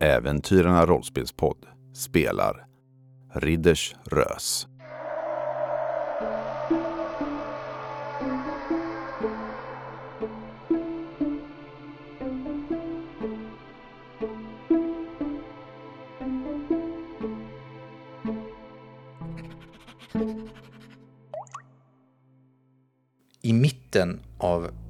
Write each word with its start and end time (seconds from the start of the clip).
Äventyrarna 0.00 0.86
rollspelspodd 0.86 1.66
spelar 1.94 2.66
Ridders 3.34 3.94
Rös. 4.04 4.68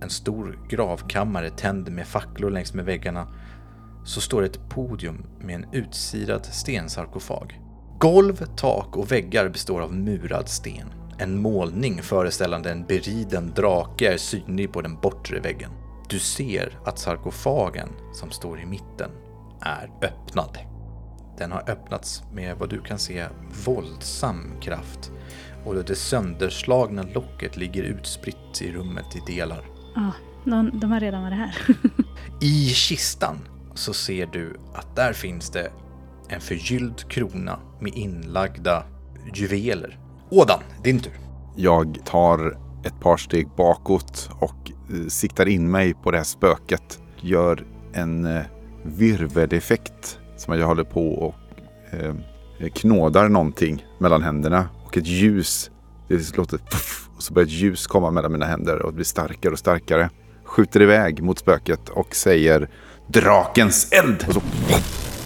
En 0.09 0.13
stor 0.13 0.59
gravkammare 0.69 1.51
tänd 1.51 1.93
med 1.93 2.07
facklor 2.07 2.51
längs 2.51 2.75
med 2.75 2.85
väggarna 2.85 3.29
så 4.05 4.21
står 4.21 4.43
ett 4.43 4.69
podium 4.69 5.27
med 5.41 5.55
en 5.55 5.67
utsirad 5.73 6.47
stensarkofag. 6.47 7.61
Golv, 7.99 8.47
tak 8.57 8.97
och 8.97 9.13
väggar 9.13 9.49
består 9.49 9.81
av 9.81 9.95
murad 9.95 10.49
sten. 10.49 10.89
En 11.19 11.41
målning 11.43 12.03
föreställande 12.03 12.71
en 12.71 12.87
beriden 12.87 13.53
drake 13.57 14.13
är 14.13 14.17
synlig 14.17 14.73
på 14.73 14.81
den 14.81 15.01
bortre 15.01 15.41
väggen. 15.41 15.71
Du 16.09 16.19
ser 16.19 16.79
att 16.85 16.99
sarkofagen 16.99 17.89
som 18.13 18.31
står 18.31 18.61
i 18.61 18.67
mitten 18.67 19.11
är 19.61 19.91
öppnad. 20.03 20.59
Den 21.39 21.53
har 21.53 21.71
öppnats 21.71 22.23
med 22.33 22.57
vad 22.57 22.71
du 22.71 22.81
kan 22.81 22.99
se 22.99 23.27
våldsam 23.67 24.61
kraft 24.61 25.13
och 25.65 25.75
det 25.75 25.95
sönderslagna 25.95 27.03
locket 27.03 27.57
ligger 27.57 27.83
utspritt 27.83 28.63
i 28.63 28.73
rummet 28.73 29.17
i 29.17 29.33
delar. 29.33 29.78
Ja, 29.99 30.13
de, 30.45 30.81
de 30.81 30.93
har 30.93 31.01
redan 31.01 31.23
varit 31.23 31.37
här. 31.37 31.59
I 32.41 32.69
kistan 32.69 33.39
så 33.75 33.93
ser 33.93 34.27
du 34.27 34.57
att 34.75 34.97
där 34.97 35.13
finns 35.13 35.51
det 35.51 35.71
en 36.29 36.41
förgylld 36.41 37.09
krona 37.09 37.59
med 37.81 37.95
inlagda 37.95 38.85
juveler. 39.35 39.99
Ådan, 40.31 40.61
din 40.85 41.01
tur. 41.01 41.13
Jag 41.57 41.99
tar 42.05 42.59
ett 42.85 43.01
par 43.01 43.17
steg 43.17 43.49
bakåt 43.57 44.31
och 44.41 44.73
eh, 44.91 45.07
siktar 45.09 45.49
in 45.49 45.71
mig 45.71 45.95
på 45.95 46.11
det 46.11 46.17
här 46.17 46.25
spöket. 46.25 47.01
Gör 47.21 47.67
en 47.93 48.25
eh, 48.25 48.43
virveleffekt 48.83 50.19
som 50.37 50.59
jag 50.59 50.67
håller 50.67 50.85
på 50.85 51.15
och 51.15 51.35
eh, 51.91 52.15
knådar 52.75 53.29
någonting 53.29 53.87
mellan 53.99 54.23
händerna. 54.23 54.69
Och 54.85 54.97
ett 54.97 55.07
ljus, 55.07 55.71
det 56.09 56.37
låter 56.37 56.59
puff, 56.59 57.08
och 57.19 57.25
så 57.25 57.35
börjar 57.35 57.47
ett 57.47 57.53
ljus 57.53 57.87
komma 57.87 58.11
mellan 58.11 58.33
mina 58.33 58.47
händer 58.47 58.83
och 58.83 58.91
det 58.91 58.95
blir 58.95 59.05
starkare 59.05 59.53
och 59.53 59.59
starkare. 59.59 60.11
Skjuter 60.45 60.83
iväg 60.83 61.23
mot 61.23 61.39
spöket 61.39 61.89
och 61.89 62.15
säger 62.15 62.69
Drakens 63.07 63.93
eld! 63.93 64.25
Och 64.29 64.35
så 64.35 64.41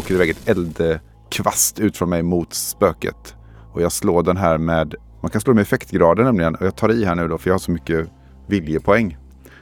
åker 0.00 0.08
det 0.08 0.14
iväg 0.14 0.30
ett 0.30 0.48
eldkvast 0.48 1.78
ut 1.78 1.96
från 1.96 2.08
mig 2.08 2.22
mot 2.22 2.54
spöket. 2.54 3.34
Och 3.72 3.82
jag 3.82 3.92
slår 3.92 4.22
den 4.22 4.36
här 4.36 4.58
med, 4.58 4.94
man 5.22 5.30
kan 5.30 5.40
slå 5.40 5.54
med 5.54 5.62
effektgraden 5.62 6.24
nämligen. 6.24 6.54
Och 6.54 6.66
jag 6.66 6.76
tar 6.76 6.92
i 6.92 7.04
här 7.04 7.14
nu 7.14 7.28
då 7.28 7.38
för 7.38 7.50
jag 7.50 7.54
har 7.54 7.58
så 7.58 7.70
mycket 7.70 8.08
viljepoäng. 8.48 9.18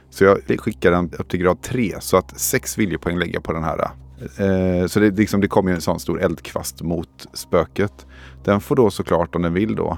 Så 0.09 0.23
jag 0.23 0.37
skickar 0.59 0.91
den 0.91 1.11
upp 1.19 1.29
till 1.29 1.39
grad 1.39 1.61
3 1.61 1.95
så 1.99 2.17
att 2.17 2.39
6 2.39 2.77
viljepoäng 2.77 3.17
lägger 3.17 3.33
jag 3.33 3.43
på 3.43 3.53
den 3.53 3.63
här. 3.63 3.79
Eh, 4.21 4.87
så 4.87 4.99
det, 4.99 5.17
liksom, 5.17 5.41
det 5.41 5.47
kommer 5.47 5.71
en 5.71 5.81
sån 5.81 5.99
stor 5.99 6.21
eldkvast 6.21 6.81
mot 6.81 7.27
spöket. 7.33 8.05
Den 8.43 8.61
får 8.61 8.75
då 8.75 8.89
såklart 8.89 9.35
om 9.35 9.41
den 9.41 9.53
vill 9.53 9.75
då. 9.75 9.97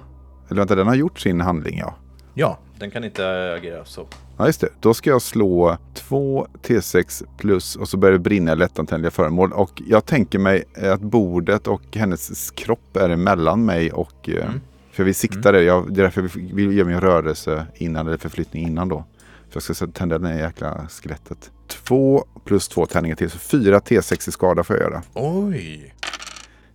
Eller 0.50 0.62
vänta, 0.62 0.76
den 0.76 0.88
har 0.88 0.96
gjort 0.96 1.20
sin 1.20 1.42
handling 1.42 1.80
ja. 1.80 1.96
Ja, 2.34 2.58
den 2.80 2.92
kan 2.92 3.04
inte 3.04 3.54
agera 3.58 3.86
så. 3.86 4.08
Ja, 4.38 4.46
just 4.46 4.62
det. 4.62 4.70
Då 4.80 4.94
ska 4.94 5.10
jag 5.10 5.22
slå 5.22 5.78
2 5.94 6.48
T6 6.64 7.24
plus 7.38 7.76
och 7.76 7.90
så 7.90 7.98
börjar 7.98 8.14
det 8.14 8.20
brinna 8.20 8.56
lättantändliga 8.56 9.12
föremål. 9.12 9.54
Och 9.54 9.82
jag 9.88 10.06
tänker 10.06 10.40
mig 10.40 10.64
att 10.92 11.02
bordet 11.02 11.68
och 11.68 11.82
hennes 11.94 12.52
kropp 12.52 12.98
är 12.98 13.10
emellan 13.10 13.66
mig 13.66 13.92
och... 13.92 14.30
eh, 14.30 14.46
Mm. 14.46 14.62
För 14.92 15.04
vi 15.04 15.14
siktar 15.14 15.54
det. 15.54 15.64
Jag, 15.64 15.94
det 15.94 16.02
är 16.02 16.04
därför 16.04 16.22
vi, 16.22 16.66
vi 16.68 16.76
gör 16.76 16.86
min 16.86 17.00
rörelse 17.02 17.66
innan, 17.76 18.08
eller 18.08 18.18
förflyttning 18.18 18.68
innan 18.68 18.90
då. 18.90 19.04
För 19.50 19.56
jag 19.56 19.64
ska 19.64 19.74
så 19.74 19.88
tända 19.88 20.18
det 20.20 20.38
jäkla 20.40 20.88
skelettet. 20.88 21.52
2 21.68 22.26
plus 22.46 22.68
2 22.68 22.86
tärningar 22.86 23.16
till, 23.16 23.30
så 23.30 23.38
4 23.38 23.80
T6 23.80 24.30
i 24.30 24.32
skada 24.32 24.64
får 24.64 24.76
jag 24.76 24.84
göra. 24.84 25.02
Oj! 25.14 25.94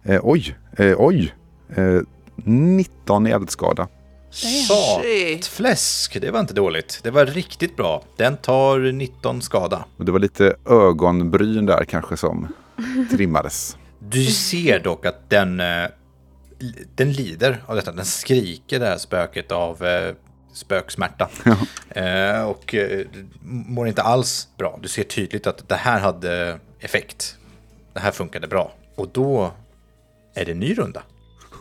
Eh, 0.02 0.20
oj, 0.22 0.56
eh, 0.76 0.94
oj. 0.98 1.34
Eh, 1.76 2.00
19 2.44 3.26
i 3.26 3.30
eldskada. 3.30 3.88
Satfläsk, 4.30 6.20
det 6.20 6.30
var 6.30 6.40
inte 6.40 6.54
dåligt. 6.54 7.00
Det 7.02 7.10
var 7.10 7.26
riktigt 7.26 7.76
bra. 7.76 8.02
Den 8.16 8.36
tar 8.36 8.92
19 8.92 9.42
skada. 9.42 9.84
Och 9.96 10.04
det 10.04 10.12
var 10.12 10.18
lite 10.18 10.56
ögonbryn 10.66 11.66
där 11.66 11.84
kanske 11.84 12.16
som 12.16 12.48
trimmades. 13.10 13.76
Du 13.98 14.24
ser 14.24 14.78
dock 14.80 15.06
att 15.06 15.30
den, 15.30 15.60
eh, 15.60 15.86
den 16.94 17.12
lider 17.12 17.62
av 17.66 17.76
detta. 17.76 17.92
Den 17.92 18.04
skriker 18.04 18.80
det 18.80 18.86
här 18.86 18.98
spöket 18.98 19.52
av 19.52 19.84
eh, 19.84 20.14
spöksmärta. 20.52 21.28
Eh, 21.90 22.42
och 22.42 22.74
mår 23.42 23.88
inte 23.88 24.02
alls 24.02 24.48
bra. 24.58 24.78
Du 24.82 24.88
ser 24.88 25.04
tydligt 25.04 25.46
att 25.46 25.68
det 25.68 25.74
här 25.74 26.00
hade 26.00 26.58
effekt. 26.80 27.36
Det 27.92 28.00
här 28.00 28.10
funkade 28.10 28.46
bra. 28.46 28.72
Och 28.94 29.08
då 29.12 29.52
är 30.34 30.44
det 30.44 30.52
en 30.52 30.60
ny 30.60 30.74
runda. 30.74 31.02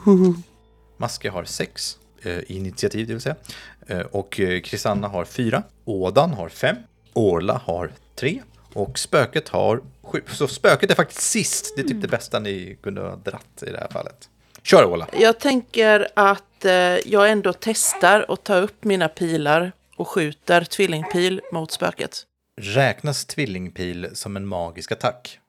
Maske 0.97 1.29
har 1.29 1.43
sex 1.43 1.97
i 2.27 2.45
initiativ, 2.47 3.07
det 3.07 3.13
vill 3.13 3.21
säga. 3.21 3.35
Eh, 3.87 3.99
och 3.99 4.39
eh, 4.39 4.61
Krisanna 4.61 5.07
har 5.07 5.25
fyra. 5.25 5.63
Ådan 5.85 6.33
har 6.33 6.49
fem. 6.49 6.75
Orla 7.13 7.61
har 7.65 7.91
tre. 8.15 8.41
Och 8.73 8.99
spöket 8.99 9.49
har 9.49 9.81
sju. 10.03 10.21
Så 10.27 10.47
spöket 10.47 10.91
är 10.91 10.95
faktiskt 10.95 11.21
sist. 11.21 11.73
Det 11.75 11.81
är 11.81 11.87
typ 11.87 12.01
det 12.01 12.07
bästa 12.07 12.39
ni 12.39 12.77
kunde 12.83 13.01
ha 13.01 13.15
dratt 13.15 13.63
i 13.67 13.71
det 13.71 13.77
här 13.79 13.87
fallet. 13.91 14.29
Kör 14.63 14.85
Åla! 14.85 15.07
Jag 15.19 15.39
tänker 15.39 16.07
att 16.15 16.65
eh, 16.65 16.71
jag 17.05 17.31
ändå 17.31 17.53
testar 17.59 18.25
att 18.29 18.43
ta 18.43 18.55
upp 18.55 18.83
mina 18.83 19.07
pilar 19.07 19.71
och 19.95 20.07
skjuter 20.07 20.63
tvillingpil 20.63 21.41
mot 21.51 21.71
spöket. 21.71 22.23
Räknas 22.61 23.25
tvillingpil 23.25 24.07
som 24.13 24.35
en 24.37 24.47
magisk 24.47 24.91
attack? 24.91 25.39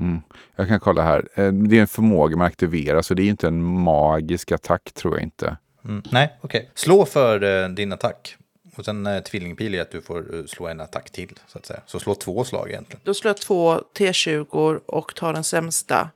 Mm. 0.00 0.20
Jag 0.56 0.68
kan 0.68 0.80
kolla 0.80 1.02
här. 1.02 1.28
Eh, 1.34 1.52
Det 1.52 1.76
är 1.76 1.80
en 1.80 1.86
förmåga 1.86 2.36
man 2.36 2.46
aktiverar 2.46 3.02
så 3.02 3.14
det 3.14 3.22
är 3.22 3.28
inte 3.28 3.46
en 3.46 3.62
magisk 3.62 4.52
attack 4.52 4.92
tror 4.92 5.14
jag 5.14 5.22
inte. 5.22 5.56
Mm. 5.88 6.02
Nej, 6.12 6.36
okej. 6.40 6.70
Slå 6.74 7.06
för 7.06 7.42
eh, 7.42 7.68
din 7.68 7.92
attack. 7.92 8.36
Och 8.76 8.84
sen 8.84 9.06
eh, 9.06 9.22
tvillingpil 9.22 9.74
är 9.74 9.82
att 9.82 9.90
du 9.90 10.02
får 10.02 10.34
eh, 10.34 10.44
slå 10.44 10.66
en 10.66 10.80
attack 10.80 11.10
till, 11.10 11.38
så 11.46 11.58
att 11.58 11.66
säga. 11.66 11.80
Så 11.86 11.98
slå 11.98 12.14
två 12.14 12.44
slag 12.44 12.70
egentligen. 12.70 13.00
Då 13.04 13.14
slår 13.14 13.28
jag 13.28 13.36
två 13.36 13.80
T20 13.94 14.80
och 14.86 15.14
tar 15.14 15.32
den 15.32 15.44
sämsta. 15.44 16.10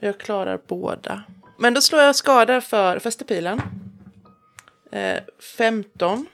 Jag 0.00 0.20
klarar 0.20 0.60
båda. 0.68 1.22
Men 1.58 1.74
då 1.74 1.80
slår 1.80 2.02
jag 2.02 2.16
skada 2.16 2.60
för 2.60 2.98
fästepilen. 2.98 3.60
Eh, 4.92 5.18
15. 5.56 6.26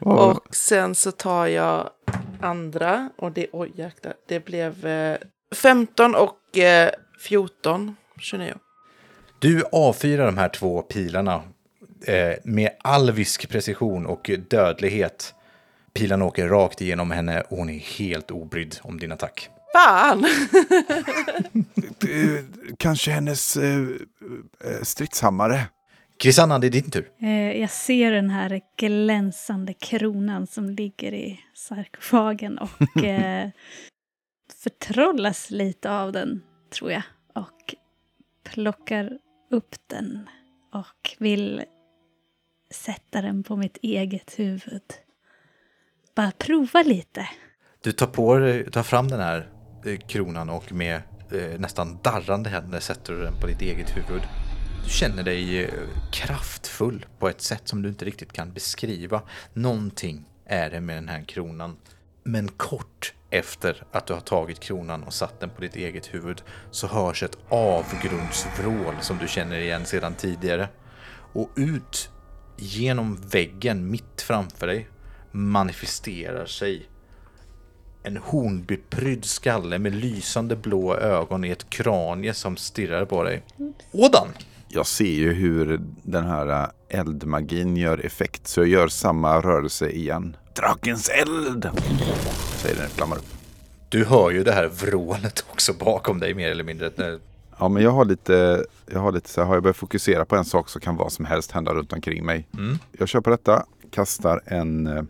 Och 0.00 0.46
sen 0.50 0.94
så 0.94 1.12
tar 1.12 1.46
jag 1.46 1.90
andra. 2.40 3.10
Och 3.16 3.32
det, 3.32 3.46
oj 3.52 3.72
jäklar, 3.74 4.14
det 4.28 4.44
blev 4.44 4.86
eh, 4.86 5.18
15 5.54 6.14
och 6.14 6.58
eh, 6.58 6.90
14. 7.20 7.96
29. 8.18 8.54
Du 9.46 9.64
avfyrar 9.72 10.26
de 10.26 10.38
här 10.38 10.48
två 10.48 10.82
pilarna 10.82 11.42
eh, 12.06 12.34
med 12.44 12.70
alvisk 12.78 13.48
precision 13.48 14.06
och 14.06 14.30
dödlighet. 14.48 15.34
Pilarna 15.92 16.24
åker 16.24 16.48
rakt 16.48 16.80
igenom 16.80 17.10
henne 17.10 17.40
och 17.40 17.56
hon 17.56 17.70
är 17.70 17.78
helt 17.78 18.30
obrydd 18.30 18.78
om 18.82 18.98
din 18.98 19.12
attack. 19.12 19.48
Fan! 19.72 20.26
Kanske 22.78 23.10
hennes 23.10 23.56
eh, 23.56 23.80
eh, 24.64 24.82
stridshammare. 24.82 25.60
Krisanna, 26.18 26.58
det 26.58 26.66
är 26.66 26.70
din 26.70 26.90
tur. 26.90 27.10
Eh, 27.22 27.60
jag 27.60 27.70
ser 27.70 28.12
den 28.12 28.30
här 28.30 28.60
glänsande 28.78 29.74
kronan 29.74 30.46
som 30.46 30.70
ligger 30.70 31.14
i 31.14 31.40
sarkofagen 31.54 32.58
och 32.58 33.04
eh, 33.04 33.48
förtrollas 34.62 35.50
lite 35.50 35.90
av 35.90 36.12
den, 36.12 36.42
tror 36.72 36.92
jag. 36.92 37.02
Och 37.34 37.74
plockar 38.44 39.18
upp 39.50 39.74
den 39.86 40.28
och 40.72 41.16
vill 41.18 41.64
sätta 42.70 43.22
den 43.22 43.42
på 43.42 43.56
mitt 43.56 43.78
eget 43.82 44.38
huvud. 44.38 44.82
Bara 46.14 46.30
prova 46.38 46.82
lite. 46.82 47.28
Du 47.80 47.92
tar, 47.92 48.06
på, 48.06 48.38
tar 48.72 48.82
fram 48.82 49.08
den 49.08 49.20
här 49.20 49.50
eh, 49.84 49.98
kronan 49.98 50.50
och 50.50 50.72
med 50.72 51.02
eh, 51.32 51.60
nästan 51.60 51.98
darrande 52.02 52.50
händer 52.50 52.80
sätter 52.80 53.12
du 53.12 53.22
den 53.22 53.40
på 53.40 53.46
ditt 53.46 53.62
eget 53.62 53.96
huvud. 53.96 54.22
Du 54.84 54.90
känner 54.90 55.22
dig 55.22 55.64
eh, 55.64 55.70
kraftfull 56.12 57.06
på 57.18 57.28
ett 57.28 57.40
sätt 57.40 57.68
som 57.68 57.82
du 57.82 57.88
inte 57.88 58.04
riktigt 58.04 58.32
kan 58.32 58.52
beskriva. 58.52 59.22
Någonting 59.52 60.24
är 60.44 60.70
det 60.70 60.80
med 60.80 60.96
den 60.96 61.08
här 61.08 61.24
kronan. 61.24 61.76
Men 62.22 62.48
kort 62.48 63.14
efter 63.30 63.84
att 63.92 64.06
du 64.06 64.12
har 64.12 64.20
tagit 64.20 64.60
kronan 64.60 65.02
och 65.02 65.14
satt 65.14 65.40
den 65.40 65.50
på 65.50 65.60
ditt 65.60 65.76
eget 65.76 66.14
huvud 66.14 66.42
så 66.70 66.86
hörs 66.86 67.22
ett 67.22 67.38
avgrundsvrål 67.48 68.94
som 69.00 69.18
du 69.18 69.28
känner 69.28 69.58
igen 69.58 69.86
sedan 69.86 70.14
tidigare. 70.14 70.68
Och 71.32 71.50
ut 71.54 72.10
genom 72.56 73.16
väggen 73.16 73.90
mitt 73.90 74.22
framför 74.22 74.66
dig 74.66 74.88
manifesterar 75.32 76.46
sig 76.46 76.88
en 78.02 78.16
hornbeprydd 78.16 79.24
skalle 79.24 79.78
med 79.78 79.94
lysande 79.94 80.56
blå 80.56 80.96
ögon 80.96 81.44
i 81.44 81.50
ett 81.50 81.70
kranie 81.70 82.34
som 82.34 82.56
stirrar 82.56 83.04
på 83.04 83.22
dig. 83.22 83.42
Ådan! 83.92 84.28
Jag 84.68 84.86
ser 84.86 85.04
ju 85.04 85.32
hur 85.32 85.80
den 86.02 86.24
här 86.24 86.62
äh, 86.62 87.00
eldmagin 87.00 87.76
gör 87.76 88.06
effekt 88.06 88.46
så 88.46 88.60
jag 88.60 88.68
gör 88.68 88.88
samma 88.88 89.40
rörelse 89.40 89.90
igen. 89.90 90.36
Drakens 90.54 91.08
eld! 91.08 91.70
Säger 92.66 92.80
den 92.80 92.90
flammar 92.90 93.16
upp. 93.16 93.26
Du 93.88 94.04
hör 94.04 94.30
ju 94.30 94.44
det 94.44 94.52
här 94.52 94.66
vrålet 94.68 95.44
också 95.50 95.72
bakom 95.72 96.20
dig 96.20 96.34
mer 96.34 96.50
eller 96.50 96.64
mindre. 96.64 96.90
När- 96.96 97.18
Ja 97.58 97.68
men 97.68 97.82
jag 97.82 97.90
har 97.90 98.04
lite, 98.04 98.64
jag 98.86 99.00
har 99.00 99.12
lite 99.12 99.28
så 99.30 99.40
här, 99.40 99.48
har 99.48 99.54
jag 99.54 99.62
börjat 99.62 99.76
fokusera 99.76 100.24
på 100.24 100.36
en 100.36 100.44
sak 100.44 100.68
så 100.68 100.80
kan 100.80 100.96
vad 100.96 101.12
som 101.12 101.24
helst 101.24 101.50
hända 101.52 101.74
runt 101.74 101.92
omkring 101.92 102.24
mig. 102.24 102.48
Mm. 102.58 102.78
Jag 102.98 103.08
kör 103.08 103.20
på 103.20 103.30
detta, 103.30 103.66
kastar 103.90 104.40
en 104.46 104.86
eh, 104.86 105.02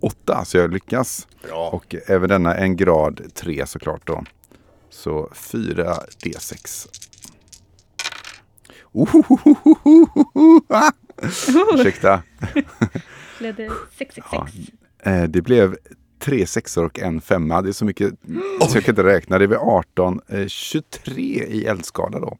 åtta 0.00 0.44
så 0.44 0.56
jag 0.58 0.72
lyckas. 0.72 1.28
Bra. 1.48 1.68
Och 1.70 1.94
även 2.06 2.28
denna 2.28 2.54
en 2.56 2.76
grad 2.76 3.20
3 3.34 3.66
såklart 3.66 4.06
då. 4.06 4.24
Så 4.90 5.30
4 5.34 5.94
D6. 6.24 6.88
Ohohohohoho! 8.92 10.60
Ah! 10.68 10.90
Ursäkta. 11.74 12.22
Blev 13.38 13.54
det 13.54 13.70
666? 13.98 14.26
Ja. 15.04 15.26
Det 15.26 15.42
blev 15.42 15.76
tre 16.18 16.46
sexor 16.46 16.84
och 16.84 16.98
en 16.98 17.20
femma. 17.20 17.62
Det 17.62 17.68
är 17.68 17.72
så 17.72 17.84
mycket 17.84 18.14
så 18.68 18.76
jag 18.76 18.84
kan 18.84 18.92
inte 18.92 19.04
räkna. 19.04 19.38
Det 19.38 19.48
blir 19.48 19.58
18. 19.58 20.20
Eh, 20.28 20.46
23 20.46 21.22
i 21.48 21.66
eldskada 21.66 22.20
då. 22.20 22.38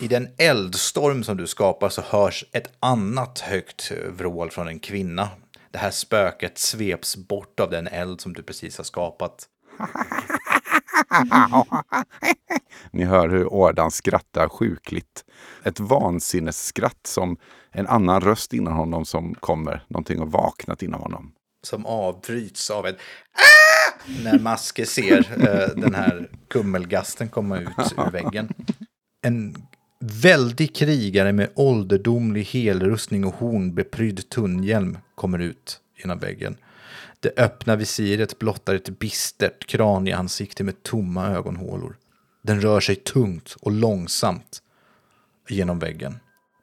I 0.00 0.08
den 0.08 0.28
eldstorm 0.38 1.24
som 1.24 1.36
du 1.36 1.46
skapar 1.46 1.88
så 1.88 2.02
hörs 2.02 2.44
ett 2.52 2.70
annat 2.80 3.38
högt 3.38 3.92
vrål 4.08 4.50
från 4.50 4.68
en 4.68 4.78
kvinna. 4.78 5.28
Det 5.70 5.78
här 5.78 5.90
spöket 5.90 6.58
sveps 6.58 7.16
bort 7.16 7.60
av 7.60 7.70
den 7.70 7.86
eld 7.86 8.20
som 8.20 8.32
du 8.32 8.42
precis 8.42 8.76
har 8.76 8.84
skapat. 8.84 9.48
Ni 12.90 13.04
hör 13.04 13.28
hur 13.28 13.52
Årdan 13.52 13.90
skrattar 13.90 14.48
sjukligt. 14.48 15.24
Ett 15.62 15.80
vansinnesskratt 15.80 17.06
som 17.06 17.36
en 17.72 17.86
annan 17.86 18.20
röst 18.20 18.52
inom 18.52 18.74
honom 18.74 19.04
som 19.04 19.34
kommer. 19.34 19.84
Någonting 19.88 20.18
har 20.18 20.26
vaknat 20.26 20.82
inom 20.82 21.00
honom. 21.00 21.32
Som 21.64 21.86
avbryts 21.86 22.70
av 22.70 22.86
ett 22.86 22.96
ah! 23.32 24.10
När 24.22 24.38
Maske 24.38 24.86
ser 24.86 25.18
eh, 25.18 25.82
den 25.82 25.94
här 25.94 26.30
kummelgasten 26.48 27.28
komma 27.28 27.58
ut 27.58 27.68
ur 27.96 28.10
väggen. 28.10 28.48
En 29.22 29.56
väldig 30.00 30.74
krigare 30.74 31.32
med 31.32 31.50
ålderdomlig 31.54 32.44
helrustning 32.44 33.24
och 33.24 33.34
hornbeprydd 33.34 34.28
tunnhjälm 34.28 34.98
kommer 35.14 35.38
ut 35.38 35.80
genom 36.02 36.18
väggen. 36.18 36.56
Det 37.20 37.38
öppna 37.38 37.76
visiret 37.76 38.38
blottar 38.38 38.74
ett 38.74 38.98
bistert 38.98 39.66
kranieansikte 39.66 40.64
med 40.64 40.82
tomma 40.82 41.26
ögonhålor. 41.26 41.96
Den 42.42 42.60
rör 42.60 42.80
sig 42.80 42.96
tungt 42.96 43.56
och 43.60 43.72
långsamt 43.72 44.62
genom 45.48 45.78
väggen. 45.78 46.18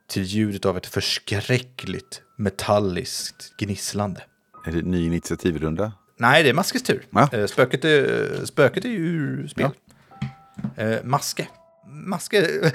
Till 0.09 0.23
ljudet 0.23 0.65
av 0.65 0.77
ett 0.77 0.85
förskräckligt 0.85 2.21
metalliskt 2.37 3.57
gnisslande. 3.57 4.21
Är 4.65 4.71
det 4.71 4.81
ny 4.81 5.05
initiativrunda? 5.05 5.91
Nej, 6.17 6.43
det 6.43 6.49
är 6.49 6.53
Maskes 6.53 6.83
tur. 6.83 7.05
Ja. 7.09 7.29
Eh, 7.33 7.45
Spöket, 7.45 7.85
är, 7.85 8.45
spöket 8.45 8.85
är 8.85 8.89
ju 8.89 8.97
ur 8.97 9.47
spel. 9.47 9.69
Eh, 10.75 10.97
Maske. 11.03 11.47
Maske... 11.87 12.47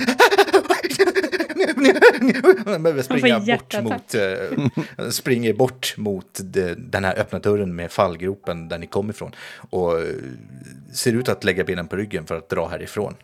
Man 2.67 2.83
behöver 2.83 3.03
springa 3.03 3.41
bort 3.41 3.83
mot, 3.83 4.15
eh, 4.15 5.09
springer 5.11 5.53
bort 5.53 5.95
mot 5.97 6.41
de, 6.43 6.75
den 6.75 7.05
här 7.05 7.19
öppna 7.19 7.39
dörren 7.39 7.77
med 7.77 7.93
fallgropen 7.93 8.69
där 8.69 8.79
ni 8.79 8.87
kom 8.87 9.11
ifrån. 9.11 9.33
Och 9.71 9.93
ser 10.93 11.13
ut 11.13 11.29
att 11.29 11.45
lägga 11.45 11.65
benen 11.65 11.89
på 11.89 11.97
ryggen 11.97 12.27
för 12.27 12.37
att 12.37 12.49
dra 12.49 12.69
härifrån. 12.69 13.15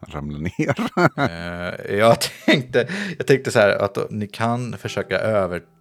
Han 0.00 0.12
ramlar 0.12 0.38
ner. 0.38 0.76
Eh, 1.18 1.96
jag, 1.96 2.16
tänkte, 2.46 2.88
jag 3.18 3.26
tänkte 3.26 3.50
så 3.50 3.58
här 3.58 3.70
att 3.70 4.10
ni 4.10 4.26
kan 4.26 4.78
försöka 4.78 5.18
övertala 5.18 5.72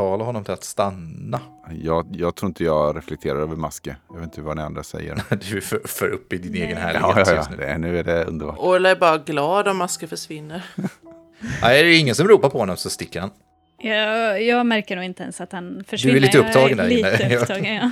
honom 0.00 0.44
till 0.44 0.52
att 0.54 0.64
stanna. 0.64 1.40
jag, 1.82 2.06
jag 2.10 2.34
tror 2.34 2.48
inte 2.48 2.64
jag 2.64 2.96
reflekterar 2.96 3.38
över 3.38 3.56
Maske. 3.56 3.96
Jag 4.08 4.14
vet 4.16 4.24
inte 4.24 4.40
vad 4.40 4.56
ni 4.56 4.62
andra 4.62 4.82
säger. 4.82 5.22
Du 5.50 5.56
är 5.56 5.60
för, 5.60 5.80
för 5.84 6.08
upp 6.08 6.32
i 6.32 6.38
din 6.38 6.54
egen 6.54 6.68
Nej. 6.68 6.76
härlighet 6.76 7.02
Ja, 7.02 7.18
ja, 7.20 7.24
ja. 7.30 7.36
just 7.36 7.50
nu. 7.50 7.56
Det, 7.56 7.78
nu 7.78 7.98
är 7.98 8.04
det 8.04 8.24
underbart. 8.24 8.58
Orla 8.58 8.90
är 8.90 8.96
bara 8.96 9.18
glad 9.18 9.68
om 9.68 9.76
Maske 9.76 10.06
försvinner. 10.06 10.64
Nej, 11.62 11.80
är 11.80 11.84
det 11.84 11.94
ingen 11.96 12.14
som 12.14 12.28
ropar 12.28 12.50
på 12.50 12.58
honom 12.58 12.76
så 12.76 12.90
sticker 12.90 13.20
han. 13.20 13.30
Jag, 13.78 14.42
jag 14.42 14.66
märker 14.66 14.96
nog 14.96 15.04
inte 15.04 15.22
ens 15.22 15.40
att 15.40 15.52
han 15.52 15.84
försvinner. 15.88 16.20
lite 16.20 16.36
Jag 16.38 16.46
upptagen 16.46 16.76
där 16.76 16.88
Lite 16.88 17.18
inne. 17.24 17.36
upptagen, 17.40 17.74
ja. 17.74 17.90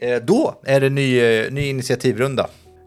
Eh, 0.00 0.22
Då 0.22 0.60
är 0.64 0.80
det 0.80 0.90
ny, 0.90 1.20
eh, 1.20 1.52
ny 1.52 1.66
initiativrunda. 1.68 2.46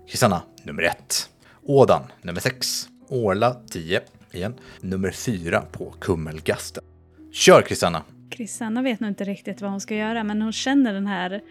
Kristanna, 0.09 0.41
nummer 0.63 0.83
ett. 0.83 1.29
Ådan, 1.63 2.01
nummer 2.21 2.39
sex. 2.41 2.87
Orla, 3.07 3.55
10 3.71 4.01
igen. 4.31 4.53
Nummer 4.81 5.11
fyra 5.11 5.63
på 5.71 5.93
Kummelgasten. 5.99 6.83
Kör 7.31 7.61
Kristanna! 7.61 8.03
Kristanna 8.29 8.81
vet 8.81 8.99
nog 8.99 9.09
inte 9.09 9.23
riktigt 9.23 9.61
vad 9.61 9.71
hon 9.71 9.81
ska 9.81 9.95
göra, 9.95 10.23
men 10.23 10.41
hon 10.41 10.51
känner 10.51 10.93
den 10.93 11.07
här... 11.07 11.41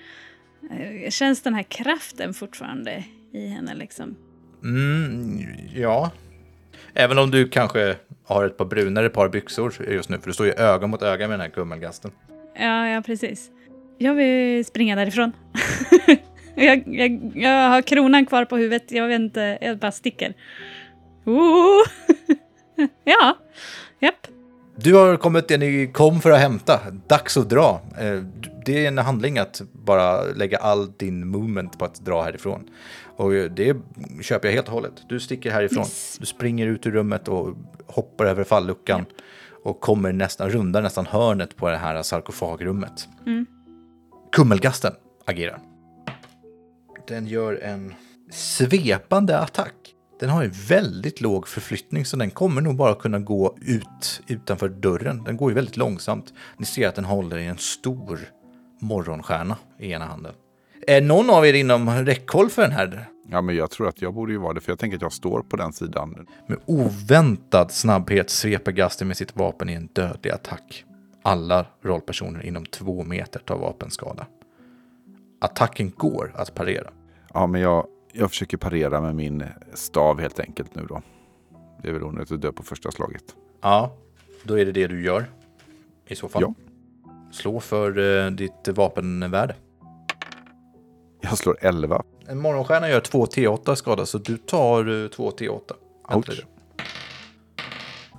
eh, 0.70 1.10
Känns 1.10 1.42
den 1.42 1.54
här 1.54 1.62
kraften 1.62 2.34
fortfarande 2.34 3.04
i 3.32 3.46
henne 3.48 3.74
liksom? 3.74 4.16
Mm, 4.62 5.46
ja. 5.74 6.10
Även 6.94 7.18
om 7.18 7.30
du 7.30 7.48
kanske 7.48 7.96
har 8.24 8.44
ett 8.44 8.56
par 8.56 8.64
brunare 8.64 9.08
par 9.08 9.28
byxor 9.28 9.74
just 9.90 10.08
nu, 10.08 10.18
för 10.18 10.26
du 10.26 10.32
står 10.32 10.46
ju 10.46 10.52
öga 10.52 10.86
mot 10.86 11.02
öga 11.02 11.28
med 11.28 11.34
den 11.38 11.40
här 11.40 11.48
kummelgasten. 11.48 12.10
Ja, 12.58 12.88
ja 12.88 13.02
precis. 13.02 13.50
Jag 13.98 14.14
vill 14.14 14.64
springa 14.64 14.96
därifrån. 14.96 15.32
jag, 16.54 16.82
jag, 16.86 17.32
jag 17.34 17.68
har 17.68 17.82
kronan 17.82 18.26
kvar 18.26 18.44
på 18.44 18.56
huvudet, 18.56 18.92
jag 18.92 19.08
vet 19.08 19.20
inte, 19.20 19.58
jag 19.60 19.78
bara 19.78 19.92
sticker. 19.92 20.34
Oh. 21.24 21.82
ja, 23.04 23.38
japp. 24.00 24.26
Du 24.80 24.94
har 24.94 25.16
kommit 25.16 25.48
det 25.48 25.58
ni 25.58 25.90
kom 25.94 26.20
för 26.20 26.30
att 26.30 26.38
hämta. 26.38 26.80
Dags 27.06 27.36
att 27.36 27.48
dra. 27.50 27.80
Eh, 27.98 28.22
Det 28.66 28.84
är 28.84 28.88
en 28.88 28.98
handling 28.98 29.38
att 29.38 29.62
bara 29.72 30.22
lägga 30.22 30.58
all 30.58 30.92
din 30.96 31.28
movement 31.28 31.78
på 31.78 31.84
att 31.84 32.00
dra 32.00 32.22
härifrån. 32.22 32.68
Och 33.16 33.30
det 33.32 33.76
köper 34.22 34.48
jag 34.48 34.54
helt 34.54 34.66
och 34.66 34.72
hållet. 34.72 34.92
Du 35.08 35.20
sticker 35.20 35.50
härifrån. 35.50 35.78
Yes. 35.78 36.16
Du 36.20 36.26
springer 36.26 36.66
ut 36.66 36.86
ur 36.86 36.90
rummet 36.90 37.28
och 37.28 37.56
hoppar 37.86 38.24
över 38.26 38.44
falluckan. 38.44 39.04
Och 39.64 39.80
kommer 39.80 40.12
nästan, 40.12 40.50
rundar 40.50 40.82
nästan 40.82 41.06
hörnet 41.06 41.56
på 41.56 41.68
det 41.68 41.76
här 41.76 42.02
sarkofagrummet. 42.02 43.08
Mm. 43.26 43.46
Kummelgasten 44.32 44.92
agerar. 45.24 45.60
Den 47.08 47.26
gör 47.26 47.54
en 47.62 47.94
svepande 48.30 49.38
attack. 49.38 49.74
Den 50.20 50.30
har 50.30 50.44
en 50.44 50.50
väldigt 50.68 51.20
låg 51.20 51.48
förflyttning 51.48 52.04
så 52.04 52.16
den 52.16 52.30
kommer 52.30 52.60
nog 52.60 52.76
bara 52.76 52.94
kunna 52.94 53.18
gå 53.18 53.56
ut 53.60 54.22
utanför 54.26 54.68
dörren. 54.68 55.24
Den 55.24 55.36
går 55.36 55.50
ju 55.50 55.54
väldigt 55.54 55.76
långsamt. 55.76 56.32
Ni 56.56 56.66
ser 56.66 56.88
att 56.88 56.94
den 56.94 57.04
håller 57.04 57.38
i 57.38 57.46
en 57.46 57.58
stor 57.58 58.18
morgonstjärna 58.80 59.56
i 59.78 59.92
ena 59.92 60.04
handen. 60.04 60.32
Är 60.86 61.00
någon 61.00 61.30
av 61.30 61.46
er 61.46 61.54
inom 61.54 61.90
räckhåll 61.90 62.50
för 62.50 62.62
den 62.62 62.72
här? 62.72 63.08
Ja, 63.30 63.40
men 63.40 63.56
jag 63.56 63.70
tror 63.70 63.88
att 63.88 64.02
jag 64.02 64.14
borde 64.14 64.32
ju 64.32 64.38
vara 64.38 64.52
det, 64.52 64.60
för 64.60 64.72
jag 64.72 64.78
tänker 64.78 64.96
att 64.96 65.02
jag 65.02 65.12
står 65.12 65.42
på 65.42 65.56
den 65.56 65.72
sidan. 65.72 66.26
Med 66.46 66.58
oväntad 66.66 67.70
snabbhet 67.70 68.30
sveper 68.30 68.72
Gasten 68.72 69.08
med 69.08 69.16
sitt 69.16 69.36
vapen 69.36 69.68
i 69.68 69.72
en 69.72 69.86
dödlig 69.86 70.30
attack. 70.30 70.84
Alla 71.22 71.66
rollpersoner 71.82 72.46
inom 72.46 72.66
två 72.66 73.04
meter 73.04 73.40
tar 73.40 73.58
vapenskada. 73.58 74.26
Attacken 75.40 75.92
går 75.96 76.32
att 76.34 76.54
parera. 76.54 76.90
Ja, 77.34 77.46
men 77.46 77.60
jag, 77.60 77.86
jag 78.18 78.30
försöker 78.30 78.56
parera 78.56 79.00
med 79.00 79.14
min 79.14 79.44
stav 79.74 80.20
helt 80.20 80.40
enkelt 80.40 80.74
nu 80.74 80.86
då. 80.88 81.02
Det 81.82 81.88
är 81.88 81.92
väl 81.92 82.02
onödigt 82.02 82.32
att 82.32 82.40
dö 82.40 82.52
på 82.52 82.62
första 82.62 82.90
slaget. 82.90 83.24
Ja, 83.60 83.92
då 84.44 84.58
är 84.58 84.66
det 84.66 84.72
det 84.72 84.86
du 84.86 85.04
gör. 85.04 85.26
I 86.06 86.14
så 86.14 86.28
fall. 86.28 86.42
Ja. 86.42 86.54
Slå 87.32 87.60
för 87.60 87.98
eh, 88.24 88.30
ditt 88.30 88.68
vapenvärde. 88.68 89.56
Jag 91.20 91.38
slår 91.38 91.56
11. 91.60 92.02
En 92.26 92.38
morgonstjärna 92.38 92.88
gör 92.88 93.00
2 93.00 93.26
T8 93.26 93.74
skada, 93.74 94.06
så 94.06 94.18
du 94.18 94.36
tar 94.36 95.04
eh, 95.04 95.08
2 95.08 95.30
T8. 95.30 95.60
Vänta 96.08 96.16
Ouch. 96.18 96.28
lite. 96.28 96.42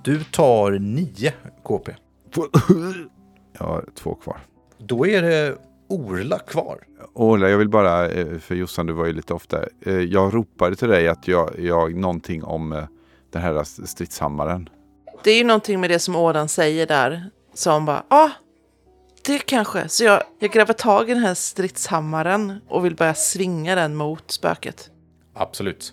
Du 0.04 0.24
tar 0.24 0.70
9 0.70 1.32
KP. 1.62 1.92
Jag 3.58 3.66
har 3.66 3.84
två 3.94 4.14
kvar. 4.14 4.40
Då 4.78 5.06
är 5.06 5.22
det 5.22 5.58
Orla 5.90 6.38
kvar. 6.38 6.78
Ola, 7.12 7.48
jag 7.48 7.58
vill 7.58 7.68
bara, 7.68 8.08
eh, 8.08 8.38
för 8.38 8.54
Jossan 8.54 8.86
du 8.86 8.92
var 8.92 9.06
ju 9.06 9.12
lite 9.12 9.34
ofta, 9.34 9.64
eh, 9.80 9.94
jag 9.94 10.34
ropade 10.34 10.76
till 10.76 10.88
dig 10.88 11.08
att 11.08 11.28
jag, 11.28 11.58
jag 11.58 11.94
någonting 11.94 12.44
om 12.44 12.72
eh, 12.72 12.84
den 13.32 13.42
här 13.42 13.64
stridshammaren. 13.86 14.68
Det 15.24 15.30
är 15.30 15.38
ju 15.38 15.44
någonting 15.44 15.80
med 15.80 15.90
det 15.90 15.98
som 15.98 16.16
Ådan 16.16 16.48
säger 16.48 16.86
där. 16.86 17.30
Som 17.54 17.84
bara, 17.84 18.04
ja, 18.08 18.24
ah, 18.24 18.30
det 19.26 19.38
kanske. 19.38 19.88
Så 19.88 20.04
jag, 20.04 20.22
jag 20.38 20.50
gräver 20.50 20.72
tag 20.72 21.10
i 21.10 21.14
den 21.14 21.22
här 21.22 21.34
stridshammaren 21.34 22.60
och 22.68 22.84
vill 22.84 22.96
börja 22.96 23.14
svinga 23.14 23.74
den 23.74 23.96
mot 23.96 24.30
spöket. 24.30 24.90
Absolut. 25.34 25.92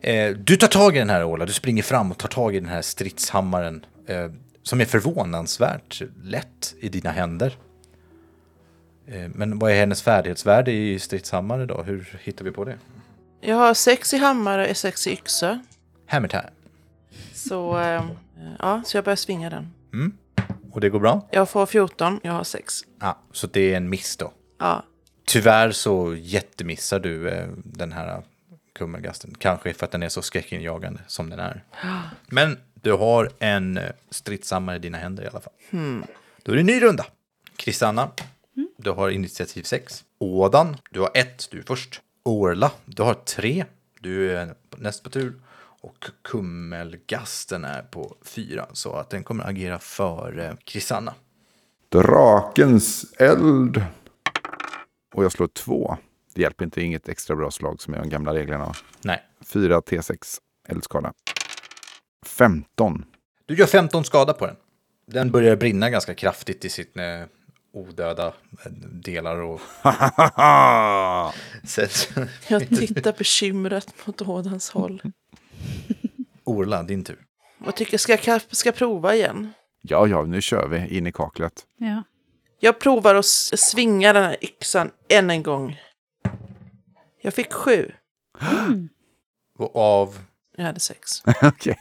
Eh, 0.00 0.30
du 0.30 0.56
tar 0.56 0.68
tag 0.68 0.96
i 0.96 0.98
den 0.98 1.10
här 1.10 1.28
Orla, 1.30 1.46
du 1.46 1.52
springer 1.52 1.82
fram 1.82 2.10
och 2.10 2.18
tar 2.18 2.28
tag 2.28 2.54
i 2.54 2.60
den 2.60 2.68
här 2.68 2.82
stridshammaren. 2.82 3.84
Eh, 4.06 4.30
som 4.62 4.80
är 4.80 4.84
förvånansvärt 4.84 6.02
lätt 6.22 6.74
i 6.80 6.88
dina 6.88 7.10
händer. 7.10 7.56
Eh, 9.06 9.28
Men 9.34 9.58
vad 9.58 9.70
är 9.70 9.74
hennes 9.76 10.02
färdighetsvärde 10.02 10.72
i 10.72 10.98
stridshammare 10.98 11.66
då? 11.66 11.82
Hur 11.82 12.18
hittar 12.22 12.44
vi 12.44 12.50
på 12.50 12.64
det? 12.64 12.78
Jag 13.40 13.56
har 13.56 13.74
sex 13.74 14.14
i 14.14 14.16
hammare 14.18 14.70
och 14.70 14.76
sex 14.76 15.06
i 15.06 15.12
yxa. 15.12 15.62
Hammer 16.06 16.28
time. 16.28 16.50
Så, 17.34 17.78
eh, 17.78 18.02
ja, 18.58 18.82
så 18.86 18.96
jag 18.96 19.04
börjar 19.04 19.16
svinga 19.16 19.50
den. 19.50 19.72
Mm. 19.92 20.12
Och 20.72 20.80
det 20.80 20.88
går 20.90 21.00
bra? 21.00 21.28
Jag 21.30 21.48
får 21.48 21.66
14, 21.66 22.20
jag 22.22 22.32
har 22.32 22.44
sex. 22.44 22.74
Ja, 23.00 23.18
så 23.32 23.46
det 23.46 23.72
är 23.72 23.76
en 23.76 23.88
miss 23.90 24.16
då. 24.16 24.32
Ja. 24.58 24.84
Tyvärr 25.26 25.70
så 25.70 26.14
jättemissar 26.18 27.00
du 27.00 27.28
eh, 27.30 27.48
den 27.64 27.92
här 27.92 28.22
kummelgasten. 28.74 29.34
Kanske 29.38 29.74
för 29.74 29.84
att 29.86 29.92
den 29.92 30.02
är 30.02 30.08
så 30.08 30.22
skräckinjagande 30.22 31.00
som 31.06 31.30
den 31.30 31.38
är. 31.40 31.64
Men 32.26 32.58
du 32.74 32.92
har 32.92 33.30
en 33.38 33.76
eh, 33.78 33.84
stridshammare 34.10 34.76
i 34.76 34.78
dina 34.78 34.98
händer 34.98 35.22
i 35.24 35.26
alla 35.26 35.40
fall. 35.40 35.52
Då 36.42 36.52
är 36.52 36.56
det 36.56 36.60
en 36.62 36.66
ny 36.66 36.82
runda. 36.82 37.06
Kristanna, 37.56 38.10
du 38.76 38.90
har 38.90 39.10
initiativ 39.10 39.62
6. 39.62 40.04
Ådan, 40.18 40.76
du 40.90 41.00
har 41.00 41.10
ett, 41.14 41.50
du 41.50 41.58
är 41.58 41.62
först. 41.62 42.00
Orla, 42.22 42.72
du 42.84 43.02
har 43.02 43.14
tre, 43.14 43.64
du 44.00 44.30
är 44.36 44.54
näst 44.76 45.02
på 45.02 45.10
tur. 45.10 45.34
Och 45.56 46.04
kummelgasten 46.22 47.64
är 47.64 47.82
på 47.82 48.16
fyra, 48.22 48.66
så 48.72 48.92
att 48.92 49.10
den 49.10 49.24
kommer 49.24 49.48
agera 49.48 49.78
före 49.78 50.56
Krisanna. 50.64 51.14
Drakens 51.88 53.14
eld. 53.18 53.84
Och 55.14 55.24
jag 55.24 55.32
slår 55.32 55.46
två. 55.46 55.96
Det 56.34 56.42
hjälper 56.42 56.64
inte, 56.64 56.82
inget 56.82 57.08
extra 57.08 57.36
bra 57.36 57.50
slag 57.50 57.80
som 57.80 57.94
är 57.94 57.98
de 57.98 58.08
gamla 58.08 58.34
reglerna. 58.34 58.74
Nej, 59.02 59.22
4 59.44 59.80
T6 59.80 60.38
eldskada. 60.68 61.12
15. 62.26 63.04
Du 63.46 63.54
gör 63.54 63.66
15 63.66 64.04
skada 64.04 64.32
på 64.32 64.46
den. 64.46 64.56
Den 65.06 65.30
börjar 65.30 65.56
brinna 65.56 65.90
ganska 65.90 66.14
kraftigt 66.14 66.64
i 66.64 66.68
sitt 66.68 66.96
eh, 66.96 67.04
odöda 67.74 68.32
delar 69.02 69.36
och. 69.36 69.60
Jag 72.48 72.68
tittar 72.68 73.18
bekymrat 73.18 74.06
mot 74.06 74.22
Ådans 74.22 74.70
håll. 74.70 75.02
Orla, 76.44 76.82
din 76.82 77.04
tur. 77.04 77.18
Vad 77.58 77.74
tycker 77.74 77.98
ska 77.98 78.18
jag 78.24 78.42
ska 78.50 78.68
jag 78.68 78.76
prova 78.76 79.14
igen? 79.14 79.52
ja, 79.88 80.06
ja, 80.06 80.22
nu 80.22 80.40
kör 80.40 80.68
vi 80.68 80.96
in 80.96 81.06
i 81.06 81.12
kaklet. 81.12 81.64
Ja. 81.78 82.02
Jag 82.60 82.78
provar 82.80 83.14
att 83.14 83.24
svinga 83.26 84.12
den 84.12 84.24
här 84.24 84.36
yxan 84.44 84.90
än 85.08 85.30
en 85.30 85.42
gång. 85.42 85.80
Jag 87.22 87.34
fick 87.34 87.52
sju. 87.52 87.92
Och 89.58 89.76
av... 89.76 90.18
Jag 90.56 90.64
hade 90.64 90.80
sex. 90.80 91.22
Okej. 91.42 91.78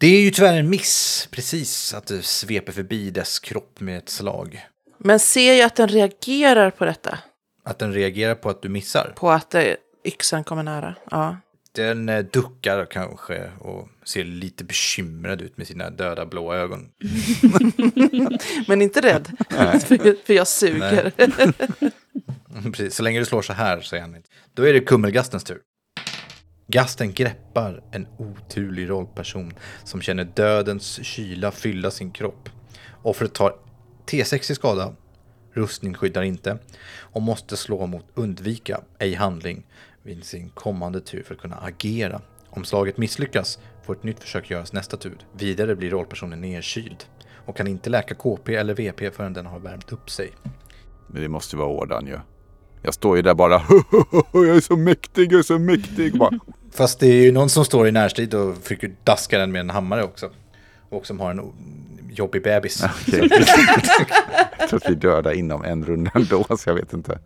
Det 0.00 0.06
är 0.06 0.20
ju 0.20 0.30
tyvärr 0.30 0.58
en 0.58 0.70
miss, 0.70 1.28
precis, 1.30 1.94
att 1.94 2.06
du 2.06 2.22
sveper 2.22 2.72
förbi 2.72 3.10
dess 3.10 3.38
kropp 3.38 3.80
med 3.80 3.98
ett 3.98 4.08
slag. 4.08 4.66
Men 4.98 5.20
ser 5.20 5.52
jag 5.52 5.66
att 5.66 5.76
den 5.76 5.88
reagerar 5.88 6.70
på 6.70 6.84
detta? 6.84 7.18
Att 7.64 7.78
den 7.78 7.92
reagerar 7.92 8.34
på 8.34 8.50
att 8.50 8.62
du 8.62 8.68
missar. 8.68 9.12
På 9.16 9.30
att 9.30 9.54
eh, 9.54 9.64
yxan 10.04 10.44
kommer 10.44 10.62
nära? 10.62 10.94
Ja. 11.10 11.36
Den 11.72 12.08
eh, 12.08 12.24
duckar 12.24 12.86
kanske 12.90 13.50
och 13.60 13.88
ser 14.04 14.24
lite 14.24 14.64
bekymrad 14.64 15.42
ut 15.42 15.56
med 15.56 15.66
sina 15.66 15.90
döda 15.90 16.26
blåa 16.26 16.56
ögon. 16.56 16.88
Men 18.68 18.82
inte 18.82 19.00
rädd. 19.00 19.28
för, 19.80 20.26
för 20.26 20.34
jag 20.34 20.48
suger. 20.48 21.12
Precis, 22.72 22.94
så 22.94 23.02
länge 23.02 23.18
du 23.18 23.24
slår 23.24 23.42
så 23.42 23.52
här 23.52 23.80
så 23.80 23.96
är 23.96 24.00
han. 24.00 24.16
Då 24.54 24.62
är 24.62 24.72
det 24.72 24.80
kummelgastens 24.80 25.44
tur. 25.44 25.58
Gasten 26.72 27.12
greppar 27.12 27.82
en 27.90 28.06
oturlig 28.18 28.90
rollperson 28.90 29.52
som 29.84 30.02
känner 30.02 30.24
dödens 30.24 31.04
kyla 31.04 31.50
fylla 31.50 31.90
sin 31.90 32.10
kropp. 32.10 32.48
Offret 33.02 33.34
tar 33.34 33.54
T6 34.06 34.52
i 34.52 34.54
skada, 34.54 34.94
rustning 35.52 35.94
skyddar 35.94 36.22
inte 36.22 36.58
och 36.94 37.22
måste 37.22 37.56
slå 37.56 37.86
mot 37.86 38.06
undvika, 38.14 38.80
ej 38.98 39.14
handling, 39.14 39.66
vid 40.02 40.24
sin 40.24 40.50
kommande 40.50 41.00
tur 41.00 41.22
för 41.22 41.34
att 41.34 41.40
kunna 41.40 41.56
agera. 41.56 42.20
Om 42.48 42.64
slaget 42.64 42.98
misslyckas 42.98 43.58
får 43.82 43.94
ett 43.94 44.02
nytt 44.02 44.20
försök 44.20 44.50
göras 44.50 44.72
nästa 44.72 44.96
tur. 44.96 45.18
Vidare 45.32 45.76
blir 45.76 45.90
rollpersonen 45.90 46.40
nedkyld 46.40 47.04
och 47.46 47.56
kan 47.56 47.66
inte 47.66 47.90
läka 47.90 48.14
KP 48.14 48.54
eller 48.54 48.74
VP 48.74 49.10
förrän 49.10 49.32
den 49.32 49.46
har 49.46 49.58
värmt 49.58 49.92
upp 49.92 50.10
sig. 50.10 50.32
Men 51.06 51.22
det 51.22 51.28
måste 51.28 51.56
vara 51.56 51.68
Ordan 51.68 52.06
ju. 52.06 52.18
Jag 52.82 52.94
står 52.94 53.16
ju 53.16 53.22
där 53.22 53.34
bara. 53.34 53.62
jag 54.32 54.56
är 54.56 54.60
så 54.60 54.76
mäktig, 54.76 55.32
jag 55.32 55.38
är 55.38 55.42
så 55.42 55.58
mäktig. 55.58 56.18
Bara, 56.18 56.38
Fast 56.72 57.00
det 57.00 57.06
är 57.06 57.22
ju 57.22 57.32
någon 57.32 57.50
som 57.50 57.64
står 57.64 57.88
i 57.88 57.92
närstrid 57.92 58.34
och 58.34 58.56
försöker 58.56 58.94
daska 59.04 59.38
den 59.38 59.52
med 59.52 59.60
en 59.60 59.70
hammare 59.70 60.04
också. 60.04 60.30
Och 60.88 61.06
som 61.06 61.20
har 61.20 61.30
en 61.30 61.52
jobbig 62.10 62.42
bebis. 62.42 62.82
Okej. 63.08 63.28
jag 64.58 64.68
tror 64.68 64.84
att 64.84 64.90
vi 64.90 64.94
dödar 64.94 65.32
inom 65.32 65.64
en 65.64 65.84
runda 65.84 66.10
ändå, 66.14 66.44
så 66.58 66.70
jag 66.70 66.74
vet 66.74 66.92
inte. 66.92 67.18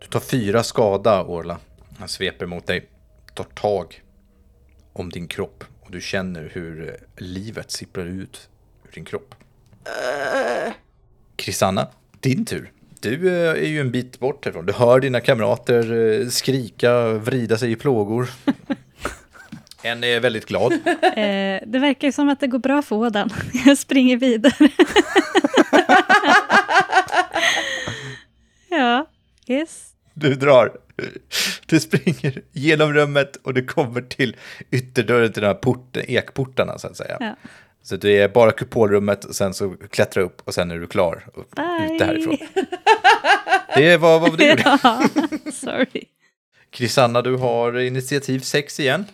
Du 0.00 0.06
tar 0.06 0.20
fyra 0.20 0.62
skada, 0.62 1.24
Orla. 1.24 1.58
Han 1.98 2.08
sveper 2.08 2.46
mot 2.46 2.66
dig, 2.66 2.88
tar 3.34 3.44
tag 3.44 4.02
om 4.92 5.10
din 5.10 5.28
kropp 5.28 5.64
och 5.80 5.90
du 5.90 6.00
känner 6.00 6.50
hur 6.54 6.88
eh, 6.88 7.24
livet 7.24 7.70
sipprar 7.70 8.06
ut 8.06 8.48
ur 8.88 8.92
din 8.94 9.04
kropp. 9.04 9.34
Krisanna, 11.36 11.88
din 12.20 12.44
tur. 12.44 12.72
Du 13.04 13.28
eh, 13.28 13.50
är 13.50 13.66
ju 13.66 13.80
en 13.80 13.90
bit 13.90 14.18
bort 14.18 14.44
härifrån. 14.44 14.66
Du 14.66 14.72
hör 14.72 15.00
dina 15.00 15.20
kamrater 15.20 15.92
eh, 15.92 16.28
skrika, 16.28 17.12
vrida 17.12 17.58
sig 17.58 17.72
i 17.72 17.76
plågor. 17.76 18.28
En 19.82 20.04
är 20.04 20.20
väldigt 20.20 20.46
glad. 20.46 20.72
Eh, 21.02 21.60
det 21.66 21.78
verkar 21.78 22.08
ju 22.08 22.12
som 22.12 22.28
att 22.28 22.40
det 22.40 22.46
går 22.46 22.58
bra 22.58 22.82
för 22.82 22.96
Ådan. 22.96 23.30
Jag 23.66 23.78
springer 23.78 24.16
vidare. 24.16 24.68
ja, 28.68 29.06
yes. 29.46 29.90
Du 30.14 30.34
drar. 30.34 30.72
Du 31.66 31.80
springer 31.80 32.42
genom 32.52 32.92
rummet 32.92 33.36
och 33.36 33.54
du 33.54 33.64
kommer 33.64 34.00
till 34.00 34.36
ytterdörren 34.70 35.32
till 35.32 35.42
de 35.42 35.48
här 35.48 35.54
porten, 35.54 36.02
ekportarna 36.08 36.78
så 36.78 36.86
att 36.86 36.96
säga. 36.96 37.16
Ja. 37.20 37.36
Så 37.84 37.96
det 37.96 38.18
är 38.18 38.28
bara 38.28 38.52
kupolrummet 38.52 39.24
och 39.24 39.34
sen 39.36 39.54
så 39.54 39.76
klättrar 39.90 40.22
upp 40.22 40.42
och 40.44 40.54
sen 40.54 40.70
är 40.70 40.78
du 40.78 40.86
klar. 40.86 41.26
Och 41.34 41.44
Bye. 41.56 41.94
ute 41.94 42.04
härifrån. 42.04 42.36
Det 43.74 43.96
var 43.96 44.20
vad 44.20 44.38
du 44.38 44.48
gjorde. 44.50 44.78
ja, 44.82 45.02
sorry. 45.52 46.04
Krisanna, 46.70 47.22
du 47.22 47.36
har 47.36 47.78
initiativ 47.78 48.40
6 48.40 48.80
igen. 48.80 49.04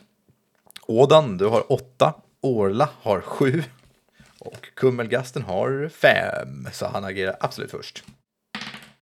Ådan, 0.87 1.39
du 1.39 1.47
har 1.47 1.73
8. 1.73 2.15
Orla 2.41 2.89
har 3.03 3.21
7. 3.21 3.63
Och 4.39 4.69
Kummelgasten 4.75 5.43
har 5.43 5.89
5. 5.89 6.69
Så 6.73 6.87
han 6.87 7.05
agerar 7.05 7.37
absolut 7.41 7.71
först. 7.71 8.05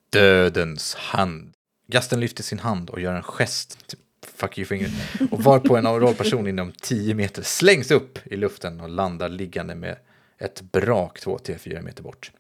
Dödens 0.10 0.96
hand. 0.96 1.54
Gasten 1.88 2.20
lyfter 2.20 2.44
sin 2.44 2.60
hand 2.60 2.90
och 2.90 3.02
gör 3.02 3.14
en 3.14 3.24
gest. 3.24 3.96
Fuck 4.26 4.58
you-fingret. 4.58 4.92
Och 5.32 5.44
varpå 5.44 5.78
en 5.78 5.86
rollperson 5.86 6.48
inom 6.48 6.72
10 6.72 7.16
meter 7.16 7.42
slängs 7.42 7.92
upp 7.92 8.20
i 8.26 8.38
luften 8.38 8.82
och 8.82 8.90
landar 8.90 9.30
liggande 9.30 9.76
med 9.76 9.98
ett 10.38 10.62
brak 10.62 11.20
2-4 11.20 11.82
meter 11.82 12.04
bort. 12.04 12.32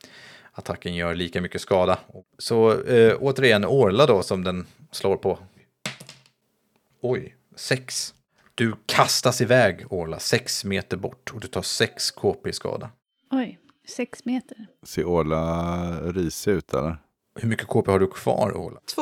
Attacken 0.51 0.95
gör 0.95 1.15
lika 1.15 1.41
mycket 1.41 1.61
skada. 1.61 1.99
Så 2.37 2.81
eh, 2.83 3.17
återigen 3.19 3.65
Orla 3.65 4.05
då 4.05 4.23
som 4.23 4.43
den 4.43 4.67
slår 4.91 5.17
på. 5.17 5.39
Oj, 7.01 7.35
6. 7.55 8.13
Du 8.55 8.73
kastas 8.85 9.41
iväg 9.41 9.85
Orla, 9.89 10.19
6 10.19 10.65
meter 10.65 10.97
bort 10.97 11.31
och 11.33 11.39
du 11.39 11.47
tar 11.47 11.61
6 11.61 12.11
KP 12.11 12.49
i 12.49 12.53
skada. 12.53 12.89
Oj, 13.31 13.59
sex 13.87 14.25
meter. 14.25 14.67
Ser 14.83 15.05
Åla 15.05 16.01
risig 16.01 16.51
ut 16.51 16.73
eller? 16.73 16.97
Hur 17.39 17.49
mycket 17.49 17.67
KP 17.67 17.91
har 17.91 17.99
du 17.99 18.07
kvar 18.07 18.57
Orla? 18.57 18.79
Två. 18.95 19.01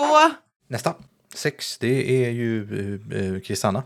Nästa. 0.67 0.93
6, 1.35 1.77
det 1.77 2.25
är 2.25 2.29
ju 2.29 2.63
eh, 3.11 3.33
eh, 3.33 3.39
Kristanna. 3.39 3.83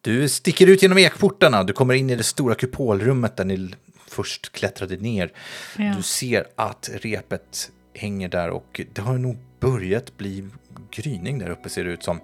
Du 0.00 0.28
sticker 0.28 0.66
ut 0.66 0.82
genom 0.82 0.98
ekportarna. 0.98 1.64
Du 1.64 1.72
kommer 1.72 1.94
in 1.94 2.10
i 2.10 2.16
det 2.16 2.22
stora 2.22 2.54
kupolrummet 2.54 3.36
där 3.36 3.44
ni 3.44 3.70
först 4.06 4.52
klättrade 4.52 4.96
ner. 4.96 5.32
Ja. 5.78 5.94
Du 5.96 6.02
ser 6.02 6.46
att 6.56 6.90
repet 6.94 7.70
hänger 7.94 8.28
där 8.28 8.50
och 8.50 8.80
det 8.92 9.00
har 9.00 9.18
nog 9.18 9.36
börjat 9.60 10.16
bli 10.16 10.48
gryning 10.90 11.38
där 11.38 11.50
uppe 11.50 11.68
ser 11.68 11.84
det 11.84 11.90
ut 11.90 12.02
som. 12.02 12.20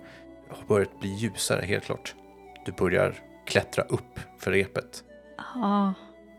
Det 0.49 0.55
har 0.57 0.67
börjat 0.67 1.01
bli 1.01 1.15
ljusare 1.15 1.65
helt 1.67 1.85
klart. 1.85 2.15
Du 2.67 2.73
börjar 2.73 3.15
klättra 3.47 3.85
upp 3.85 4.21
för 4.39 4.53
repet. 4.53 5.05
Ja, 5.37 5.95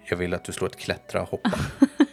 Jag 0.09 0.17
vill 0.17 0.33
att 0.33 0.45
du 0.45 0.51
slår 0.51 0.67
ett 0.67 0.77
klättra 0.77 1.21
och 1.21 1.29
hoppa. 1.29 1.59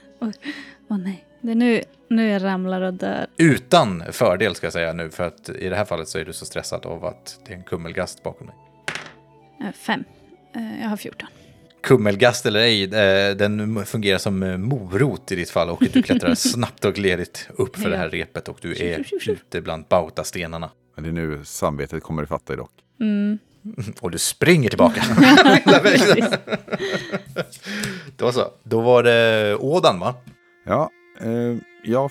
åh 0.88 0.98
nej. 0.98 1.24
Det 1.40 1.50
är 1.50 1.54
nu, 1.54 1.82
nu 2.08 2.28
jag 2.28 2.44
ramlar 2.44 2.80
och 2.82 2.94
dör. 2.94 3.26
Utan 3.36 4.02
fördel 4.12 4.54
ska 4.54 4.66
jag 4.66 4.72
säga 4.72 4.92
nu 4.92 5.10
för 5.10 5.26
att 5.26 5.48
i 5.48 5.68
det 5.68 5.76
här 5.76 5.84
fallet 5.84 6.08
så 6.08 6.18
är 6.18 6.24
du 6.24 6.32
så 6.32 6.44
stressad 6.44 6.86
av 6.86 7.04
att 7.04 7.40
det 7.46 7.52
är 7.52 7.56
en 7.56 7.62
kummelgast 7.62 8.22
bakom 8.22 8.46
dig. 8.46 8.56
Eh, 9.60 9.72
Fem. 9.72 10.04
Eh, 10.54 10.82
Jag 10.82 10.88
har 10.88 10.96
14. 10.96 11.28
kummelgast 11.82 12.46
eller 12.46 12.60
ej, 12.60 12.82
eh, 12.84 13.36
den 13.36 13.84
fungerar 13.86 14.18
som 14.18 14.62
morot 14.62 15.32
i 15.32 15.36
ditt 15.36 15.50
fall 15.50 15.68
och 15.70 15.82
du 15.92 16.02
klättrar 16.02 16.34
snabbt 16.34 16.84
och 16.84 16.94
gledigt 16.94 17.48
upp 17.56 17.76
för 17.76 17.90
det 17.90 17.96
här 17.96 18.10
repet 18.10 18.48
och 18.48 18.58
du 18.62 18.70
är 18.84 19.04
ute 19.28 19.60
bland 19.60 19.84
bautastenarna. 19.88 20.70
Men 20.94 21.04
det 21.04 21.10
är 21.10 21.26
nu 21.26 21.40
samvetet 21.44 22.02
kommer 22.02 22.22
ifatt 22.22 22.46
dig 22.46 22.56
dock. 22.56 22.72
Mm. 23.00 23.38
Och 24.00 24.10
du 24.10 24.18
springer 24.18 24.68
tillbaka. 24.68 25.02
Då 28.16 28.32
så. 28.32 28.50
Då 28.62 28.80
var 28.80 29.02
det 29.02 29.56
Ådan 29.56 29.98
va? 30.00 30.14
Ja, 30.64 30.90
eh, 31.20 31.56
jag 31.84 32.10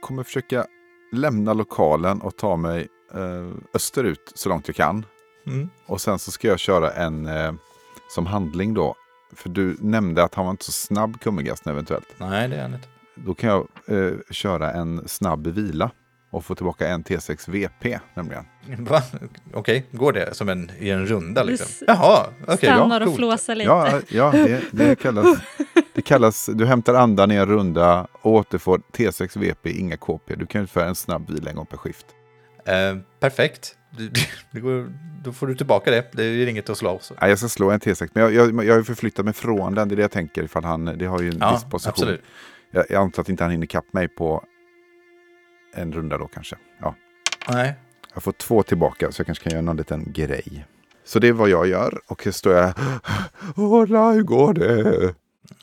kommer 0.00 0.22
försöka 0.22 0.66
lämna 1.12 1.52
lokalen 1.52 2.20
och 2.20 2.36
ta 2.36 2.56
mig 2.56 2.88
eh, 3.14 3.50
österut 3.74 4.32
så 4.34 4.48
långt 4.48 4.68
jag 4.68 4.76
kan. 4.76 5.06
Mm. 5.46 5.70
Och 5.86 6.00
sen 6.00 6.18
så 6.18 6.30
ska 6.30 6.48
jag 6.48 6.58
köra 6.58 6.92
en 6.92 7.26
eh, 7.26 7.52
som 8.14 8.26
handling 8.26 8.74
då. 8.74 8.94
För 9.36 9.48
du 9.48 9.76
nämnde 9.80 10.24
att 10.24 10.34
han 10.34 10.44
var 10.44 10.50
inte 10.50 10.64
så 10.64 10.72
snabb 10.72 11.20
kummelgasten 11.20 11.72
eventuellt. 11.72 12.06
Nej, 12.18 12.48
det 12.48 12.56
är 12.56 12.62
han 12.62 12.74
inte. 12.74 12.88
Då 13.14 13.34
kan 13.34 13.50
jag 13.50 13.66
eh, 13.86 14.12
köra 14.30 14.72
en 14.72 15.08
snabb 15.08 15.46
vila 15.46 15.90
och 16.32 16.44
få 16.44 16.54
tillbaka 16.54 16.88
en 16.88 17.04
T6 17.04 17.50
VP 17.50 17.98
nämligen. 18.14 18.44
Va? 18.78 19.02
Okej, 19.54 19.86
går 19.90 20.12
det 20.12 20.34
som 20.34 20.48
en, 20.48 20.70
i 20.78 20.90
en 20.90 21.06
runda 21.06 21.42
liksom? 21.42 21.86
Jaha, 21.86 22.26
okej. 22.42 22.56
Stannar 22.56 23.00
ja, 23.00 23.06
och 23.06 23.16
flåsar 23.16 23.54
lite. 23.54 23.68
Ja, 23.70 24.00
ja 24.08 24.30
det, 24.30 24.62
det, 24.70 24.98
kallas, 25.00 25.38
det 25.94 26.02
kallas, 26.02 26.46
du 26.54 26.66
hämtar 26.66 26.94
andan 26.94 27.30
i 27.30 27.34
en 27.34 27.46
runda 27.46 28.06
och 28.22 28.32
återfår 28.32 28.80
T6 28.92 29.38
VP, 29.38 29.70
inga 29.70 29.96
KP. 29.96 30.34
Du 30.34 30.46
kan 30.46 30.62
utföra 30.62 30.86
en 30.86 30.94
snabb 30.94 31.30
vila 31.30 31.50
en 31.50 31.56
gång 31.56 31.66
per 31.66 31.76
skift. 31.76 32.06
Eh, 32.66 32.96
perfekt. 33.20 33.76
Du, 33.90 34.10
det 34.50 34.60
går, 34.60 34.92
då 35.24 35.32
får 35.32 35.46
du 35.46 35.54
tillbaka 35.54 35.90
det. 35.90 36.08
Det 36.12 36.24
är 36.24 36.46
inget 36.46 36.70
att 36.70 36.78
slå 36.78 36.90
av. 36.90 36.98
Så. 36.98 37.14
Nej, 37.20 37.30
jag 37.30 37.38
ska 37.38 37.48
slå 37.48 37.70
en 37.70 37.80
T6, 37.80 38.10
men 38.12 38.22
jag, 38.22 38.34
jag, 38.34 38.64
jag 38.64 38.72
har 38.72 38.78
ju 38.78 38.84
förflyttat 38.84 39.24
mig 39.24 39.34
från 39.34 39.74
den. 39.74 39.88
Det 39.88 39.94
är 39.94 39.96
det 39.96 40.02
jag 40.02 40.10
tänker, 40.10 40.42
ifall 40.42 40.64
han, 40.64 40.84
det 40.84 41.06
har 41.06 41.20
ju 41.20 41.28
en 41.28 41.38
Ja, 41.40 41.52
viss 41.52 41.64
position. 41.64 41.90
absolut. 41.92 42.22
Jag, 42.70 42.84
jag 42.88 43.02
antar 43.02 43.22
att 43.22 43.28
inte 43.28 43.44
han 43.44 43.50
hinner 43.50 43.66
kapp 43.66 43.92
mig 43.92 44.08
på 44.08 44.44
en 45.72 45.92
runda 45.92 46.18
då 46.18 46.26
kanske. 46.26 46.56
Ja. 46.80 46.94
Nej. 47.48 47.74
Jag 48.14 48.22
får 48.22 48.32
två 48.32 48.62
tillbaka 48.62 49.12
så 49.12 49.20
jag 49.20 49.26
kanske 49.26 49.44
kan 49.44 49.52
göra 49.52 49.62
någon 49.62 49.76
liten 49.76 50.12
grej. 50.12 50.66
Så 51.04 51.18
det 51.18 51.28
är 51.28 51.32
vad 51.32 51.48
jag 51.48 51.66
gör 51.66 52.00
och 52.06 52.22
så 52.22 52.32
står 52.32 52.54
jag... 52.54 52.72
Orla, 53.56 54.10
hur 54.12 54.22
går 54.22 54.54
det? 54.54 55.14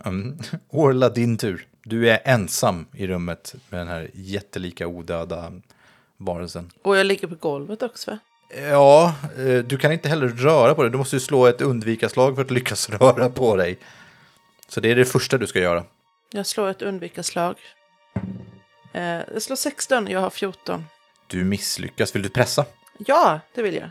Mm. 0.05 0.37
Orla, 0.69 1.09
din 1.09 1.37
tur. 1.37 1.67
Du 1.83 2.09
är 2.09 2.19
ensam 2.23 2.85
i 2.93 3.07
rummet 3.07 3.55
med 3.69 3.79
den 3.79 3.87
här 3.87 4.09
jättelika 4.13 4.87
odöda 4.87 5.51
varelsen. 6.17 6.71
Och 6.81 6.97
jag 6.97 7.05
ligger 7.05 7.27
på 7.27 7.35
golvet 7.35 7.83
också 7.83 8.11
va? 8.11 8.19
Ja, 8.69 9.15
eh, 9.37 9.57
du 9.57 9.77
kan 9.77 9.91
inte 9.91 10.09
heller 10.09 10.27
röra 10.27 10.75
på 10.75 10.81
dig. 10.81 10.91
Du 10.91 10.97
måste 10.97 11.15
ju 11.15 11.19
slå 11.19 11.45
ett 11.45 11.61
undvika-slag 11.61 12.35
för 12.35 12.41
att 12.41 12.51
lyckas 12.51 12.89
röra 12.99 13.29
på 13.29 13.55
dig. 13.55 13.77
Så 14.67 14.79
det 14.79 14.91
är 14.91 14.95
det 14.95 15.05
första 15.05 15.37
du 15.37 15.47
ska 15.47 15.59
göra. 15.59 15.83
Jag 16.31 16.45
slår 16.45 16.69
ett 16.69 16.81
undvika-slag. 16.81 17.55
Eh, 18.93 19.01
jag 19.34 19.41
slår 19.41 19.55
16, 19.55 20.08
jag 20.08 20.19
har 20.19 20.29
14. 20.29 20.86
Du 21.27 21.43
misslyckas. 21.43 22.15
Vill 22.15 22.24
du 22.24 22.29
pressa? 22.29 22.65
Ja, 22.98 23.39
det 23.53 23.62
vill 23.62 23.75
jag. 23.75 23.89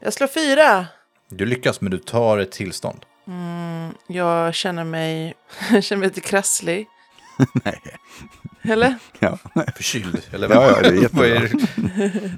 Jag 0.00 0.12
slår 0.12 0.26
4. 0.26 0.86
Du 1.28 1.46
lyckas, 1.46 1.80
men 1.80 1.90
du 1.90 1.98
tar 1.98 2.38
ett 2.38 2.52
tillstånd. 2.52 3.06
Mm, 3.26 3.94
jag 4.06 4.54
känner 4.54 4.84
mig, 4.84 5.34
jag 5.70 5.84
känner 5.84 6.00
mig 6.00 6.08
lite 6.08 6.20
krasslig. 6.20 6.86
Nej. 7.64 7.80
Eller? 8.68 8.94
Ja. 9.18 9.38
Förkyld, 9.76 10.20
eller 10.32 10.50
Ja, 10.50 10.70
ja, 10.70 10.80
det 10.82 10.88
är 10.88 10.92
jättebra. 11.02 11.08
Vad 11.28 11.30
är, 11.30 11.40
det? 11.40 12.30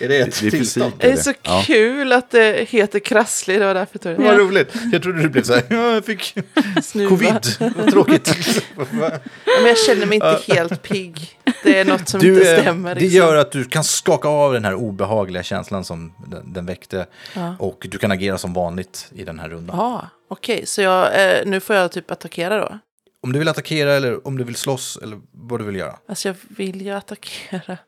är 0.04 0.08
det 0.08 0.18
ett 0.18 0.40
Det 0.40 0.46
är 0.46 0.50
tillstånd? 0.50 0.92
fysik. 0.92 1.00
Det 1.02 1.10
är 1.12 1.16
så 1.16 1.32
Ja. 1.42 1.62
kul 1.66 2.12
att 2.12 2.30
det 2.30 2.68
heter 2.68 2.98
krasslig, 2.98 3.60
det 3.60 3.66
var 3.66 3.74
därför 3.74 3.90
jag 3.92 4.02
tog 4.02 4.16
det. 4.26 4.30
Vad 4.30 4.38
roligt. 4.38 4.74
Jag 4.92 5.02
trodde 5.02 5.22
du 5.22 5.28
blev 5.28 5.42
så 5.42 5.52
här, 5.54 5.62
ja, 5.70 5.94
jag 5.94 6.04
fick 6.04 6.34
Snuva. 6.82 7.08
covid. 7.10 7.46
Vad 7.76 7.90
tråkigt. 7.92 8.36
Men 8.76 9.66
jag 9.66 9.78
känner 9.78 10.06
mig 10.06 10.14
inte 10.16 10.40
helt 10.54 10.82
pigg. 10.82 11.38
Det 11.62 11.78
är 11.78 11.84
något 11.84 12.08
som 12.08 12.20
Du, 12.20 12.32
inte 12.34 12.60
stämmer. 12.60 12.94
det 12.94 13.00
liksom. 13.00 13.16
gör 13.18 13.36
att 13.36 13.52
du 13.52 13.64
kan 13.64 13.84
skaka 13.84 14.28
av 14.28 14.52
den 14.52 14.64
här 14.64 14.74
obehagliga 14.74 15.42
känslan 15.42 15.84
som 15.84 16.12
den, 16.26 16.52
den 16.52 16.66
väckte. 16.66 17.06
Ja. 17.34 17.54
Och 17.58 17.86
du 17.90 17.98
kan 17.98 18.12
agera 18.12 18.38
som 18.38 18.52
vanligt 18.52 19.08
i 19.14 19.24
den 19.24 19.38
här 19.38 19.48
rundan. 19.48 19.76
Ja, 19.76 20.08
okej. 20.30 20.66
Så 20.66 20.82
jag, 20.82 21.24
eh, 21.30 21.46
nu 21.46 21.60
får 21.60 21.76
jag 21.76 21.92
typ 21.92 22.10
attackera 22.10 22.58
då? 22.60 22.78
Om 23.22 23.32
du 23.32 23.38
vill 23.38 23.48
attackera 23.48 23.92
eller 23.92 24.26
om 24.26 24.38
du 24.38 24.44
vill 24.44 24.56
slåss 24.56 24.98
eller 25.02 25.20
vad 25.32 25.60
du 25.60 25.64
vill 25.64 25.76
göra. 25.76 25.98
Alltså 26.08 26.28
jag 26.28 26.36
vill 26.48 26.80
ju 26.80 26.90
attackera. 26.90 27.78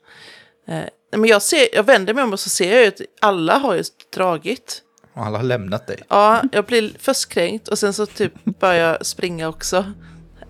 Eh, 0.69 0.85
men 1.17 1.25
jag, 1.25 1.43
ser, 1.43 1.75
jag 1.75 1.83
vänder 1.83 2.15
mig 2.15 2.25
om 2.25 2.33
och 2.33 2.41
så 2.41 2.49
ser 2.49 2.73
jag 2.73 2.83
ju 2.83 2.89
att 2.89 3.01
alla 3.21 3.59
har 3.59 3.75
ju 3.75 3.83
dragit. 4.15 4.83
Och 5.15 5.27
alla 5.27 5.39
har 5.39 5.45
lämnat 5.45 5.87
dig. 5.87 6.03
Ja, 6.09 6.43
jag 6.53 6.65
blir 6.65 6.93
först 6.99 7.29
kränkt 7.29 7.69
och 7.69 7.79
sen 7.79 7.93
så 7.93 8.07
typ 8.07 8.33
börjar 8.45 8.89
jag 8.89 9.07
springa 9.07 9.49
också. 9.49 9.93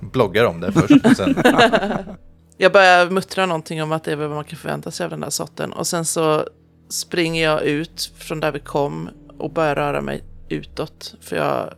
Bloggar 0.00 0.44
om 0.44 0.60
det 0.60 0.72
först. 0.72 1.06
Och 1.06 1.16
sen, 1.16 1.36
Jag 2.56 2.72
börjar 2.72 3.10
muttra 3.10 3.46
någonting 3.46 3.82
om 3.82 3.92
att 3.92 4.04
det 4.04 4.12
är 4.12 4.16
vad 4.16 4.30
man 4.30 4.44
kan 4.44 4.58
förvänta 4.58 4.90
sig 4.90 5.04
av 5.04 5.10
den 5.10 5.20
där 5.20 5.30
sorten. 5.30 5.72
Och 5.72 5.86
sen 5.86 6.04
så 6.04 6.46
springer 6.88 7.44
jag 7.44 7.62
ut 7.62 8.12
från 8.16 8.40
där 8.40 8.52
vi 8.52 8.60
kom 8.60 9.10
och 9.38 9.52
börjar 9.52 9.74
röra 9.74 10.00
mig 10.00 10.24
utåt. 10.48 11.14
För 11.20 11.36
jag 11.36 11.74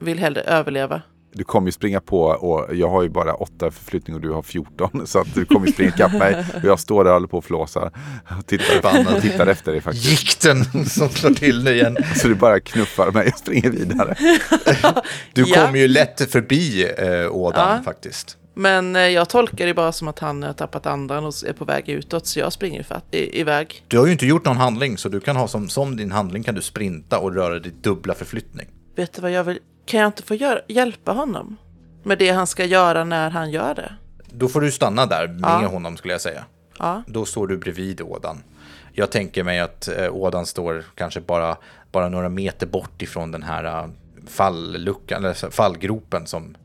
vill 0.00 0.18
hellre 0.18 0.40
överleva. 0.40 1.02
Du 1.36 1.44
kommer 1.44 1.68
ju 1.68 1.72
springa 1.72 2.00
på 2.00 2.20
och 2.22 2.76
jag 2.76 2.88
har 2.90 3.02
ju 3.02 3.08
bara 3.08 3.34
åtta 3.34 3.70
förflyttning 3.70 4.16
och 4.16 4.22
du 4.22 4.30
har 4.30 4.42
14. 4.42 5.06
Så 5.06 5.18
att 5.18 5.34
du 5.34 5.44
kommer 5.44 5.66
ju 5.66 5.72
springa 5.72 5.88
ikapp 5.90 6.12
mig 6.12 6.44
och 6.54 6.64
jag 6.64 6.80
står 6.80 7.04
där 7.04 7.10
och 7.10 7.14
håller 7.14 7.28
på 7.28 7.38
och 7.38 7.44
flåsar. 7.44 7.90
Och 8.38 8.46
tittar, 8.46 8.64
Förbannad. 8.64 9.22
tittar 9.22 9.46
efter 9.46 9.72
dig 9.72 9.80
faktiskt. 9.80 10.06
gikten 10.10 10.64
som 10.88 11.08
slår 11.08 11.30
till 11.30 11.64
nu 11.64 11.70
igen. 11.74 11.96
Så 12.16 12.28
du 12.28 12.34
bara 12.34 12.60
knuffar 12.60 13.10
mig 13.10 13.28
och 13.32 13.38
springer 13.38 13.70
vidare. 13.70 14.14
Du 15.32 15.42
Ja. 15.46 15.54
kommer 15.66 15.78
ju 15.78 15.88
lätt 15.88 16.30
förbi 16.32 16.88
eh, 16.98 17.30
ådan 17.36 17.76
Ja. 17.76 17.82
faktiskt. 17.84 18.36
Men 18.56 18.96
eh, 18.96 19.02
jag 19.02 19.28
tolkar 19.28 19.66
det 19.66 19.74
bara 19.74 19.92
som 19.92 20.08
att 20.08 20.18
han 20.18 20.42
har 20.42 20.52
tappat 20.52 20.86
andan 20.86 21.24
och 21.24 21.32
är 21.46 21.52
på 21.52 21.64
väg 21.64 21.88
utåt. 21.88 22.26
Så 22.26 22.38
jag 22.38 22.52
springer 22.52 22.86
i, 23.10 23.40
iväg. 23.40 23.84
Du 23.88 23.98
har 23.98 24.06
ju 24.06 24.12
inte 24.12 24.26
gjort 24.26 24.44
någon 24.44 24.56
handling 24.56 24.98
så 24.98 25.08
du 25.08 25.20
kan 25.20 25.36
ha 25.36 25.48
som, 25.48 25.68
som 25.68 25.96
din 25.96 26.12
handling 26.12 26.42
kan 26.42 26.54
du 26.54 26.62
sprinta 26.62 27.18
och 27.18 27.34
röra 27.34 27.58
dig 27.58 27.72
dubbla 27.82 28.14
förflyttning. 28.14 28.66
Vet 28.96 29.12
du 29.12 29.22
vad 29.22 29.30
jag 29.30 29.44
vill? 29.44 29.58
Kan 29.84 30.00
jag 30.00 30.08
inte 30.08 30.22
få 30.22 30.34
göra, 30.34 30.60
hjälpa 30.68 31.12
honom? 31.12 31.56
Med 32.02 32.18
det 32.18 32.30
han 32.30 32.46
ska 32.46 32.64
göra 32.64 33.04
när 33.04 33.30
han 33.30 33.50
gör 33.50 33.74
det? 33.74 33.92
Då 34.30 34.48
får 34.48 34.60
du 34.60 34.70
stanna 34.70 35.06
där 35.06 35.28
med 35.28 35.40
Ja. 35.62 35.66
honom 35.68 35.96
skulle 35.96 36.14
jag 36.14 36.20
säga. 36.20 36.44
Ja. 36.78 37.02
Då 37.06 37.24
står 37.24 37.46
du 37.46 37.56
bredvid 37.58 38.00
ådan. 38.00 38.42
Jag 38.92 39.10
tänker 39.10 39.44
mig 39.44 39.60
att 39.60 39.88
eh, 39.88 40.14
ådan 40.14 40.46
står 40.46 40.84
kanske 40.94 41.20
bara, 41.20 41.56
bara 41.92 42.08
några 42.08 42.28
meter 42.28 42.66
bort 42.66 43.02
ifrån 43.02 43.32
den 43.32 43.42
här 43.42 43.64
eh, 43.64 43.86
falluckan, 44.26 45.24
eller 45.24 45.50
fallgropen 45.50 46.26
som... 46.26 46.56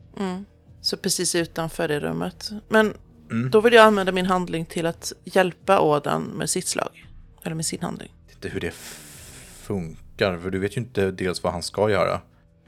Så 0.80 0.96
precis 0.96 1.34
utanför 1.34 1.88
det 1.88 2.00
rummet. 2.00 2.50
Men 2.68 2.94
Mm. 3.30 3.50
då 3.50 3.60
vill 3.60 3.72
jag 3.72 3.84
använda 3.86 4.12
min 4.12 4.26
handling 4.26 4.66
till 4.66 4.86
att 4.86 5.12
hjälpa 5.24 5.80
Ådan 5.80 6.22
med 6.22 6.50
sitt 6.50 6.66
slag. 6.66 7.06
Eller 7.42 7.54
med 7.56 7.66
sin 7.66 7.82
handling. 7.82 8.12
Inte 8.30 8.48
hur 8.48 8.60
det 8.60 8.74
funkar, 9.62 10.38
för 10.38 10.50
du 10.50 10.58
vet 10.58 10.76
ju 10.76 10.80
inte 10.80 11.10
dels 11.10 11.42
vad 11.42 11.52
han 11.52 11.62
ska 11.62 11.90
göra. 11.90 12.20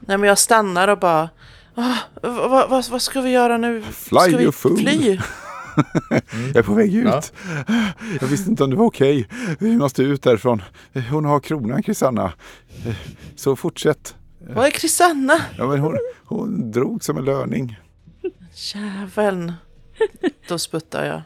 Nej 0.07 0.17
men 0.17 0.29
jag 0.29 0.37
stannar 0.37 0.87
och 0.87 0.99
bara... 0.99 1.29
Ah, 1.75 1.95
vad, 2.21 2.69
vad, 2.69 2.89
vad, 2.89 3.01
ska 3.01 3.21
vi 3.21 3.29
göra 3.29 3.57
nu? 3.57 3.81
Fly, 3.81 4.19
ska 4.19 4.37
vi 4.37 4.43
you 4.43 4.51
fool." 4.51 4.77
Fly? 4.77 5.19
Jag 6.47 6.55
är 6.55 6.63
på 6.63 6.73
väg 6.73 6.95
ut. 6.95 7.05
Ja. 7.05 7.21
Jag 8.21 8.27
visste 8.27 8.49
inte 8.49 8.63
om 8.63 8.69
det 8.69 8.75
var 8.75 8.85
okej. 8.85 9.27
Vi 9.59 9.77
måste 9.77 10.03
ut 10.03 10.23
därifrån. 10.23 10.61
Hon 11.09 11.25
har 11.25 11.39
kronan, 11.39 11.83
Krisanna. 11.83 12.33
Så 13.35 13.55
fortsätt. 13.55 14.15
Vad 14.39 14.65
är 14.65 14.71
Krisanna? 14.71 15.41
Ja, 15.57 15.67
men 15.67 15.79
hon, 15.79 15.97
hon 16.25 16.71
drog 16.71 17.03
som 17.03 17.17
en 17.17 17.25
löning. 17.25 17.79
Jäveln. 18.53 19.53
Då 20.47 20.59
sputtar 20.59 21.05
jag. 21.05 21.21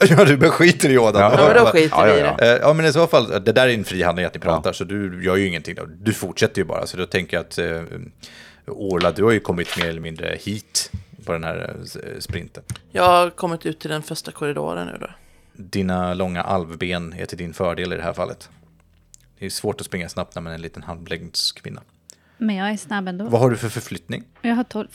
Ja, 0.08 0.24
du 0.24 0.36
bara 0.36 0.50
skiter 0.50 0.90
i 0.90 0.98
ådan. 0.98 1.22
Ja. 1.22 1.40
Ja, 1.40 1.46
men 1.54 1.64
då 1.64 1.70
skiter 1.70 1.96
Ja, 1.96 2.04
vi 2.04 2.10
ja, 2.10 2.16
i 2.16 2.20
ja. 2.20 2.36
det. 2.36 2.52
Eh, 2.56 2.58
Ja, 2.62 2.72
men 2.72 2.86
i 2.86 2.92
så 2.92 3.06
fall, 3.06 3.44
det 3.44 3.52
där 3.52 3.68
är 3.68 3.74
en 3.74 3.84
fri 3.84 4.02
handling 4.02 4.26
att 4.26 4.34
ni 4.34 4.40
pratar, 4.40 4.72
så 4.72 4.84
du 4.84 5.24
gör 5.24 5.36
ju 5.36 5.46
ingenting. 5.46 5.74
Då. 5.74 5.84
Du 5.86 6.12
fortsätter 6.12 6.58
ju 6.60 6.64
bara, 6.64 6.86
så 6.86 6.96
då 6.96 7.06
tänker 7.06 7.36
jag 7.36 7.40
att 7.46 7.58
eh, 7.58 7.82
Orla, 8.66 9.12
du 9.12 9.24
har 9.24 9.30
ju 9.30 9.40
kommit 9.40 9.76
mer 9.78 9.88
eller 9.88 10.00
mindre 10.00 10.38
hit 10.40 10.90
på 11.24 11.32
den 11.32 11.44
här 11.44 11.76
eh, 11.94 12.18
sprinten. 12.18 12.62
Jag 12.90 13.02
har 13.04 13.30
kommit 13.30 13.66
ut 13.66 13.78
till 13.80 13.90
den 13.90 14.02
första 14.02 14.32
korridoren 14.32 14.86
nu 14.86 14.96
då. 15.00 15.06
Dina 15.52 16.14
långa 16.14 16.42
alvben 16.42 17.12
är 17.18 17.26
till 17.26 17.38
din 17.38 17.54
fördel 17.54 17.92
i 17.92 17.96
det 17.96 18.02
här 18.02 18.12
fallet. 18.12 18.48
Det 19.38 19.46
är 19.46 19.50
svårt 19.50 19.80
att 19.80 19.86
springa 19.86 20.08
snabbt 20.08 20.34
när 20.34 20.42
man 20.42 20.50
är 20.50 20.54
en 20.54 20.62
liten 20.62 20.82
halvlängdskvinna. 20.82 21.80
Men 22.38 22.56
jag 22.56 22.70
är 22.70 22.76
snabb 22.76 23.08
ändå. 23.08 23.24
Vad 23.24 23.40
har 23.40 23.50
du 23.50 23.56
för 23.56 23.68
förflyttning? 23.68 24.24
Jag 24.42 24.54
har 24.54 24.64
12. 24.64 24.88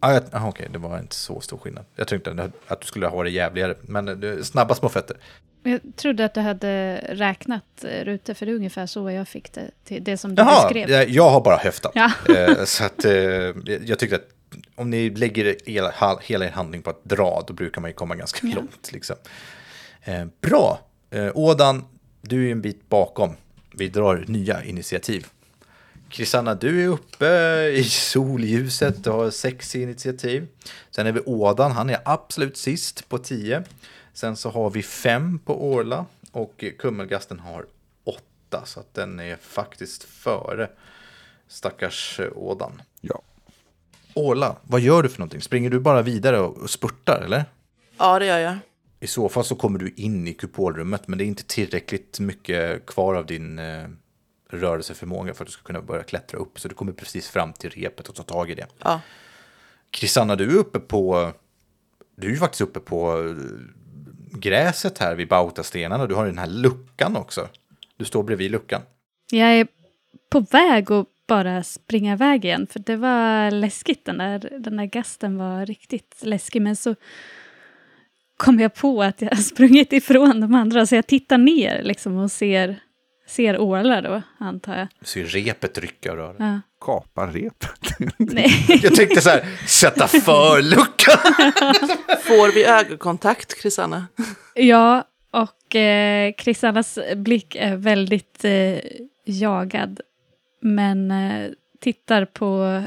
Ah, 0.00 0.12
jag- 0.12 0.22
ah, 0.32 0.48
Okej, 0.48 0.68
det 0.72 0.78
var 0.78 0.98
inte 0.98 1.14
så 1.14 1.40
stor 1.40 1.58
skillnad. 1.58 1.84
Jag 1.96 2.08
tänkte 2.08 2.50
att 2.66 2.80
du 2.80 2.86
skulle 2.86 3.06
ha 3.06 3.22
det 3.22 3.30
jävligare, 3.30 3.74
men 3.82 4.22
eh, 4.24 4.42
snabba 4.42 4.74
små 4.74 4.88
fötter. 4.88 5.16
Jag 5.62 5.80
trodde 5.96 6.24
att 6.24 6.34
du 6.34 6.40
hade 6.40 6.96
räknat 7.08 7.64
eh, 7.84 8.04
rutor, 8.04 8.34
för 8.34 8.46
det 8.46 8.52
är 8.52 8.56
ungefär 8.56 8.86
så 8.86 9.10
jag 9.10 9.28
fick 9.28 9.52
det 9.52 9.70
till 9.84 10.04
det 10.04 10.16
som 10.16 10.34
du 10.34 10.42
Jaha, 10.42 10.62
beskrev. 10.68 10.90
jag, 10.90 11.08
jag 11.08 11.30
har 11.30 11.40
bara 11.40 11.56
höftat. 11.56 11.92
Ja. 11.94 12.12
Eh, 12.36 12.64
så 12.64 12.84
att 12.84 13.04
eh, 13.04 13.12
jag 13.84 13.98
tyckte 13.98 14.16
att 14.16 14.28
om 14.74 14.90
ni 14.90 15.10
lägger 15.10 15.56
hela 16.26 16.44
er 16.46 16.50
handling 16.50 16.82
på 16.82 16.90
att 16.90 17.04
dra, 17.04 17.44
då 17.46 17.54
brukar 17.54 17.80
man 17.80 17.90
ju 17.90 17.94
komma 17.94 18.14
ganska 18.16 18.46
Ja. 18.46 18.54
långt. 18.56 18.92
Liksom. 18.92 19.16
Eh, 20.04 20.24
bra! 20.40 20.80
Eh, 21.10 21.30
Ådan, 21.34 21.84
du 22.22 22.48
är 22.48 22.52
en 22.52 22.60
bit 22.62 22.88
bakom. 22.88 23.36
Vi 23.74 23.88
drar 23.88 24.24
nya 24.28 24.64
initiativ. 24.64 25.26
Krisanna, 26.10 26.54
du 26.54 26.82
är 26.84 26.88
uppe 26.88 27.26
i 27.74 27.84
solljuset 27.84 29.06
och 29.06 29.14
har 29.14 29.30
sex 29.30 29.76
initiativ. 29.76 30.46
Sen 30.90 31.06
är 31.06 31.12
vi 31.12 31.20
Ådan, 31.20 31.72
han 31.72 31.90
är 31.90 32.00
absolut 32.04 32.56
sist 32.56 33.08
på 33.08 33.18
tio. 33.18 33.64
Sen 34.12 34.36
så 34.36 34.50
har 34.50 34.70
vi 34.70 34.82
fem 34.82 35.38
på 35.38 35.70
Orla 35.72 36.06
och 36.32 36.64
Kummelgasten 36.78 37.40
har 37.40 37.66
åtta. 38.04 38.64
Så 38.64 38.80
att 38.80 38.94
den 38.94 39.20
är 39.20 39.36
faktiskt 39.36 40.04
före 40.04 40.70
stackars 41.48 42.20
Ådan. 42.34 42.82
Ja. 43.00 43.22
Orla, 44.14 44.56
vad 44.62 44.80
gör 44.80 45.02
du 45.02 45.08
för 45.08 45.18
någonting? 45.18 45.40
Springer 45.40 45.70
du 45.70 45.80
bara 45.80 46.02
vidare 46.02 46.40
och 46.40 46.56
och 46.56 46.70
spurtar 46.70 47.22
eller? 47.24 47.44
Ja, 47.98 48.18
det 48.18 48.26
gör 48.26 48.38
jag. 48.38 48.58
I 49.00 49.06
så 49.06 49.28
fall 49.28 49.44
så 49.44 49.54
kommer 49.54 49.78
du 49.78 49.92
in 49.96 50.28
i 50.28 50.34
kupolrummet, 50.34 51.08
men 51.08 51.18
det 51.18 51.24
är 51.24 51.26
inte 51.26 51.44
tillräckligt 51.44 52.20
mycket 52.20 52.86
kvar 52.86 53.14
av 53.14 53.26
din 53.26 53.58
eh, 53.58 53.88
rörelseförmåga 54.48 55.34
för 55.34 55.44
att 55.44 55.46
du 55.46 55.52
ska 55.52 55.62
kunna 55.62 55.82
börja 55.82 56.02
klättra 56.02 56.38
upp. 56.38 56.60
Så 56.60 56.68
du 56.68 56.74
kommer 56.74 56.92
precis 56.92 57.28
fram 57.28 57.52
till 57.52 57.70
repet 57.70 58.08
och 58.08 58.14
tar 58.14 58.24
tag 58.24 58.50
i 58.50 58.54
det. 58.54 58.66
Ja. 58.82 59.00
Kristanna, 59.90 60.36
du 60.36 60.50
är 60.50 60.58
uppe 60.58 60.78
på... 60.78 61.32
Du 62.16 62.26
är 62.26 62.30
ju 62.30 62.36
faktiskt 62.36 62.60
uppe 62.60 62.80
på 62.80 63.28
eh, 63.28 64.38
gräset 64.38 64.98
här 64.98 65.14
vid 65.14 65.28
Bautastenarna. 65.28 66.06
Du 66.06 66.14
har 66.14 66.26
den 66.26 66.38
här 66.38 66.46
luckan 66.46 67.16
också. 67.16 67.48
Du 67.96 68.04
står 68.04 68.22
bredvid 68.22 68.50
luckan. 68.50 68.82
Jag 69.30 69.48
är 69.48 69.66
på 70.30 70.40
väg 70.40 70.92
att 70.92 71.06
bara 71.26 71.62
springa 71.62 72.12
iväg 72.12 72.44
igen, 72.44 72.66
för 72.66 72.78
det 72.78 72.96
var 72.96 73.50
läskigt. 73.50 74.04
Den 74.04 74.18
där, 74.18 74.38
den 74.58 74.76
där 74.76 74.84
gasten 74.84 75.36
var 75.36 75.66
riktigt 75.66 76.16
läskig, 76.22 76.62
men 76.62 76.76
så 76.76 76.94
kom 78.36 78.60
jag 78.60 78.74
på 78.74 79.02
att 79.02 79.22
jag 79.22 79.38
sprungit 79.38 79.92
ifrån 79.92 80.40
de 80.40 80.54
andra, 80.54 80.86
så 80.86 80.94
jag 80.94 81.06
tittar 81.06 81.38
ner 81.38 81.82
liksom 81.82 82.16
och 82.16 82.32
ser, 82.32 82.80
ser 83.28 83.58
ålar 83.58 84.02
då, 84.02 84.22
antar 84.38 84.78
jag. 84.78 84.88
Du 85.00 85.06
ser 85.06 85.24
repet 85.24 85.78
rycka 85.78 86.10
och 86.12 86.16
röra. 86.16 86.34
Ja. 86.38 86.60
Kapa 86.80 87.26
repet. 87.26 87.98
Nej. 88.16 88.66
Jag 88.82 88.94
tänkte 88.94 89.20
så 89.20 89.30
här, 89.30 89.66
sätta 89.66 90.08
för 90.08 90.62
luckan. 90.62 91.18
Får 92.22 92.54
vi 92.54 92.64
ögonkontakt, 92.64 93.62
Krisanna? 93.62 94.06
Ja, 94.54 95.04
och 95.30 95.76
eh, 95.76 96.32
Kristannas 96.32 96.98
blick 97.16 97.54
är 97.54 97.76
väldigt 97.76 98.44
eh, 98.44 98.78
jagad. 99.24 100.00
Men 100.60 101.10
eh, 101.10 101.50
tittar 101.80 102.24
på, 102.24 102.82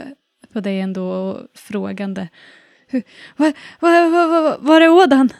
på 0.54 0.60
dig 0.60 0.80
ändå 0.80 1.12
och 1.12 1.47
frågande. 1.56 2.27
Vad, 3.38 3.54
vad, 3.80 4.12
vad, 4.12 4.62
var 4.62 4.82
är 4.82 4.89
ådan? 4.89 5.34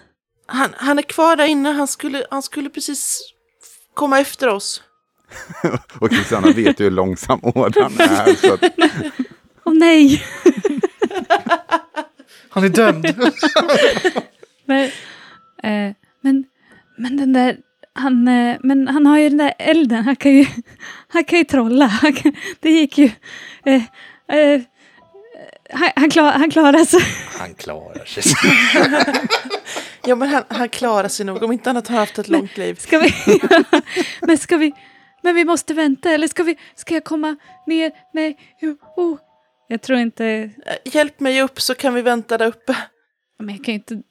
Han, 0.46 0.70
han 0.78 0.98
är 0.98 1.04
kvar 1.04 1.36
där 1.36 1.46
inne, 1.46 1.70
han 1.70 1.88
skulle, 1.88 2.26
han 2.32 2.44
skulle 2.44 2.70
precis 2.70 3.34
komma 3.94 4.20
efter 4.20 4.48
oss. 4.48 4.84
Och 6.00 6.10
Kristianna 6.10 6.52
vet 6.52 6.80
ju 6.80 6.84
hur 6.84 6.92
långsam 6.92 7.40
ådan 7.44 7.92
är. 8.00 8.36
Så 8.36 8.54
att, 8.54 8.64
Åh 9.64 9.74
nej! 9.74 10.24
Han 12.50 12.64
är 12.64 12.70
dömd. 12.70 13.32
Men, 14.66 14.84
eh, 15.64 15.96
men, 16.22 16.46
men 16.98 17.18
den 17.18 17.34
där... 17.34 17.58
Han, 17.94 18.28
eh, 18.28 18.58
men 18.64 18.88
han 18.88 19.06
har 19.06 19.18
ju 19.18 19.30
den 19.30 19.38
där 19.38 19.54
elden, 19.58 20.04
han 20.04 20.16
kan 20.16 20.32
ju, 20.32 20.46
han 21.08 21.24
kan 21.24 21.40
ju 21.40 21.46
trolla. 21.46 21.86
Han 21.86 22.14
kan, 22.14 22.34
det 22.60 22.72
gick 22.72 22.98
ju... 22.98 23.12
Eh, 23.66 23.84
eh, 24.38 24.62
han, 25.74 25.90
han, 25.96 26.10
klar, 26.10 26.32
han 26.32 26.52
klarar 26.52 26.86
sig. 26.86 27.02
Han 27.40 27.54
klarar 27.54 28.06
sig. 28.06 28.24
Ja, 30.06 30.16
men 30.16 30.30
han, 30.30 30.44
han 30.48 30.70
klarar 30.70 31.08
sig 31.08 31.26
nog. 31.26 31.44
Om 31.44 31.52
inte 31.52 31.70
annat 31.70 31.88
har 31.88 31.98
haft 31.98 32.20
ett 32.20 32.28
långt 32.28 32.58
liv. 32.58 32.76
Ska 32.76 33.00
vi... 33.00 33.14
men 34.22 34.38
ska 34.38 34.58
vi... 34.58 34.74
Men 35.24 35.36
vi 35.36 35.46
måste 35.46 35.74
vänta, 35.74 36.10
eller 36.10 36.28
ska 36.28 36.44
vi... 36.44 36.58
Ska 36.76 36.94
jag 36.94 37.04
komma 37.04 37.36
ner? 37.68 37.92
Nej, 38.14 38.38
oh. 38.96 39.18
Jag 39.68 39.82
tror 39.82 40.00
inte... 40.00 40.26
Eh, 40.26 40.50
Hjälp 40.84 41.20
mig 41.20 41.42
upp 41.42 41.62
så 41.62 41.76
kan 41.76 41.94
vi 41.94 42.02
vänta 42.02 42.38
där 42.38 42.48
uppe. 42.48 42.78
Men 43.40 43.56
jag 43.56 43.66
kan 43.66 43.74
ju 43.74 43.80
inte... 43.80 44.02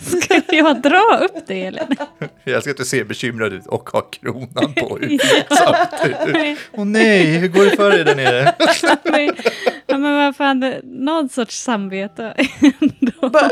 Ska 0.22 0.40
jag 0.56 0.82
dra 0.82 1.18
upp 1.22 1.46
det 1.46 1.66
eller? 1.66 1.86
Jag 2.44 2.62
ska 2.62 2.70
inte 2.70 2.84
se 2.84 3.04
bekymrad 3.04 3.52
ut 3.52 3.66
och 3.66 3.90
ha 3.90 4.00
kronan 4.00 4.74
på 4.74 4.98
samtidigt. 5.50 6.58
Åh 6.72 6.84
nej, 6.84 7.38
hur 7.38 7.48
går 7.48 7.64
det 7.64 7.76
för 7.76 7.90
dig 7.90 8.04
där 8.04 8.14
nere? 8.14 8.54
Nej. 9.04 9.30
Ja, 9.86 9.98
men 9.98 10.14
vad 10.14 10.36
fan, 10.36 10.74
någon 10.82 11.28
sorts 11.28 11.62
samvete 11.62 12.34
ändå. 12.80 13.28
Bara, 13.28 13.50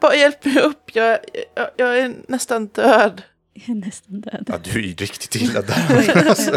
bara 0.00 0.14
hjälp 0.14 0.44
mig 0.44 0.60
upp, 0.60 0.90
jag, 0.92 1.18
jag, 1.54 1.68
jag 1.76 1.98
är 1.98 2.12
nästan 2.28 2.66
död. 2.66 3.22
Jag 3.54 3.68
är 3.68 3.74
nästan 3.74 4.20
död. 4.20 4.44
Ja, 4.46 4.58
du 4.64 4.70
är 4.70 4.82
ju 4.82 4.92
riktigt 4.94 5.34
illa 5.34 5.62
där. 5.62 5.86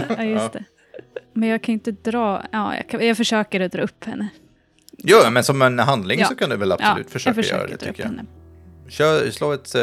Ja, 0.17 0.23
just 0.23 0.53
det. 0.53 0.63
Men 1.33 1.49
jag 1.49 1.61
kan 1.61 1.73
inte 1.73 1.91
dra... 1.91 2.45
Ja, 2.51 2.75
jag, 2.75 2.89
kan, 2.89 3.07
jag 3.07 3.17
försöker 3.17 3.59
att 3.61 3.71
dra 3.71 3.81
upp 3.81 4.03
henne. 4.03 4.27
Ja, 4.97 5.29
men 5.29 5.43
som 5.43 5.61
en 5.61 5.79
handling 5.79 6.19
Ja. 6.19 6.27
så 6.27 6.35
kan 6.35 6.49
du 6.49 6.57
väl 6.57 6.71
absolut 6.71 7.07
ja, 7.07 7.11
försöka, 7.11 7.29
jag 7.29 7.35
försöker 7.35 7.57
göra 7.57 7.67
det, 7.67 7.75
dra 7.75 7.89
upp 7.89 7.95
tycker 7.95 8.03
jag. 8.03 8.09
henne. 8.09 8.25
Kör, 8.89 9.29
slå 9.31 9.51
ett 9.51 9.75
äh, 9.75 9.81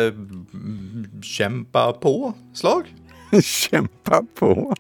kämpa 1.22 1.92
på-slag. 1.92 2.94
kämpa 3.42 4.25
på. 4.35 4.75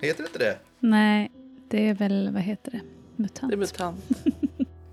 Heter 0.00 0.22
det 0.22 0.26
inte 0.28 0.38
det? 0.38 0.58
Nej, 0.80 1.30
det 1.70 1.88
är 1.88 1.94
väl, 1.94 2.30
vad 2.32 2.42
heter 2.42 2.70
det? 2.70 2.80
Mutant. 3.22 3.50
Det 3.50 3.54
är 3.54 3.58
mutant. 3.58 4.04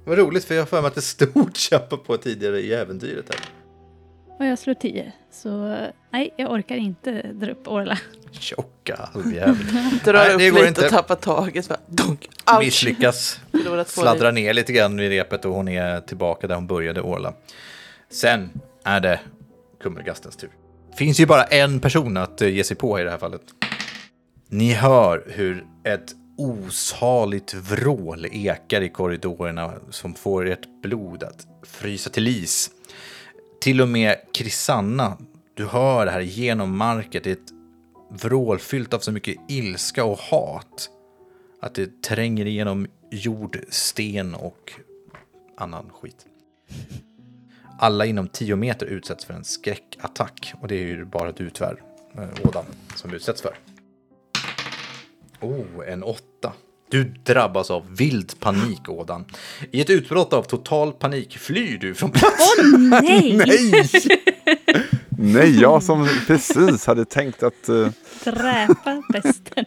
Vad 0.05 0.17
roligt, 0.17 0.45
för 0.45 0.55
jag 0.55 0.61
har 0.61 0.67
för 0.67 0.81
mig 0.81 0.87
att 0.87 0.95
det 0.95 1.01
stod 1.01 1.57
kämpa 1.57 1.97
på 1.97 2.17
tidigare 2.17 2.59
i 2.61 2.73
äventyret. 2.73 3.25
Här. 3.29 3.45
Och 4.39 4.45
jag 4.45 4.59
slår 4.59 4.73
10. 4.73 5.13
Så 5.31 5.77
nej, 6.09 6.33
jag 6.37 6.51
orkar 6.51 6.75
inte 6.75 7.21
dra 7.21 7.51
upp 7.51 7.67
Orla. 7.67 7.97
Tjocka 8.31 9.09
halvjävel. 9.13 9.55
Drar 10.03 10.29
upp 10.29 10.37
det 10.37 10.49
går 10.49 10.57
lite 10.57 10.67
inte. 10.67 10.85
och 10.85 10.91
tappar 10.91 11.15
taget. 11.15 11.71
Ouch. 11.71 12.59
Misslyckas. 12.59 13.39
Sladdrar 13.87 14.31
ner 14.31 14.53
lite 14.53 14.73
grann 14.73 14.97
vid 14.97 15.09
repet 15.09 15.45
och 15.45 15.53
hon 15.53 15.67
är 15.67 16.01
tillbaka 16.01 16.47
där 16.47 16.55
hon 16.55 16.67
började 16.67 17.01
Orla. 17.01 17.33
Sen 18.09 18.49
är 18.83 18.99
det 18.99 19.19
Kummelgastens 19.81 20.35
tur. 20.35 20.49
Finns 20.97 21.19
ju 21.19 21.25
bara 21.25 21.43
en 21.43 21.79
person 21.79 22.17
att 22.17 22.41
eh, 22.41 22.49
ge 22.49 22.63
sig 22.63 22.77
på 22.77 22.99
i 22.99 23.03
det 23.03 23.11
här 23.11 23.17
fallet. 23.17 23.41
Ni 24.47 24.73
hör 24.73 25.23
hur 25.27 25.65
ett 25.83 26.13
osaligt 26.37 27.53
vrål 27.53 28.25
ekar 28.31 28.81
i 28.81 28.89
korridorerna 28.89 29.73
som 29.89 30.13
får 30.13 30.47
ert 30.47 30.81
blod 30.83 31.23
att 31.23 31.47
frysa 31.63 32.09
till 32.09 32.27
is. 32.27 32.71
Till 33.61 33.81
och 33.81 33.87
med 33.87 34.17
Krisanna, 34.33 35.17
du 35.53 35.65
hör 35.65 36.05
det 36.05 36.11
här 36.11 36.19
genom 36.19 36.77
marken, 36.77 37.21
det 37.23 37.29
är 37.29 37.33
ett 37.33 37.53
vrål 38.09 38.59
fyllt 38.59 38.93
av 38.93 38.99
så 38.99 39.11
mycket 39.11 39.37
ilska 39.47 40.05
och 40.05 40.17
hat 40.17 40.89
att 41.61 41.73
det 41.73 42.01
tränger 42.01 42.45
igenom 42.45 42.87
jord, 43.11 43.59
sten 43.69 44.35
och 44.35 44.73
annan 45.57 45.89
skit. 45.89 46.25
Alla 47.79 48.05
inom 48.05 48.27
10 48.27 48.55
meter 48.55 48.85
utsätts 48.85 49.25
för 49.25 49.33
en 49.33 49.43
skräckattack 49.43 50.53
och 50.61 50.67
det 50.67 50.75
är 50.75 50.87
ju 50.87 51.05
bara 51.05 51.31
du 51.31 51.49
tyvärr, 51.49 51.83
eh, 52.17 52.47
Ådan, 52.47 52.65
som 52.95 53.13
utsätts 53.13 53.41
för. 53.41 53.57
Oh, 55.41 55.87
en 55.87 56.03
åtta. 56.03 56.53
Du 56.91 57.03
drabbas 57.03 57.71
av 57.71 57.95
vild 57.97 58.39
panik, 58.39 58.89
Ådan. 58.89 59.25
I 59.71 59.81
ett 59.81 59.89
utbrott 59.89 60.33
av 60.33 60.43
total 60.43 60.91
panik 60.93 61.37
flyr 61.37 61.77
du 61.77 61.93
från 61.93 62.11
platsen. 62.11 62.89
Nej! 62.89 63.37
Nej! 63.47 63.89
Nej, 65.21 65.59
jag 65.61 65.83
som 65.83 66.07
precis 66.27 66.85
hade 66.85 67.05
tänkt 67.05 67.43
att... 67.43 67.69
eh, 67.69 67.87
Dräpa 68.23 69.03
besten. 69.13 69.65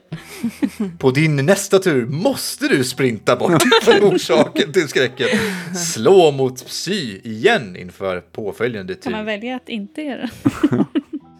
På 0.98 1.10
din 1.10 1.36
nästa 1.36 1.78
tur 1.78 2.06
måste 2.06 2.68
du 2.68 2.84
sprinta 2.84 3.36
bort 3.36 3.62
från 3.82 4.14
orsaken 4.14 4.72
till 4.72 4.88
skräcken. 4.88 5.28
Slå 5.76 6.30
mot 6.30 6.66
psy 6.66 7.20
igen 7.24 7.76
inför 7.76 8.20
påföljande 8.20 8.94
Kan 8.94 9.12
man 9.12 9.20
tur. 9.20 9.26
välja 9.26 9.56
att 9.56 9.68
inte 9.68 10.02
göra? 10.02 10.28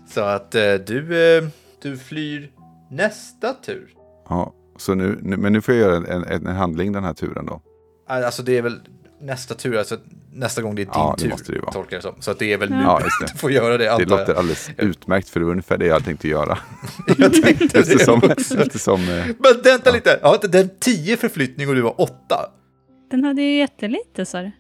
Så 0.09 0.21
att 0.21 0.55
eh, 0.55 0.75
du, 0.75 1.37
eh, 1.39 1.45
du 1.83 1.99
flyr 1.99 2.51
nästa 2.91 3.53
tur. 3.55 3.89
ja, 4.29 4.55
så 4.83 4.95
nu, 4.95 5.19
nu, 5.23 5.37
men 5.37 5.53
nu 5.53 5.61
får 5.61 5.75
jag 5.75 5.81
göra 5.91 5.97
en, 5.97 6.25
en, 6.25 6.47
en 6.47 6.57
handling 6.57 6.93
den 6.93 7.05
här 7.05 7.15
turen 7.15 7.47
då. 7.47 7.61
Alltså 8.07 8.43
det 8.43 8.59
är 8.59 8.63
väl 8.63 8.81
nästa 9.21 9.55
tur, 9.55 9.77
alltså 9.79 9.97
nästa 10.33 10.63
gång 10.63 10.75
det 10.75 10.83
är 10.83 10.85
din 10.85 10.93
Ja, 10.95 11.15
det 11.19 11.23
tur. 11.23 11.31
måste 11.31 11.53
det 11.53 11.57
ju 11.57 11.63
vara. 11.63 11.73
Tolkar 11.73 11.97
jag 11.97 11.99
det 11.99 12.03
som. 12.03 12.23
Så 12.23 12.31
att 12.31 12.39
det 12.39 12.53
är 12.53 12.59
väl 12.59 12.71
nu 12.71 12.83
Ja, 12.83 13.01
det. 13.21 13.27
du 13.33 13.39
får 13.39 13.53
göra 13.53 13.79
det. 13.79 13.97
Det 13.99 14.05
låter 14.05 14.35
alldeles 14.35 14.71
utmärkt 14.79 15.29
för 15.29 15.41
det 15.41 15.47
var 15.47 15.51
ungefär 15.53 15.79
det 15.79 15.87
jag 15.87 16.05
tänkte 16.05 16.29
göra. 16.29 16.59
jag 17.19 17.43
tänkte 17.43 17.79
Eftersom, 17.79 18.21
det 18.21 18.33
också. 18.33 18.59
eftersom 18.63 19.01
eh, 19.01 19.27
Men 19.39 19.63
vänta 19.65 19.91
lite, 19.91 20.19
ja, 20.23 20.39
den 20.43 20.71
10 20.81 21.17
förflyttning 21.17 21.69
och 21.69 21.75
du 21.75 21.81
var 21.81 22.01
8. 22.01 22.15
Den 23.11 23.25
hade 23.25 23.43
ju 23.43 23.59
jättelite 23.59 24.25
sa 24.27 24.41
du. 24.43 24.51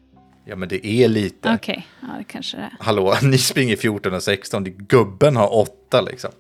Ja 0.45 0.57
men 0.57 0.69
det 0.69 0.87
är 0.87 1.09
lite. 1.09 1.55
Okej, 1.55 1.87
ja 2.01 2.09
det 2.19 2.25
kanske 2.25 2.57
det 2.57 2.63
är. 2.63 2.73
Hallå, 2.81 3.15
ni 3.23 3.39
springer 3.39 3.77
14 3.77 4.15
och 4.15 4.23
16, 4.23 4.65
gubben 4.65 5.37
har 5.37 5.55
8 5.57 6.01
liksom. 6.01 6.31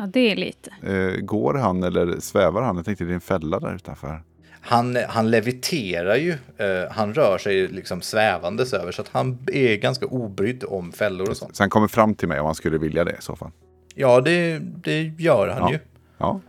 Ja, 0.00 0.06
det 0.06 0.32
är 0.32 0.36
lite. 0.36 0.70
eh, 0.82 1.20
går 1.20 1.54
han 1.54 1.82
eller 1.82 2.20
svävar 2.20 2.62
han? 2.62 2.76
Jag 2.76 2.84
tänkte 2.84 3.04
det 3.04 3.10
är 3.12 3.14
en 3.14 3.20
fälla 3.20 3.60
där 3.60 3.74
utanför. 3.74 4.22
Han, 4.60 4.96
han 5.08 5.30
leviterar 5.30 6.16
ju, 6.16 6.30
eh, 6.30 6.90
han 6.90 7.14
rör 7.14 7.38
sig 7.38 7.68
liksom 7.68 8.00
svävandes 8.00 8.72
över 8.74 8.92
så 8.92 9.02
att 9.02 9.08
han 9.08 9.38
är 9.46 9.76
ganska 9.76 10.06
obrydd 10.06 10.64
om 10.64 10.92
fällor 10.92 11.30
och 11.30 11.36
sånt. 11.36 11.56
Så 11.56 11.62
han 11.62 11.70
kommer 11.70 11.88
fram 11.88 12.14
till 12.14 12.28
mig 12.28 12.40
om 12.40 12.46
han 12.46 12.54
skulle 12.54 12.78
vilja 12.78 13.04
det 13.04 13.10
i 13.12 13.22
så 13.22 13.36
fall. 13.36 13.50
Ja, 13.94 14.20
det, 14.20 14.58
det 14.58 15.02
gör 15.18 15.48
han 15.48 15.58
Ja. 15.62 15.72
ju. 15.72 15.78
Ja, 16.18 16.40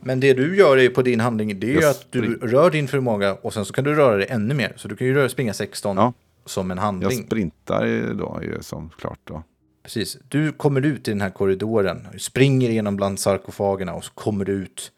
Men 0.00 0.20
det 0.20 0.32
du 0.34 0.56
gör 0.56 0.78
är 0.78 0.88
på 0.88 1.02
din 1.02 1.20
handling, 1.20 1.60
det 1.60 1.66
är 1.66 1.70
ju 1.74 1.80
Jag 1.80 1.90
att 1.90 2.06
du 2.10 2.34
rör 2.38 2.70
din 2.70 2.88
förmåga 2.88 3.34
och 3.34 3.54
sen 3.54 3.64
så 3.64 3.72
kan 3.72 3.84
du 3.84 3.94
röra 3.94 4.16
dig 4.16 4.26
ännu 4.30 4.54
mer. 4.54 4.72
Så 4.76 4.88
du 4.88 4.96
kan 4.96 5.06
ju 5.06 5.14
röra, 5.14 5.28
springa 5.28 5.52
16 5.54 5.96
Ja. 5.96 6.12
som 6.44 6.70
en 6.70 6.76
jag 6.76 6.84
handling. 6.84 7.24
sprintar 7.26 7.84
ju 7.86 8.14
då 8.14 8.40
ju 8.42 8.62
som 8.62 8.90
klart 8.98 9.18
då. 9.24 9.42
Precis. 9.86 10.18
Du 10.28 10.52
kommer 10.52 10.86
ut 10.86 11.08
i 11.08 11.10
den 11.10 11.20
här 11.20 11.30
korridoren, 11.30 12.08
springer 12.18 12.70
igenom 12.70 12.96
bland 12.96 13.20
sarkofagerna 13.20 13.94
och 13.94 14.04
så 14.04 14.12
kommer 14.12 14.44
du 14.44 14.52
ut 14.52 14.92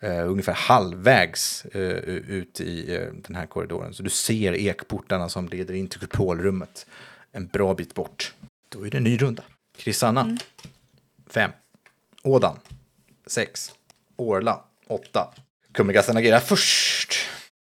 eh, 0.00 0.30
ungefär 0.30 0.52
halvvägs 0.52 1.64
eh, 1.64 1.98
ut 2.08 2.60
i 2.60 2.94
eh, 2.94 3.12
den 3.26 3.36
här 3.36 3.46
korridoren. 3.46 3.94
Så 3.94 4.02
du 4.02 4.10
ser 4.10 4.52
ekportarna 4.52 5.28
som 5.28 5.48
leder 5.48 5.74
in 5.74 5.88
till 5.88 6.00
kupolrummet 6.00 6.86
en 7.32 7.46
bra 7.46 7.74
bit 7.74 7.94
bort. 7.94 8.34
Då 8.68 8.86
är 8.86 8.90
det 8.90 8.96
en 8.96 9.04
ny 9.04 9.16
runda. 9.16 9.42
Krisanna. 9.76 10.38
Fem. 11.26 11.50
Ådan. 12.22 12.56
Sex. 13.26 13.72
Orla. 14.16 14.60
Åtta. 14.86 15.34
Kummelgasten 15.72 16.16
agerar 16.16 16.40
först. 16.40 17.14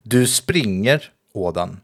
Du 0.03 0.27
springer, 0.27 1.11
Ådan. 1.33 1.79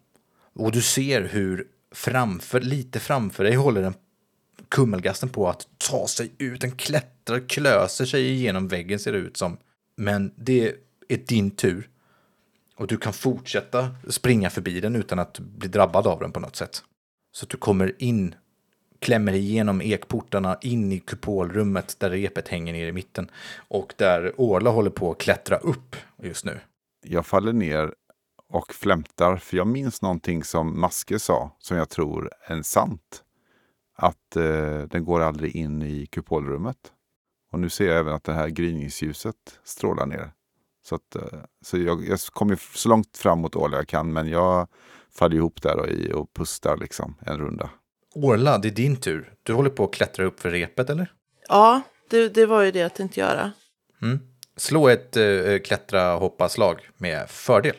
Och 0.53 0.71
du 0.71 0.81
ser 0.81 1.21
hur 1.21 1.67
framför, 1.91 2.61
lite 2.61 2.99
framför 2.99 3.43
dig 3.43 3.55
håller 3.55 3.83
en 3.83 3.93
kummelgasten 4.71 5.29
på 5.29 5.49
att 5.49 5.67
ta 5.89 6.07
sig 6.07 6.31
ut. 6.37 6.61
Den 6.61 6.71
klättrar, 6.71 7.49
klöser 7.49 8.05
sig 8.05 8.29
igenom 8.29 8.67
väggen 8.67 8.99
ser 8.99 9.11
det 9.11 9.17
ut 9.17 9.37
som. 9.37 9.57
Men 9.97 10.33
det 10.37 10.75
är 11.07 11.17
din 11.17 11.51
tur. 11.51 11.89
Och 12.75 12.87
du 12.87 12.97
kan 12.97 13.13
fortsätta 13.13 13.95
springa 14.09 14.49
förbi 14.49 14.79
den 14.79 14.95
utan 14.95 15.19
att 15.19 15.39
bli 15.39 15.67
drabbad 15.67 16.07
av 16.07 16.19
den 16.19 16.31
på 16.31 16.39
något 16.39 16.55
sätt. 16.55 16.83
Så 17.31 17.45
att 17.45 17.49
du 17.49 17.57
kommer 17.57 17.95
in, 18.03 18.35
klämmer 18.99 19.33
igenom 19.33 19.81
ekportarna 19.81 20.57
in 20.61 20.91
i 20.91 20.99
kupolrummet 20.99 21.95
där 21.99 22.09
repet 22.09 22.47
hänger 22.47 22.73
ner 22.73 22.87
i 22.87 22.91
mitten. 22.91 23.31
Och 23.57 23.93
där 23.97 24.33
Orla 24.37 24.69
håller 24.69 24.89
på 24.89 25.11
att 25.11 25.17
klättra 25.17 25.57
upp 25.57 25.95
just 26.23 26.45
nu. 26.45 26.59
Jag 27.03 27.25
faller 27.25 27.53
ner 27.53 27.93
och 28.47 28.73
flämtar, 28.73 29.37
för 29.37 29.57
jag 29.57 29.67
minns 29.67 30.01
någonting 30.01 30.43
som 30.43 30.79
Maske 30.79 31.19
sa, 31.19 31.55
som 31.59 31.77
jag 31.77 31.89
tror 31.89 32.31
är 32.47 32.61
sant. 32.61 33.23
Att 33.95 34.35
eh, 34.35 34.81
den 34.81 35.05
går 35.05 35.21
aldrig 35.21 35.55
in 35.55 35.81
i 35.81 36.05
kupolrummet. 36.05 36.77
Och 37.51 37.59
nu 37.59 37.69
ser 37.69 37.87
jag 37.87 37.99
även 37.99 38.13
att 38.13 38.23
det 38.23 38.33
här 38.33 38.47
gryningsljuset 38.47 39.59
strålar 39.63 40.05
ner. 40.05 40.31
Så, 40.83 40.95
att, 40.95 41.15
eh, 41.15 41.39
så 41.61 41.77
jag, 41.77 42.07
jag 42.07 42.19
kommer 42.19 42.55
så 42.77 42.89
långt 42.89 43.17
fram 43.17 43.39
mot 43.39 43.55
Åla 43.55 43.77
jag 43.77 43.87
kan, 43.87 44.13
men 44.13 44.27
jag 44.27 44.67
faller 45.11 45.35
ihop 45.35 45.61
där 45.61 45.79
och, 45.79 45.87
i 45.87 46.11
och 46.13 46.33
pustar 46.33 46.77
liksom 46.77 47.15
en 47.19 47.37
runda. 47.37 47.69
Orla, 48.15 48.57
det 48.57 48.67
är 48.67 48.71
din 48.71 48.95
tur. 48.95 49.33
Du 49.43 49.53
håller 49.53 49.69
på 49.69 49.83
att 49.83 49.93
klättra 49.93 50.25
upp 50.25 50.39
för 50.39 50.49
repet, 50.49 50.89
eller? 50.89 51.13
Ja, 51.47 51.81
det, 52.09 52.29
det 52.29 52.45
var 52.45 52.61
ju 52.61 52.71
det 52.71 52.79
jag 52.79 52.93
tänkte 52.93 53.19
göra. 53.19 53.51
Mm. 54.01 54.19
Slå 54.55 54.87
ett 54.87 55.17
uh, 55.17 55.59
klättra 55.59 56.15
hoppa 56.15 56.49
slag 56.49 56.89
med 56.97 57.29
fördel. 57.29 57.75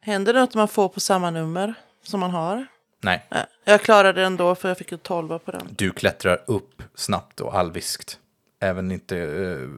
Händer 0.00 0.34
det 0.34 0.40
något 0.40 0.54
man 0.54 0.68
får 0.68 0.88
på 0.88 1.00
samma 1.00 1.30
nummer 1.30 1.74
som 2.02 2.20
man 2.20 2.30
har? 2.30 2.66
Nej, 3.00 3.26
jag 3.64 3.82
klarade 3.82 4.20
det 4.20 4.26
ändå 4.26 4.54
för 4.54 4.68
jag 4.68 4.78
fick 4.78 4.92
en 4.92 4.98
tolva 4.98 5.38
på 5.38 5.50
den. 5.50 5.68
du 5.76 5.90
klättrar 5.90 6.40
upp 6.46 6.82
snabbt 6.94 7.40
och 7.40 7.58
allviskt. 7.58 8.18
Även 8.60 8.92
inte 8.92 9.16
uh, 9.16 9.70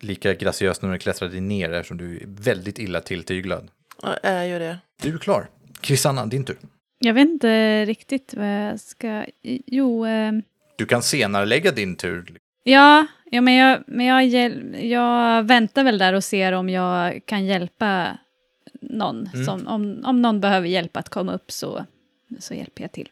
lika 0.00 0.34
graciöst 0.34 0.82
när 0.82 0.92
du 0.92 0.98
klättrade 0.98 1.40
ner 1.40 1.72
eftersom 1.72 1.96
du 1.96 2.16
är 2.16 2.24
väldigt 2.26 2.78
illa 2.78 3.00
tilltyglad. 3.00 3.70
Ja, 4.02 4.16
jag 4.22 4.32
är 4.32 4.44
ju 4.44 4.58
det. 4.58 4.78
Du 5.02 5.14
är 5.14 5.18
klar. 5.18 5.48
Krisanna, 5.80 6.26
din 6.26 6.44
tur. 6.44 6.56
Jag 6.98 7.14
vet 7.14 7.28
inte 7.28 7.84
riktigt 7.84 8.34
vad 8.34 8.46
jag 8.46 8.80
ska... 8.80 9.24
Jo, 9.42 10.06
eh, 10.06 10.32
Du 10.76 10.86
kan 10.86 11.02
senare 11.02 11.46
lägga 11.46 11.70
din 11.70 11.96
tur. 11.96 12.38
ja, 12.62 13.06
ja, 13.30 13.40
men, 13.40 13.54
jag, 13.54 13.82
men 13.86 14.06
jag, 14.06 14.24
jag 14.84 15.42
väntar 15.42 15.84
väl 15.84 15.98
där 15.98 16.12
och 16.12 16.24
ser 16.24 16.52
om 16.52 16.68
jag 16.68 17.20
kan 17.26 17.46
hjälpa 17.46 18.18
någon. 18.80 19.26
Mm. 19.34 19.44
Som, 19.46 19.66
om, 19.66 20.02
om 20.04 20.22
någon 20.22 20.40
behöver 20.40 20.68
hjälp 20.68 20.96
att 20.96 21.08
komma 21.08 21.32
upp 21.34 21.50
så, 21.52 21.84
så 22.38 22.54
hjälper 22.54 22.82
jag 22.82 22.92
till. 22.92 23.08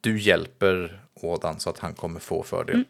Du 0.00 0.18
hjälper 0.18 1.04
Ådan 1.14 1.60
så 1.60 1.70
att 1.70 1.78
han 1.78 1.94
kommer 1.94 2.20
få 2.20 2.42
fördel. 2.42 2.74
Mm. 2.74 2.86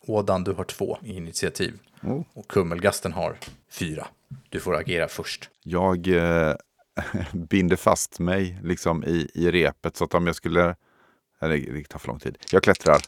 Ådan, 0.00 0.44
du 0.44 0.52
har 0.52 0.64
två 0.64 0.98
i 1.02 1.16
initiativ. 1.16 1.78
Oh. 2.02 2.22
Och 2.32 2.48
Kummelgasten 2.48 3.12
har 3.12 3.36
fyra. 3.70 4.06
Du 4.48 4.60
får 4.60 4.76
agera 4.76 5.08
först. 5.08 5.50
Jag 5.62 6.08
eh, 6.08 6.54
binder 7.32 7.76
fast 7.76 8.18
mig 8.18 8.58
liksom 8.62 9.04
i, 9.04 9.30
i 9.34 9.50
repet 9.50 9.96
så 9.96 10.04
att 10.04 10.14
om 10.14 10.26
jag 10.26 10.36
skulle... 10.36 10.76
Eller 11.40 11.72
det 11.72 11.84
tar 11.84 11.98
för 11.98 12.08
lång 12.08 12.18
tid. 12.18 12.38
Jag 12.50 12.62
klättrar. 12.62 13.02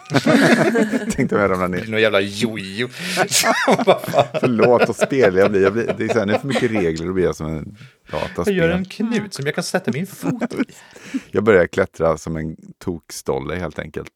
Tänkte 1.12 1.34
om 1.34 1.40
jag 1.40 1.50
ramlar 1.50 1.68
ner. 1.68 1.86
Någon 1.86 2.00
jävla 2.00 2.20
jojo. 2.20 2.88
Förlåt 4.40 4.82
vad 4.86 4.96
spelig 4.96 5.40
jag 5.40 5.50
blir. 5.50 5.62
Jag 5.62 5.72
blir 5.72 5.94
det 5.98 6.04
är 6.04 6.08
så 6.08 6.18
här, 6.18 6.26
nu 6.26 6.32
är 6.34 6.38
för 6.38 6.48
mycket 6.48 6.70
regler 6.70 7.08
och 7.08 7.14
blir 7.14 7.24
jag 7.24 7.36
som 7.36 7.46
en 7.46 7.76
Jag 8.10 8.20
dataspel. 8.20 8.56
gör 8.56 8.68
en 8.68 8.84
knut 8.84 9.34
som 9.34 9.46
jag 9.46 9.54
kan 9.54 9.64
sätta 9.64 9.90
min 9.92 10.06
fot 10.06 10.54
i. 10.54 10.64
Jag 11.30 11.44
börjar 11.44 11.66
klättra 11.66 12.16
som 12.18 12.36
en 12.36 12.56
tokstolle 12.78 13.54
helt 13.54 13.78
enkelt. 13.78 14.12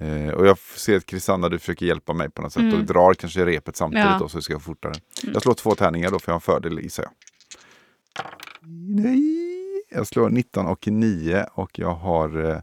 Eh, 0.00 0.28
och 0.28 0.46
jag 0.46 0.58
ser 0.58 0.96
att 0.96 1.06
Krisanna, 1.06 1.48
du 1.48 1.58
försöker 1.58 1.86
hjälpa 1.86 2.12
mig 2.12 2.30
på 2.30 2.42
något 2.42 2.52
sätt 2.52 2.62
Mm. 2.62 2.74
och 2.74 2.84
drar 2.84 3.14
kanske 3.14 3.46
repet 3.46 3.76
samtidigt 3.76 4.06
Ja. 4.06 4.18
då 4.20 4.28
så 4.28 4.42
ska 4.42 4.54
gå 4.54 4.60
fortare. 4.60 4.92
Jag 5.32 5.42
slår 5.42 5.54
två 5.54 5.74
tärningar 5.74 6.10
då 6.10 6.18
för 6.18 6.28
jag 6.28 6.34
har 6.34 6.36
en 6.36 6.40
fördel 6.40 6.80
gissar 6.80 7.02
jag. 7.02 7.12
Nej, 8.88 9.82
jag 9.90 10.06
slår 10.06 10.30
19 10.30 10.66
och 10.66 10.86
9 10.86 11.46
och 11.54 11.78
jag 11.78 11.94
har 11.94 12.50
eh, 12.50 12.58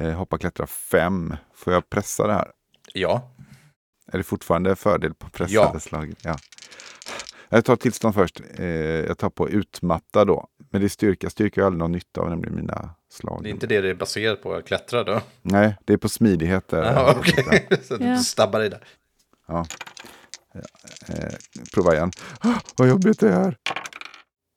eh, 0.00 0.10
hoppa 0.12 0.38
klättra 0.38 0.66
5. 0.66 1.36
Får 1.54 1.72
jag 1.72 1.90
pressa 1.90 2.26
det 2.26 2.32
här? 2.32 2.50
Ja, 2.92 3.30
Är 4.12 4.18
det 4.18 4.24
fortfarande 4.24 4.76
fördel 4.76 5.14
på 5.14 5.28
pressade 5.30 5.70
Ja. 5.74 5.80
slag? 5.80 6.14
Ja. 6.22 6.36
Jag 7.48 7.64
tar 7.64 7.76
tillstånd 7.76 8.14
först. 8.14 8.40
Eh, 8.58 8.66
jag 8.66 9.18
tar 9.18 9.30
på 9.30 9.48
utmatta 9.50 10.24
då. 10.24 10.48
Men 10.70 10.80
det 10.80 10.86
är 10.86 10.88
styrka. 10.88 11.30
Styrka 11.30 11.60
har 11.60 11.62
jag 11.62 11.66
aldrig 11.66 11.78
någon 11.78 11.92
nytta 11.92 12.20
av, 12.20 12.30
nämligen 12.30 12.54
mina 12.56 12.90
slag. 13.12 13.42
det 13.42 13.48
är 13.48 13.50
inte 13.50 13.66
det 13.66 13.80
det 13.80 13.90
är 13.90 13.94
baserat 13.94 14.42
på 14.42 14.54
att 14.54 14.66
klättra 14.66 15.04
då. 15.04 15.20
Nej, 15.42 15.76
det 15.84 15.92
är 15.92 15.96
på 15.96 16.08
smidighet. 16.08 16.68
Där. 16.68 16.82
Ja, 16.92 17.14
okej. 17.18 17.68
Så 17.82 17.96
du 17.96 18.18
stabbar 18.18 18.60
dig 18.60 18.70
där. 18.70 18.84
Ja. 19.48 19.66
Eh, 21.08 21.34
prova 21.74 21.94
igen. 21.94 22.10
Ah, 22.40 22.54
vad 22.76 22.88
jobbigt 22.88 23.20
det 23.20 23.28
är. 23.32 23.56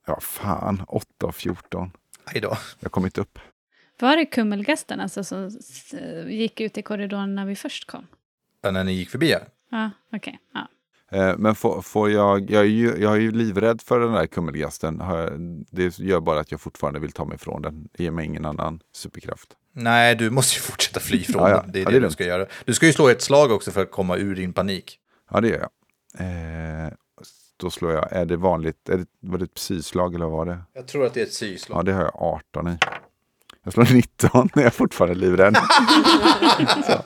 Ja, 0.07 0.19
fan. 0.21 0.83
8 0.87 1.05
av 1.23 1.31
14. 1.31 1.91
Aj 2.23 2.41
då. 2.41 2.57
Jag 2.79 2.91
kom 2.91 3.05
inte 3.05 3.21
upp. 3.21 3.39
Var 3.99 4.15
det 4.17 4.25
kummelgasten 4.25 4.99
alltså 4.99 5.23
som 5.23 5.45
s- 5.47 5.93
gick 6.27 6.59
ut 6.61 6.77
i 6.77 6.81
korridoren 6.81 7.35
när 7.35 7.45
vi 7.45 7.55
först 7.55 7.87
kom? 7.87 8.07
Ja, 8.61 8.71
När 8.71 8.83
ni 8.83 8.91
gick 8.93 9.09
förbi 9.09 9.31
här. 9.31 9.43
Ja, 9.71 9.89
okej. 10.13 10.39
Ja. 10.53 10.67
Eh, 11.17 11.37
men 11.37 11.55
får, 11.55 11.81
får 11.81 12.11
jag, 12.11 12.51
jag, 12.51 12.61
är 12.61 12.67
ju, 12.67 12.95
jag 12.97 13.13
är 13.13 13.19
ju 13.19 13.31
livrädd 13.31 13.81
för 13.81 13.99
den 13.99 14.11
där 14.13 14.27
jag- 15.29 15.65
Det 15.71 15.99
gör 15.99 16.19
bara 16.19 16.39
att 16.39 16.51
jag 16.51 16.61
fortfarande 16.61 16.99
vill 16.99 17.11
ta 17.11 17.25
mig 17.25 17.35
ifrån 17.35 17.61
den. 17.61 17.89
Det 17.93 18.03
ger 18.03 18.11
mig 18.11 18.25
ingen 18.25 18.45
annan 18.45 18.79
superkraft. 18.93 19.49
Nej, 19.73 20.15
du 20.15 20.29
måste 20.29 20.55
ju 20.55 20.61
fortsätta 20.61 20.99
fly 20.99 21.23
från 21.23 21.41
Ja, 21.41 21.49
ja. 21.49 21.61
den. 21.61 21.71
Det 21.71 21.79
är 21.79 21.83
Ja, 21.83 21.89
det, 21.89 21.91
det 21.91 21.97
är 21.97 22.07
du 22.07 22.11
ska 22.11 22.25
göra. 22.25 22.45
Du 22.65 22.73
ska 22.73 22.85
ju 22.85 22.93
slå 22.93 23.09
ett 23.09 23.21
slag 23.21 23.51
också 23.51 23.71
för 23.71 23.81
att 23.81 23.91
komma 23.91 24.17
ur 24.17 24.35
din 24.35 24.53
panik. 24.53 24.99
Ja, 25.31 25.41
det 25.41 25.47
gör 25.47 25.59
jag. 25.59 25.69
Eh, 26.27 26.91
då 27.57 27.69
slår 27.69 27.91
jag. 27.91 28.13
Är 28.13 28.25
det 28.25 28.37
vanligt? 28.37 28.89
Är 28.89 28.97
det, 28.97 29.05
var 29.19 29.37
det 29.37 29.43
ett 29.43 29.53
psyslag 29.53 30.15
eller 30.15 30.25
vad 30.25 30.33
var 30.33 30.45
det? 30.45 30.59
Jag 30.73 30.87
tror 30.87 31.05
att 31.05 31.13
det 31.13 31.21
är 31.21 31.25
ett 31.25 31.33
syslag. 31.33 31.77
Ja, 31.79 31.83
det 31.83 31.93
har 31.93 32.01
jag 32.03 32.15
18 32.15 32.67
i. 32.67 32.77
Jag 33.75 33.87
slår 33.87 33.95
19 33.95 34.49
när 34.53 34.63
jag 34.63 34.65
är 34.67 34.75
fortfarande 34.75 35.15
livrädd. 35.15 35.57
så. 36.87 37.03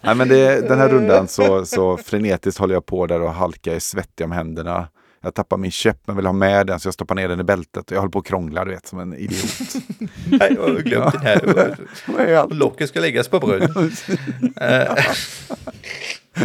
Nej, 0.00 0.14
men 0.14 0.28
det, 0.28 0.68
den 0.68 0.78
här 0.78 0.88
rundan 0.88 1.28
så, 1.28 1.66
så 1.66 1.96
frenetiskt 1.96 2.60
håller 2.60 2.74
jag 2.74 2.86
på 2.86 3.06
där 3.06 3.20
och 3.20 3.34
halkar 3.34 3.72
är 3.72 3.78
svettig 3.78 4.24
om 4.24 4.32
händerna. 4.32 4.88
Jag 5.22 5.34
tappar 5.34 5.56
min 5.56 5.70
käpp 5.70 6.06
men 6.06 6.16
vill 6.16 6.26
ha 6.26 6.32
med 6.32 6.66
den 6.66 6.80
så 6.80 6.86
jag 6.86 6.94
stoppar 6.94 7.14
ner 7.14 7.28
den 7.28 7.40
i 7.40 7.44
bältet. 7.44 7.90
Och 7.90 7.96
jag 7.96 8.00
håller 8.00 8.10
på 8.10 8.18
att 8.18 8.26
krångla 8.26 8.64
du 8.64 8.70
vet 8.70 8.86
som 8.86 8.98
en 8.98 9.14
idiot. 9.14 9.74
Nej, 10.30 10.56
jag 10.56 10.62
har 10.62 10.80
glömt 10.80 11.12
den 11.12 11.22
här. 11.22 12.54
Locket 12.54 12.88
ska 12.88 13.00
läggas 13.00 13.28
på 13.28 13.40
bröd. 13.40 13.92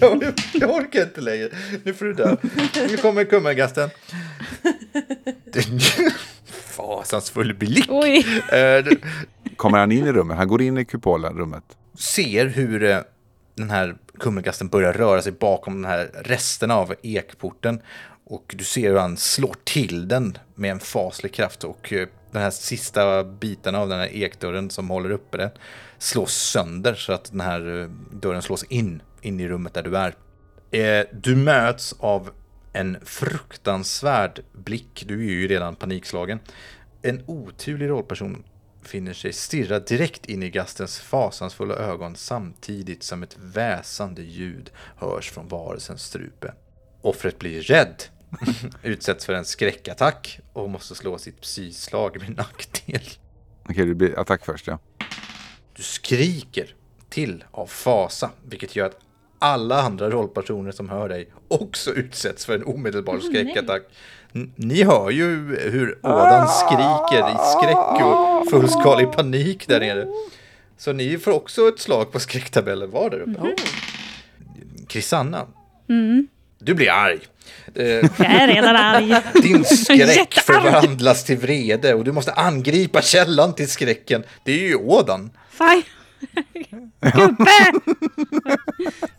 Jag, 0.00 0.32
jag 0.54 0.70
orkar 0.70 1.02
inte 1.02 1.20
längre. 1.20 1.48
Nu 1.84 1.94
får 1.94 2.04
du 2.04 2.12
dö. 2.12 2.36
Nu 2.90 2.96
kommer 2.96 3.24
kummelgasten. 3.24 3.90
Fasansfull 6.46 7.54
blick. 7.54 7.86
Oj! 7.88 8.26
Eh, 8.52 8.84
Kommer 9.56 9.78
han 9.78 9.92
in 9.92 10.06
i 10.06 10.12
rummet? 10.12 10.36
Han 10.36 10.48
går 10.48 10.62
in 10.62 10.78
i 10.78 10.84
kupolen, 10.84 11.38
rummet. 11.38 11.64
ser 11.98 12.46
hur 12.46 12.84
eh, 12.84 12.98
den 13.54 13.70
här 13.70 13.96
kummelgasten 14.18 14.68
börjar 14.68 14.92
röra 14.92 15.22
sig 15.22 15.32
bakom 15.32 15.82
den 15.82 15.90
här 15.90 16.10
resterna 16.24 16.74
av 16.76 16.94
ekporten. 17.02 17.80
Och 18.24 18.54
du 18.58 18.64
ser 18.64 18.90
hur 18.90 18.98
han 18.98 19.16
slår 19.16 19.54
till 19.64 20.08
den 20.08 20.38
med 20.54 20.70
en 20.70 20.80
faslig 20.80 21.34
kraft. 21.34 21.64
Och 21.64 21.92
eh, 21.92 22.08
den 22.30 22.42
här 22.42 22.50
sista 22.50 23.24
biten 23.24 23.74
av 23.74 23.88
den 23.88 23.98
här 23.98 24.14
ekdörren 24.14 24.70
som 24.70 24.90
håller 24.90 25.10
uppe 25.10 25.36
den 25.38 25.50
slås 25.98 26.34
sönder 26.34 26.94
så 26.94 27.12
att 27.12 27.30
den 27.30 27.40
här 27.40 27.80
eh, 27.82 27.88
dörren 28.10 28.42
slås 28.42 28.64
in, 28.64 29.02
in 29.22 29.40
i 29.40 29.48
rummet 29.48 29.74
där 29.74 29.82
du 29.82 29.96
är. 29.96 30.14
Eh, 30.70 31.06
du 31.12 31.36
möts 31.36 31.94
av 31.98 32.30
en 32.72 32.96
fruktansvärd 33.04 34.40
blick. 34.52 35.04
Du 35.06 35.20
är 35.20 35.30
ju 35.30 35.48
redan 35.48 35.76
panikslagen. 35.76 36.38
En 37.02 37.22
oturlig 37.26 37.88
rollperson 37.88 38.44
finner 38.82 39.12
sig 39.12 39.32
stirra 39.32 39.78
direkt 39.78 40.26
in 40.26 40.42
i 40.42 40.50
gastens 40.50 40.98
fasansfulla 40.98 41.74
ögon 41.74 42.16
samtidigt 42.16 43.02
som 43.02 43.22
ett 43.22 43.36
väsande 43.38 44.22
ljud 44.22 44.70
hörs 44.96 45.30
från 45.30 45.48
varelsens 45.48 46.02
strupe. 46.02 46.54
Offret 47.00 47.38
blir 47.38 47.62
rädd, 47.62 48.02
utsätts 48.82 49.26
för 49.26 49.32
en 49.32 49.44
skräckattack 49.44 50.40
och 50.52 50.70
måste 50.70 50.94
slå 50.94 51.18
sitt 51.18 51.40
psyslag 51.40 52.20
med 52.20 52.36
nackdel. 52.36 53.02
Okej, 53.68 53.86
det 53.86 53.94
blir 53.94 54.18
attack 54.18 54.44
först 54.44 54.66
ja. 54.66 54.78
Du 55.76 55.82
skriker 55.82 56.74
till 57.08 57.44
av 57.50 57.66
fasa, 57.66 58.30
vilket 58.48 58.76
gör 58.76 58.86
att 58.86 58.98
alla 59.38 59.82
andra 59.82 60.10
rollpersoner 60.10 60.72
som 60.72 60.88
hör 60.88 61.08
dig 61.08 61.28
också 61.48 61.90
utsätts 61.90 62.46
för 62.46 62.54
en 62.54 62.64
omedelbar 62.64 63.18
skräckattack. 63.18 63.82
Ni 64.56 64.82
hör 64.82 65.10
ju 65.10 65.56
hur 65.70 65.98
ådan 66.02 66.48
skriker 66.48 67.30
i 67.30 67.36
skräck 67.52 68.06
och 68.06 68.50
fullskalig 68.50 69.12
panik 69.12 69.68
där 69.68 69.80
nere. 69.80 70.06
Så 70.78 70.92
ni 70.92 71.18
får 71.18 71.32
också 71.32 71.68
ett 71.68 71.78
slag 71.80 72.12
på 72.12 72.20
skräcktabellen 72.20 72.90
var 72.90 73.10
där 73.10 73.18
uppe. 73.20 73.54
Krisanna, 74.88 75.46
Mm. 75.88 76.28
du 76.58 76.74
blir 76.74 76.90
arg. 76.90 77.18
Eh, 77.74 77.84
Jag 77.84 78.10
är 78.20 78.48
redan 78.48 78.76
arg. 78.76 79.14
Din 79.42 79.64
skräck 79.64 80.34
förvandlas 80.34 81.24
till 81.24 81.36
vrede 81.38 81.94
och 81.94 82.04
du 82.04 82.12
måste 82.12 82.32
angripa 82.32 83.02
källan 83.02 83.54
till 83.54 83.68
skräcken. 83.70 84.24
Det 84.44 84.52
är 84.52 84.68
ju 84.68 84.74
ådan. 84.74 85.30
Fine. 85.50 85.82
Gubbe! 87.14 87.72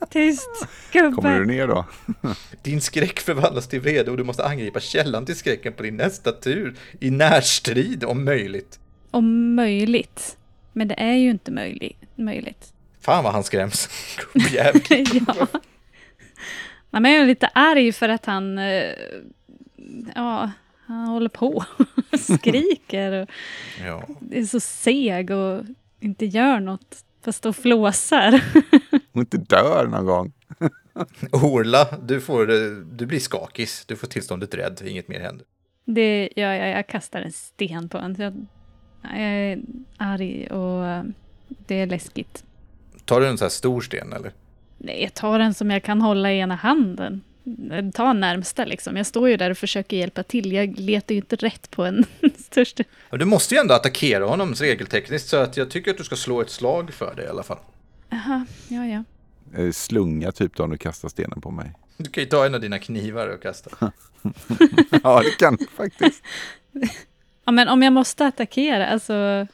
Tyst, 0.09 0.49
Kommer 0.93 1.11
du 1.39 1.39
gubbe. 1.39 1.45
ner 1.53 1.67
då? 1.67 1.85
Din 2.63 2.81
skräck 2.81 3.19
förvandlas 3.19 3.67
till 3.67 3.79
vrede 3.81 4.11
och 4.11 4.17
du 4.17 4.23
måste 4.23 4.45
angripa 4.45 4.79
källan 4.79 5.25
till 5.25 5.35
skräcken 5.35 5.73
på 5.73 5.83
din 5.83 5.97
nästa 5.97 6.31
tur. 6.31 6.75
I 6.99 7.09
närstrid 7.11 8.03
om 8.03 8.25
möjligt. 8.25 8.79
Om 9.11 9.55
möjligt. 9.55 10.37
Men 10.73 10.87
det 10.87 10.95
är 10.99 11.13
ju 11.13 11.29
inte 11.29 11.51
möjligt. 11.51 11.97
möjligt. 12.15 12.73
Fan 13.01 13.23
vad 13.23 13.33
han 13.33 13.43
skräms. 13.43 13.89
Gubbjävel. 14.33 14.81
Ja. 16.91 16.99
Nej, 16.99 17.01
men 17.01 17.11
jag 17.11 17.21
är 17.23 17.27
lite 17.27 17.47
arg 17.47 17.91
för 17.91 18.09
att 18.09 18.25
han... 18.25 18.57
eh, 18.57 18.93
Ja, 20.15 20.51
han 20.85 21.07
håller 21.07 21.29
på 21.29 21.63
och 22.11 22.19
skriker 22.19 23.11
och 23.11 23.29
Ja. 23.85 24.03
är 24.31 24.43
så 24.43 24.59
seg 24.59 25.31
och 25.31 25.63
inte 25.99 26.25
gör 26.25 26.59
något. 26.59 27.03
Fast 27.25 27.45
och 27.45 27.55
flåsar. 27.55 28.41
Hon 29.13 29.21
inte 29.21 29.37
dör 29.37 29.87
någon 29.87 30.05
gång. 30.05 30.33
Orla, 31.31 31.87
du, 32.03 32.21
får, 32.21 32.49
eh, 32.51 32.69
du 32.91 33.05
blir 33.05 33.19
skakis. 33.19 33.85
Du 33.87 33.95
får 33.95 34.07
tillståndet 34.07 34.53
rädd. 34.53 34.81
Inget 34.85 35.07
mer 35.07 35.19
händer. 35.19 35.45
Det 35.85 36.29
gör 36.35 36.53
jag. 36.53 36.69
Jag 36.69 36.87
kastar 36.87 37.21
en 37.21 37.31
sten 37.31 37.89
på 37.89 37.97
honom. 37.97 38.15
Jag, 38.19 38.45
jag 39.01 39.19
är 39.21 39.59
arg 39.97 40.47
och 40.47 40.85
eh, 40.87 41.03
det 41.47 41.75
är 41.75 41.85
läskigt. 41.87 42.43
Tar 43.05 43.21
du 43.21 43.27
en 43.27 43.37
sån 43.37 43.45
här 43.45 43.49
stor 43.49 43.81
sten 43.81 44.13
eller? 44.13 44.31
Nej, 44.77 45.01
jag 45.03 45.13
tar 45.13 45.39
en 45.39 45.53
som 45.53 45.71
jag 45.71 45.83
kan 45.83 46.01
hålla 46.01 46.31
i 46.33 46.39
ena 46.39 46.55
handen. 46.55 47.21
Ta 47.93 48.13
närmsta 48.13 48.65
liksom. 48.65 48.97
Jag 48.97 49.05
står 49.05 49.29
ju 49.29 49.37
där 49.37 49.49
och 49.49 49.57
försöker 49.57 49.97
hjälpa 49.97 50.23
till. 50.23 50.51
Jag 50.53 50.79
letar 50.79 51.13
ju 51.15 51.19
inte 51.21 51.35
rätt 51.35 51.71
på 51.71 51.83
en 51.85 52.05
största. 52.37 52.83
Ja, 53.09 53.17
Du 53.17 53.25
måste 53.25 53.55
ju 53.55 53.61
ändå 53.61 53.73
attackera 53.73 54.25
honom 54.25 54.53
regeltekniskt 54.53 55.29
så 55.29 55.37
att 55.37 55.57
jag 55.57 55.69
tycker 55.71 55.91
att 55.91 55.97
du 55.97 56.03
ska 56.03 56.15
slå 56.15 56.41
ett 56.41 56.49
slag 56.49 56.93
för 56.93 57.13
det 57.15 57.23
i 57.23 57.27
alla 57.27 57.43
fall. 57.43 57.57
Jaha, 58.09 58.45
ja, 58.67 58.85
ja. 58.85 59.03
Eh, 59.63 59.71
Slunga 59.71 60.31
typ 60.31 60.55
då 60.55 60.63
om 60.63 60.69
du 60.69 60.77
kastar 60.77 61.09
stenen 61.09 61.41
på 61.41 61.51
mig. 61.51 61.71
Du 61.97 62.09
kan 62.09 62.23
ju 62.23 62.29
ta 62.29 62.45
en 62.45 62.55
av 62.55 62.61
dina 62.61 62.79
knivar 62.79 63.27
och 63.27 63.41
kasta. 63.41 63.69
Ja, 65.03 65.21
det 65.23 65.37
kan 65.37 65.55
du 65.55 65.67
faktiskt. 65.77 66.23
Ja, 67.45 67.51
men 67.51 67.67
om 67.69 67.83
jag 67.83 67.93
måste 67.93 68.25
attackera, 68.25 68.87
alltså... 68.87 69.47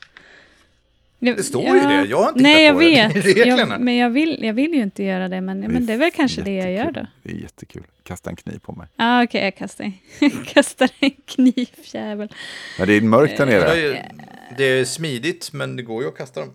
Det 1.26 1.44
står 1.44 1.64
ju 1.76 1.80
det, 1.80 2.06
jag 2.06 2.18
har 2.22 2.30
inte 2.30 2.42
Nej, 2.44 2.64
jag 2.66 2.74
på 2.76 2.80
det. 2.80 2.86
vet. 2.88 3.14
Det 3.14 3.20
reglerna. 3.34 3.74
Jag, 3.74 3.82
men 3.82 3.96
jag 3.96 4.10
vill, 4.10 4.44
jag 4.44 4.54
vill 4.54 4.74
ju 4.74 4.82
inte 4.82 5.04
göra 5.04 5.28
det, 5.28 5.42
men, 5.42 5.60
men 5.60 5.86
det 5.86 5.94
är 5.94 5.98
väl 5.98 6.12
kanske 6.12 6.42
det 6.42 6.54
jag 6.56 6.72
gör 6.72 6.78
jättekul. 6.86 6.94
då. 7.04 7.08
Det 7.24 7.32
är 7.32 7.42
jättekul. 7.42 7.84
Kasta 8.04 8.30
en 8.30 8.36
kniv 8.36 8.60
på 8.60 8.72
mig. 8.72 8.88
Ja, 8.96 9.20
ah, 9.20 9.24
okej, 9.24 9.44
jag 9.44 9.56
kastar, 9.56 9.92
kastar 10.54 10.90
en 11.00 11.12
knivjävel. 11.26 12.34
Men 12.78 12.88
det 12.88 12.94
är 12.94 13.02
mörkt 13.02 13.38
där 13.38 13.46
Det 13.46 13.52
nere. 13.52 13.96
är, 13.98 14.12
det 14.58 14.64
är 14.64 14.86
smidigt, 14.86 15.54
men 15.54 15.76
det 15.76 15.84
går 15.84 16.04
ju 16.04 16.10
att 16.10 16.18
kasta 16.18 16.40
dem. 16.40 16.50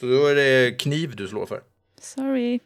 Så 0.00 0.06
då 0.06 0.26
är 0.26 0.34
det 0.34 0.78
kniv 0.78 1.16
du 1.16 1.28
slår 1.28 1.46
för. 1.46 1.60
Sorry. 2.00 2.60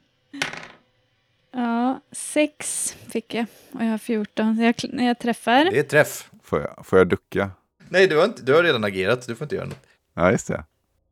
Ja, 1.53 2.01
sex 2.13 2.97
fick 3.13 3.35
jag 3.35 3.47
och 3.73 3.85
jag 3.85 3.91
har 3.91 3.99
14. 3.99 4.59
Jag, 4.59 4.75
när 4.93 5.07
jag 5.07 5.19
träffar. 5.19 5.65
Det 5.65 5.79
är 5.79 5.83
träff. 5.83 6.31
Får 6.43 6.61
jag, 6.61 6.87
får 6.87 6.99
jag 6.99 7.09
ducka? 7.09 7.51
Nej, 7.89 8.07
du 8.07 8.17
har, 8.17 8.25
inte, 8.25 8.43
du 8.43 8.55
har 8.55 8.63
redan 8.63 8.85
agerat, 8.85 9.27
du 9.27 9.35
får 9.35 9.45
inte 9.45 9.57
göra 9.57 9.67
något. 9.67 9.87
Ja, 10.15 10.31
just 10.33 10.47
det. 10.49 10.65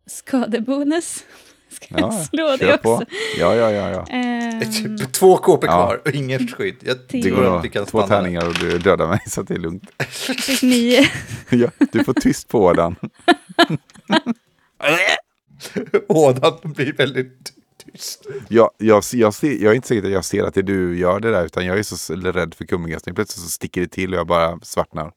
Skadebonus. 0.07 1.25
Ska 1.71 1.87
jag 1.89 2.01
Ja, 2.01 2.13
slå 2.25 2.57
det 2.57 2.75
också? 2.75 2.83
på. 2.83 3.03
Ja, 3.39 3.55
ja, 3.55 3.71
ja. 3.71 3.91
ja. 3.91 4.07
Typ 4.73 5.13
två 5.13 5.37
KP 5.37 5.67
Ja. 5.67 5.73
kvar 5.73 6.01
och 6.05 6.11
inget 6.11 6.55
skydd. 6.55 6.77
Jag 6.81 6.97
Det 6.97 7.03
Det 7.09 7.23
tror 7.23 7.37
går 7.37 7.59
att 7.59 7.65
vi 7.65 7.69
kan 7.69 7.87
Två 7.87 8.07
tärningar 8.07 8.49
och 8.49 8.55
du 8.55 8.79
dödar 8.79 9.09
mig 9.09 9.21
så 9.27 9.43
det 9.43 9.55
är 9.55 9.59
lugnt. 9.59 9.83
fick 10.09 10.63
nio. 10.63 11.05
Ja, 11.51 11.69
du 11.93 12.05
får 12.05 12.13
tyst 12.15 12.49
på 12.49 12.65
ådan. 12.65 12.97
Ådan 16.09 16.59
blir 16.63 16.93
väldigt 16.93 17.53
tyst. 17.93 18.27
Jag, 18.49 18.71
jag, 18.79 19.03
jag, 19.13 19.35
ser, 19.35 19.53
jag 19.63 19.71
är 19.73 19.75
inte 19.75 19.89
säker 19.89 20.07
att 20.07 20.13
jag 20.13 20.25
ser 20.25 20.45
att 20.45 20.55
det 20.55 20.61
är 20.61 20.63
du 20.63 20.99
gör 20.99 21.21
det 21.21 21.31
där, 21.31 21.45
utan 21.45 21.67
jag 21.67 21.79
är 21.79 21.83
så 21.83 22.15
rädd 22.15 22.55
för 22.55 22.65
kummingasten. 22.65 23.15
Plötsligt 23.15 23.45
så 23.45 23.51
sticker 23.51 23.81
det 23.81 23.89
till 23.89 24.13
och 24.15 24.19
jag 24.19 24.27
bara 24.27 24.59
svartnar. 24.63 25.13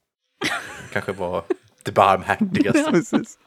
Kanske 0.93 1.12
var 1.12 1.43
det 1.86 1.91
barmhärtigaste. 1.91 2.84
Precis. 2.91 3.38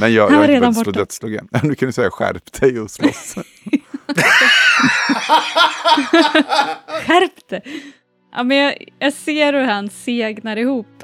Men 0.00 0.14
jag, 0.14 0.32
jag 0.32 0.36
har 0.36 0.48
inte 0.48 0.68
borta. 0.68 0.90
dödsslag 0.90 1.34
än. 1.34 1.48
Nu 1.62 1.74
kan 1.74 1.86
du 1.86 1.92
säga 1.92 2.10
skärp 2.10 2.52
dig 2.52 2.80
och 2.80 2.90
slåss. 2.90 3.34
Skärp 7.06 7.48
dig! 7.48 7.62
Ja, 8.32 8.42
men 8.42 8.56
jag, 8.56 8.74
jag 8.98 9.12
ser 9.12 9.52
hur 9.52 9.64
han 9.64 9.90
segnar 9.90 10.56
ihop. 10.56 11.02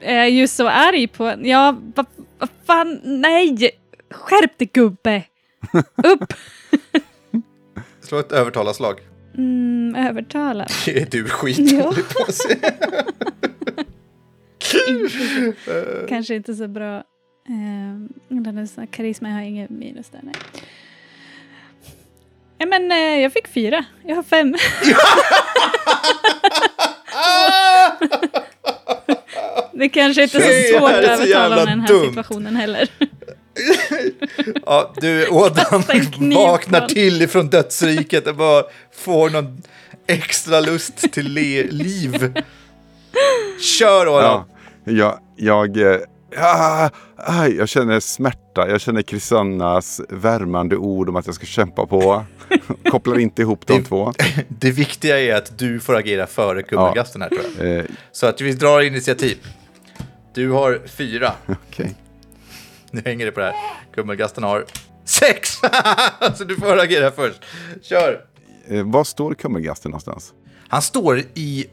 Jag 0.00 0.12
är 0.14 0.26
ju 0.26 0.48
så 0.48 0.68
arg 0.68 1.08
på 1.08 1.34
Ja, 1.42 1.76
vad 1.94 2.06
va 2.38 2.48
fan, 2.66 3.00
nej! 3.04 3.70
Skärp 4.10 4.58
dig 4.58 4.70
gubbe! 4.72 5.22
Upp! 6.04 6.32
Slå 8.00 8.18
ett 8.18 8.32
övertalarslag. 8.32 9.00
Mm, 9.36 9.94
övertala. 10.08 10.66
Det 10.84 11.02
är 11.02 11.06
du 11.10 11.24
skitdålig 11.28 12.08
på 12.08 12.22
att 12.28 12.34
se. 12.34 12.56
Kanske 16.08 16.34
inte 16.34 16.54
så 16.54 16.68
bra. 16.68 16.96
Eh, 16.96 17.02
den 18.28 18.58
är 18.58 18.66
så- 18.66 18.86
karisma, 18.90 19.28
jag 19.28 19.36
har 19.36 19.42
ingen 19.42 19.66
minus 19.78 20.08
där. 20.08 20.20
Nej. 20.22 20.34
Ja, 22.58 22.66
men 22.66 22.92
eh, 22.92 22.98
jag 23.22 23.32
fick 23.32 23.48
fyra. 23.48 23.84
Jag 24.06 24.16
har 24.16 24.22
fem. 24.22 24.54
Det 29.72 29.88
kanske 29.88 30.22
inte 30.22 30.38
är 30.38 30.72
så 30.72 30.78
svårt 30.78 30.90
att 30.92 31.04
övertala 31.04 31.60
om 31.60 31.66
den 31.66 31.80
här 31.80 31.88
dumt. 31.88 32.08
situationen 32.08 32.56
heller. 32.56 32.88
Ja, 34.66 34.94
du, 35.00 35.26
Ådan 35.28 35.82
vaknar 36.34 36.88
till 36.88 37.22
ifrån 37.22 37.48
dödsriket 37.50 38.26
och 38.26 38.36
bara 38.36 38.62
får 38.96 39.30
någon 39.30 39.62
extra 40.06 40.60
lust 40.60 41.12
till 41.12 41.28
liv. 41.70 42.32
Kör 43.78 44.08
Ådan! 44.08 44.44
Ja, 44.84 45.18
jag, 45.36 45.76
jag, 45.76 45.92
eh, 45.94 46.00
ah, 46.38 46.90
aj, 47.16 47.56
jag 47.56 47.68
känner 47.68 48.00
smärta. 48.00 48.68
Jag 48.68 48.80
känner 48.80 49.02
Krisannas 49.02 50.00
värmande 50.08 50.76
ord 50.76 51.08
om 51.08 51.16
att 51.16 51.26
jag 51.26 51.34
ska 51.34 51.46
kämpa 51.46 51.86
på. 51.86 52.24
Kopplar 52.90 53.18
inte 53.18 53.42
ihop 53.42 53.66
de 53.66 53.78
Det- 53.78 53.84
två. 53.84 54.12
Det 54.48 54.70
viktiga 54.70 55.20
är 55.20 55.34
att 55.34 55.58
du 55.58 55.80
får 55.80 55.96
agera 55.96 56.26
före 56.26 56.62
kummelgasten 56.62 57.22
här 57.22 57.28
tror 57.28 57.42
jag. 57.58 57.78
Eh, 57.78 57.84
Så 58.12 58.26
att 58.26 58.40
vi 58.40 58.52
drar 58.52 58.80
initiativ. 58.80 59.38
Du 60.34 60.50
har 60.50 60.80
fyra. 60.86 61.32
Okej. 61.68 61.94
Nu 62.90 63.02
hänger 63.04 63.26
det 63.26 63.32
på 63.32 63.40
det 63.40 63.46
här. 63.46 63.54
Kummelgasten 63.94 64.44
har 64.44 64.64
sex! 65.04 65.48
så 66.38 66.44
du 66.44 66.56
får 66.56 66.78
agera 66.80 67.10
först. 67.10 67.42
Kör! 67.82 68.20
Eh, 68.68 68.82
var 68.84 69.04
står 69.04 69.34
kummelgasten 69.34 69.90
någonstans? 69.90 70.32
Han 70.68 70.82
står 70.82 71.18
i 71.34 71.66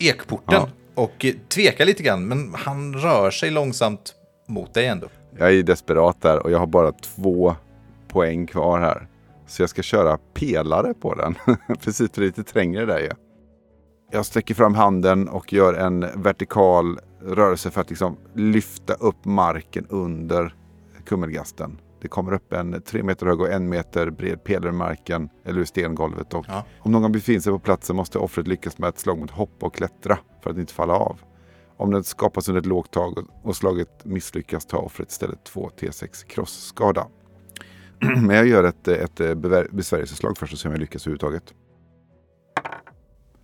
ekporten 0.00 0.54
Ja. 0.60 0.68
och 0.94 1.26
tvekar 1.48 1.84
lite 1.84 2.02
grann, 2.02 2.28
men 2.28 2.54
han 2.54 2.94
rör 2.94 3.30
sig 3.30 3.50
långsamt 3.50 4.14
mot 4.48 4.74
dig 4.74 4.86
ändå. 4.86 5.06
Jag 5.38 5.54
är 5.54 5.62
desperat 5.62 6.22
där 6.22 6.42
och 6.42 6.50
jag 6.50 6.58
har 6.58 6.66
bara 6.66 6.92
två 6.92 7.54
poäng 8.08 8.46
kvar 8.46 8.80
här. 8.80 9.06
Så 9.46 9.62
jag 9.62 9.70
ska 9.70 9.82
köra 9.82 10.18
pelare 10.34 10.94
på 10.94 11.14
den. 11.14 11.34
Precis, 11.80 12.10
för 12.14 12.20
det 12.20 12.24
är 12.24 12.26
lite 12.26 12.42
trängre 12.44 12.86
där 12.86 12.98
ju. 12.98 13.10
Jag 14.12 14.26
sträcker 14.26 14.54
fram 14.54 14.74
handen 14.74 15.28
och 15.28 15.52
gör 15.52 15.74
en 15.74 16.00
vertikal 16.22 16.98
rörelse 17.22 17.70
för 17.70 17.80
att 17.80 17.90
liksom 17.90 18.16
lyfta 18.34 18.94
upp 18.94 19.24
marken 19.24 19.86
under 19.88 20.54
kummelgasten. 21.06 21.78
Det 22.00 22.08
kommer 22.08 22.32
upp 22.32 22.52
en 22.52 22.82
tre 22.82 23.02
meter 23.02 23.26
hög 23.26 23.40
och 23.40 23.50
en 23.50 23.68
meter 23.68 24.10
bred 24.10 24.44
pelare 24.44 24.68
i 24.68 24.72
marken 24.72 25.28
eller 25.44 25.60
ur 25.60 25.64
stengolvet. 25.64 26.34
Och 26.34 26.44
Ja. 26.48 26.64
Om 26.78 26.92
någon 26.92 27.12
befinner 27.12 27.40
sig 27.40 27.52
på 27.52 27.58
platsen 27.58 27.96
måste 27.96 28.18
offret 28.18 28.48
lyckas 28.48 28.78
med 28.78 28.88
ett 28.88 28.98
slag 28.98 29.18
mot 29.18 29.30
hoppa 29.30 29.66
och 29.66 29.74
klättra 29.74 30.18
för 30.42 30.50
att 30.50 30.58
inte 30.58 30.74
falla 30.74 30.94
av. 30.94 31.20
Om 31.76 31.90
den 31.90 32.04
skapas 32.04 32.48
under 32.48 32.60
ett 32.60 32.66
lågt 32.66 32.90
tag 32.90 33.18
och- 33.42 33.56
slaget 33.56 34.04
misslyckas 34.04 34.66
tar 34.66 34.78
offret 34.78 35.10
istället 35.10 35.44
2 35.44 35.70
T6 35.80 36.26
krossskada. 36.26 37.06
Men 38.26 38.36
jag 38.36 38.46
gör 38.46 38.64
ett, 38.64 38.88
ett 38.88 39.14
besvärjelseslag 39.72 40.38
först 40.38 40.52
och 40.52 40.58
ser 40.58 40.68
om 40.68 40.72
jag 40.72 40.80
lyckas 40.80 41.02
överhuvudtaget. 41.06 41.54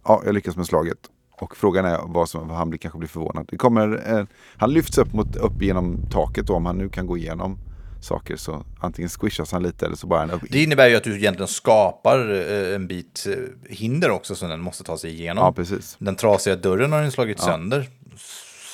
Ja, 0.05 0.23
jag 0.25 0.35
lyckas 0.35 0.57
med 0.57 0.67
slaget. 0.67 0.99
Och 1.41 1.57
frågan 1.57 1.85
är 1.85 1.99
vad 2.07 2.29
som, 2.29 2.51
han 2.51 2.71
blir, 2.71 2.79
kanske 2.79 2.99
blir 2.99 3.09
förvånad. 3.09 3.47
Det 3.51 3.57
kommer, 3.57 4.15
eh, 4.19 4.27
han 4.57 4.73
lyfts 4.73 4.99
upp, 4.99 5.13
mot, 5.13 5.37
upp 5.37 5.63
genom 5.63 5.99
taket 6.11 6.47
då, 6.47 6.55
om 6.55 6.67
han 6.67 6.79
nu 6.79 6.89
kan 6.89 7.07
gå 7.07 7.17
igenom. 7.17 7.59
Saker 8.07 8.37
så 8.37 8.65
antingen 8.81 9.09
squishas 9.09 9.53
han 9.53 9.63
lite 9.63 9.87
eller 9.87 9.97
så 9.97 10.07
bara 10.07 10.23
är 10.23 10.27
han 10.27 10.35
upp. 10.35 10.43
Det 10.51 10.63
innebär 10.63 10.89
ju 10.89 10.97
att 10.97 11.05
du 11.05 11.17
egentligen 11.17 11.49
skapar 11.49 12.31
eh, 12.51 12.75
en 12.75 12.87
bit 12.87 13.27
eh, 13.29 13.73
hinder 13.73 14.11
också 14.11 14.35
som 14.35 14.49
den 14.51 14.61
måste 14.61 14.85
ta 14.85 14.99
sig 14.99 15.11
igenom. 15.11 15.45
Ja, 15.45 15.53
precis. 15.53 15.97
Den 15.99 16.17
trasiga 16.17 16.57
dörren 16.57 16.93
har 16.93 17.03
den 17.03 17.13
slagit 17.13 17.39
Ja. 17.41 17.45
sönder. 17.45 17.89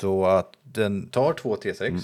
Så 0.01 0.26
att 0.26 0.53
den 0.62 1.09
tar 1.09 1.33
två 1.33 1.57
T6. 1.57 1.87
Mm. 1.89 2.01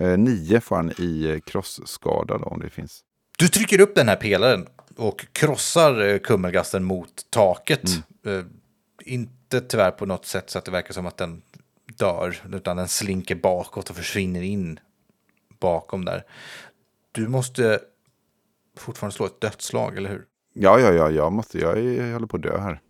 Eh, 0.00 0.18
nio 0.18 0.60
får 0.60 0.76
han 0.76 0.90
i 0.90 1.40
krossskada 1.46 2.38
då 2.38 2.44
om 2.44 2.60
det 2.60 2.70
finns. 2.70 3.00
Du 3.38 3.48
trycker 3.48 3.80
upp 3.80 3.94
den 3.94 4.08
här 4.08 4.16
pelaren 4.16 4.66
och 4.96 5.26
krossar 5.32 6.18
kummelgasten 6.18 6.84
mot 6.84 7.10
taket. 7.30 7.82
Mm. 8.24 8.38
Eh, 8.38 8.44
inte 9.04 9.60
tyvärr 9.60 9.90
på 9.90 10.06
något 10.06 10.26
sätt 10.26 10.50
så 10.50 10.58
att 10.58 10.64
det 10.64 10.70
verkar 10.70 10.94
som 10.94 11.06
att 11.06 11.16
den 11.16 11.42
dör, 11.98 12.36
utan 12.52 12.76
den 12.76 12.88
slinker 12.88 13.34
bakåt 13.34 13.90
och 13.90 13.96
försvinner 13.96 14.42
in 14.42 14.80
bakom 15.60 16.04
där. 16.04 16.24
Du 17.12 17.28
måste 17.28 17.80
fortfarande 18.76 19.16
slå 19.16 19.26
ett 19.26 19.40
dödslag, 19.40 19.96
eller 19.96 20.10
hur? 20.10 20.24
Ja, 20.52 20.80
ja, 20.80 20.92
ja, 20.92 21.10
jag 21.10 21.32
måste, 21.32 21.58
jag, 21.58 21.78
är, 21.78 22.06
jag 22.06 22.12
håller 22.12 22.26
på 22.26 22.36
att 22.36 22.42
dö 22.42 22.58
här. 22.58 22.80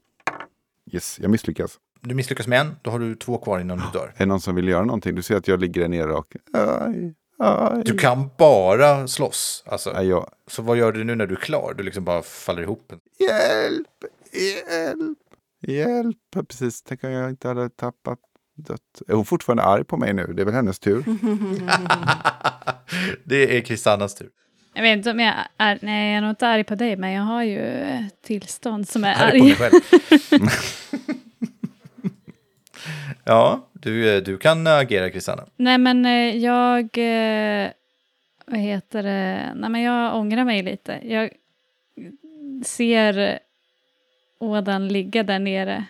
Yes, 0.92 1.18
jag 1.20 1.30
misslyckas. 1.30 1.78
Du 2.00 2.14
misslyckas 2.14 2.46
med 2.46 2.60
en, 2.60 2.76
då 2.82 2.90
har 2.90 2.98
du 2.98 3.14
två 3.14 3.38
kvar 3.38 3.60
innan 3.60 3.78
du 3.78 3.98
dör. 3.98 4.12
Är 4.14 4.18
det 4.18 4.26
någon 4.26 4.40
som 4.40 4.54
vill 4.54 4.68
göra 4.68 4.84
någonting? 4.84 5.14
Du 5.14 5.22
ser 5.22 5.36
att 5.36 5.48
jag 5.48 5.60
ligger 5.60 5.80
där 5.80 5.88
nere 5.88 6.12
och... 6.12 6.36
Aj, 6.52 7.14
aj. 7.38 7.82
Du 7.84 7.98
kan 7.98 8.30
bara 8.38 9.08
slåss. 9.08 9.64
Alltså. 9.66 9.92
Nej, 9.92 10.08
jag, 10.08 10.30
Så 10.46 10.62
vad 10.62 10.76
gör 10.76 10.92
du 10.92 11.04
nu 11.04 11.14
när 11.14 11.26
du 11.26 11.34
är 11.34 11.40
klar? 11.40 11.74
Du 11.76 11.84
liksom 11.84 12.04
bara 12.04 12.22
faller 12.22 12.62
ihop. 12.62 12.92
Hjälp! 13.18 13.86
Hjälp! 14.32 15.18
Hjälp! 15.60 16.48
Precis, 16.48 16.82
tänk 16.82 17.04
om 17.04 17.10
jag 17.10 17.30
inte 17.30 17.48
hade 17.48 17.70
tappat 17.70 18.18
dött. 18.62 19.02
Är 19.08 19.14
hon 19.14 19.24
fortfarande 19.24 19.62
arg 19.62 19.84
på 19.84 19.96
mig 19.96 20.14
nu? 20.14 20.32
Det 20.36 20.42
är 20.42 20.46
väl 20.46 20.54
hennes 20.54 20.78
tur? 20.78 21.04
det 23.24 23.56
är 23.56 23.60
Kristannas 23.60 24.14
tur. 24.14 24.28
Jag 24.74 24.82
vet 24.82 24.96
inte 24.96 25.10
om 25.10 25.20
jag 25.20 25.34
är... 25.58 25.78
Nej, 25.82 26.08
jag 26.10 26.16
är 26.16 26.20
nog 26.20 26.30
inte 26.30 26.48
arg 26.48 26.64
på 26.64 26.74
dig, 26.74 26.96
men 26.96 27.12
jag 27.12 27.22
har 27.22 27.42
ju 27.42 27.84
tillstånd 28.24 28.88
som 28.88 29.04
är 29.04 29.14
Här 29.14 29.34
är 29.34 29.38
på 29.38 29.44
dig 29.44 29.52
arg. 29.52 29.58
själv. 30.30 30.40
ja, 33.24 33.68
du, 33.72 34.20
du 34.20 34.38
kan 34.38 34.66
agera 34.66 35.10
Kristanna. 35.10 35.46
Nej, 35.56 35.78
men 35.78 36.06
eh, 36.06 36.36
jag... 36.36 36.80
eh, 36.98 37.70
Vad 38.46 38.60
heter 38.60 39.02
det? 39.02 39.52
Nej, 39.56 39.70
men 39.70 39.82
jag 39.82 40.16
ångrar 40.16 40.44
mig 40.44 40.62
lite. 40.62 41.00
Jag 41.02 41.30
ser 42.64 43.38
ådan 44.40 44.88
ligga 44.88 45.22
där 45.22 45.38
nere 45.38 45.84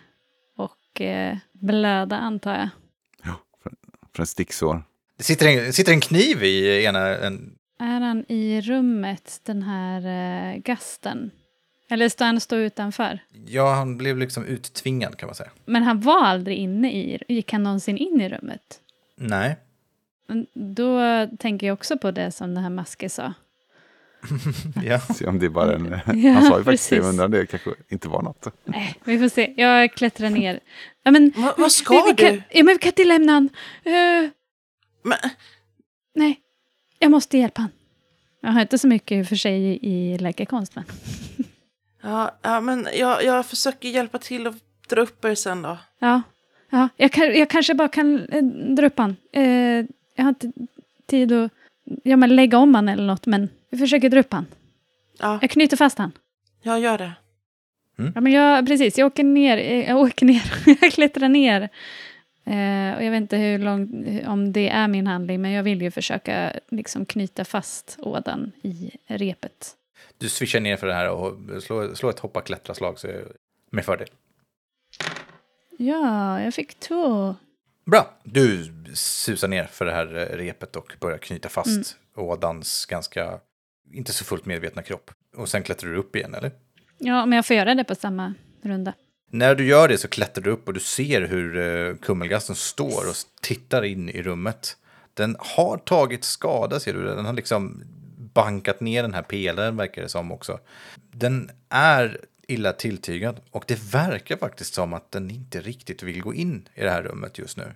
och 0.99 1.05
eh, 1.05 1.37
blöda, 1.53 2.17
antar 2.17 2.55
jag. 2.55 2.69
Ja, 3.25 3.35
för, 4.13 4.23
en 4.23 4.27
sticksår. 4.27 4.83
Det 5.17 5.25
sitter 5.25 5.47
en, 5.47 5.73
sitter 5.73 5.93
en 5.93 6.01
kniv 6.01 6.43
i 6.43 6.85
ena... 6.85 7.09
En, 7.17 7.55
Är 7.81 8.01
han 8.01 8.25
i 8.29 8.61
rummet, 8.61 9.41
den 9.45 9.63
här 9.63 10.07
eh, 10.07 10.59
gasten? 10.59 11.31
Eller 11.91 12.09
står 12.09 12.25
han 12.25 12.41
står 12.41 12.59
utanför? 12.59 13.19
ja, 13.47 13.75
han 13.75 13.99
blev 13.99 14.19
liksom 14.19 14.45
uttvingad 14.45 15.17
kan 15.17 15.27
man 15.27 15.35
säga. 15.35 15.51
Men 15.65 15.83
han 15.83 16.01
var 16.01 16.25
aldrig 16.25 16.57
inne 16.57 16.93
i... 16.93 17.23
Gick 17.29 17.53
han 17.53 17.63
någonsin 17.63 17.97
in 17.97 18.21
i 18.21 18.29
rummet? 18.29 18.81
Nej. 19.17 19.57
Men 20.27 20.47
Då 20.55 21.01
tänker 21.39 21.67
jag 21.67 21.75
också 21.75 21.99
på 21.99 22.11
det 22.11 22.33
som 22.33 22.55
den 22.55 22.63
här 22.63 22.71
Maske 22.71 23.09
sa. 23.09 23.35
Ja. 24.85 25.01
Se 25.01 25.27
om 25.27 25.39
det 25.39 25.47
är 25.47 25.51
bara 25.51 25.75
en... 25.75 26.01
Ja, 26.07 26.33
han 26.33 26.45
sa 26.45 26.59
ju 26.59 26.65
faktiskt 26.65 26.91
det, 26.91 27.01
undrar 27.01 27.25
om 27.25 27.31
det 27.31 27.47
kanske 27.47 27.71
inte 27.89 28.09
var 28.09 28.23
något. 28.23 28.47
Nej, 28.65 28.95
vi 29.05 29.19
får 29.19 29.29
se. 29.29 29.55
Jag 29.57 29.93
klättrar 29.95 30.31
ner. 30.31 30.61
Ja, 31.03 31.11
men, 31.11 31.33
Va, 31.37 31.55
vad 31.59 31.73
ska 31.73 31.95
vi, 31.95 32.11
vi 32.11 32.17
kan, 32.17 32.33
du? 32.35 32.43
Ja, 32.51 32.65
men 32.65 32.75
vi 32.75 32.79
kan 32.79 32.89
inte 32.89 33.05
lämna 33.05 33.33
han. 33.33 33.49
Eh, 33.85 34.31
Men, 35.03 35.19
nej, 36.15 36.41
jag 36.99 37.11
måste 37.11 37.39
hjälpa 37.39 37.61
han. 37.61 37.71
Jag 38.41 38.51
har 38.51 38.61
inte 38.61 38.79
så 38.79 38.89
mycket 38.89 39.23
och 39.23 39.29
för 39.29 39.37
sig 39.37 39.55
i, 39.55 39.91
i 39.91 40.19
läkarkonst, 40.19 40.75
men... 40.77 40.85
ja, 42.03 42.39
ja, 42.43 42.61
men 42.61 42.89
jag, 42.95 43.25
jag 43.25 43.47
försöker 43.47 43.89
hjälpa 43.89 44.19
till 44.19 44.47
att 44.47 44.55
dra 44.89 45.01
upp 45.01 45.25
er 45.25 45.35
sen 45.35 45.63
då. 45.63 45.79
Ja, 45.99 46.23
ja 46.71 46.89
jag, 46.97 47.13
kan, 47.13 47.35
jag 47.39 47.51
kanske 47.51 47.75
bara 47.75 47.89
kan 47.89 48.29
eh, 48.29 48.43
dra 48.77 48.87
upp 48.87 48.99
han. 48.99 49.17
Eh, 49.33 49.85
jag 50.17 50.25
har 50.25 50.29
inte 50.29 50.53
tid 51.07 51.33
att 51.33 51.53
ja, 52.05 52.17
men 52.17 52.37
lägga 52.37 52.59
om 52.59 52.75
han 52.75 52.89
eller 52.89 53.07
något, 53.07 53.27
men 53.27 53.49
vi 53.71 53.79
försöker 53.79 54.09
dra 54.11 54.21
upp 54.21 54.33
han. 54.33 54.47
Ja, 55.19 55.39
Jag 55.43 55.51
knyter 55.51 55.77
fast 55.77 55.99
han. 55.99 56.13
jag 56.63 56.81
gör 56.81 56.99
det. 56.99 57.13
Ja, 58.15 58.21
men 58.21 58.33
jag, 58.33 58.67
precis, 58.67 58.99
jag 58.99 59.07
åker 59.07 59.25
ner, 59.25 59.57
eh, 59.59 59.89
jag 59.89 59.99
åker 59.99 60.27
ner, 60.27 60.53
jag 60.81 60.93
klättrar 60.93 61.29
ner. 61.29 61.63
Eh, 62.45 62.97
och 62.97 63.05
jag 63.05 63.11
vet 63.11 63.21
inte 63.21 63.37
hur 63.37 63.59
långt, 63.59 63.91
om 64.27 64.53
det 64.53 64.69
är 64.69 64.89
min 64.89 65.07
handling, 65.07 65.41
men 65.43 65.51
jag 65.51 65.63
vill 65.63 65.83
ju 65.83 65.91
försöka 65.91 66.53
liksom 66.69 67.07
knyta 67.07 67.45
fast 67.45 67.97
ådan 67.99 68.53
i 68.63 68.91
repet. 69.07 69.75
Du 70.19 70.29
swishar 70.29 70.61
ner 70.61 70.77
för 70.77 70.87
det 70.87 70.95
här 70.95 71.11
och 71.11 71.63
slår, 71.63 71.95
slår 71.95 72.11
ett 72.11 72.19
hoppa 72.19 72.41
klättra 72.41 72.75
slag 72.75 72.99
så 72.99 73.09
med 73.71 73.85
fördel. 73.85 74.09
Ja, 75.79 76.41
jag 76.43 76.55
fick 76.55 76.75
två. 76.81 77.35
Bra, 77.85 78.11
du 78.25 78.73
susar 78.95 79.49
ner 79.49 79.65
för 79.65 79.85
det 79.85 79.93
här 79.93 80.17
eh, 80.17 80.37
repet 80.37 80.77
och 80.77 80.97
börjar 81.01 81.19
knyta 81.19 81.49
fast 81.49 81.97
ådans 82.17 82.87
ganska, 82.87 83.41
inte 83.93 84.13
så 84.13 84.25
fullt 84.25 84.47
medvetna 84.47 84.83
kropp. 84.83 85.11
Och 85.37 85.49
sen 85.49 85.63
klättrar 85.63 85.91
du 85.91 85.97
upp 85.97 86.17
igen, 86.17 86.35
eller? 86.35 86.51
Ja, 86.99 87.27
men 87.27 87.37
jag 87.37 87.47
får 87.47 87.57
göra 87.57 87.75
det 87.75 87.85
på 87.85 87.95
samma 87.95 88.35
runda. 88.63 88.93
När 89.31 89.55
du 89.55 89.67
gör 89.67 89.89
det 89.89 89.99
så 89.99 90.09
klättrar 90.09 90.45
du 90.45 90.51
upp 90.51 90.69
och 90.69 90.75
du 90.75 90.81
ser 90.81 91.23
hur 91.23 91.59
eh, 91.59 91.97
kummelgasten 91.97 92.57
står 92.57 93.09
och 93.09 93.15
tittar 93.41 93.83
in 93.83 94.09
i 94.09 94.23
rummet. 94.23 94.77
Den 95.15 95.37
har 95.39 95.77
tagit 95.77 96.25
skada, 96.25 96.81
ser 96.81 96.93
du. 96.93 97.05
Den 97.05 97.25
har 97.25 97.33
liksom 97.33 97.83
bankat 98.35 98.81
ner 98.81 99.03
den 99.03 99.15
här 99.15 99.23
pelaren, 99.23 99.77
verkar 99.77 100.03
det 100.03 100.09
som 100.09 100.33
också. 100.33 100.61
Den 101.11 101.51
är 101.69 102.21
illa 102.49 102.73
tilltygad 102.73 103.41
och 103.51 103.65
det 103.67 103.93
verkar 103.93 104.37
faktiskt 104.37 104.75
som 104.75 104.93
att 104.93 105.11
den 105.11 105.31
inte 105.31 105.61
riktigt 105.61 106.03
vill 106.03 106.23
gå 106.23 106.35
in 106.35 106.69
i 106.75 106.81
det 106.81 106.91
här 106.91 107.03
rummet 107.03 107.39
just 107.39 107.57
nu. 107.57 107.75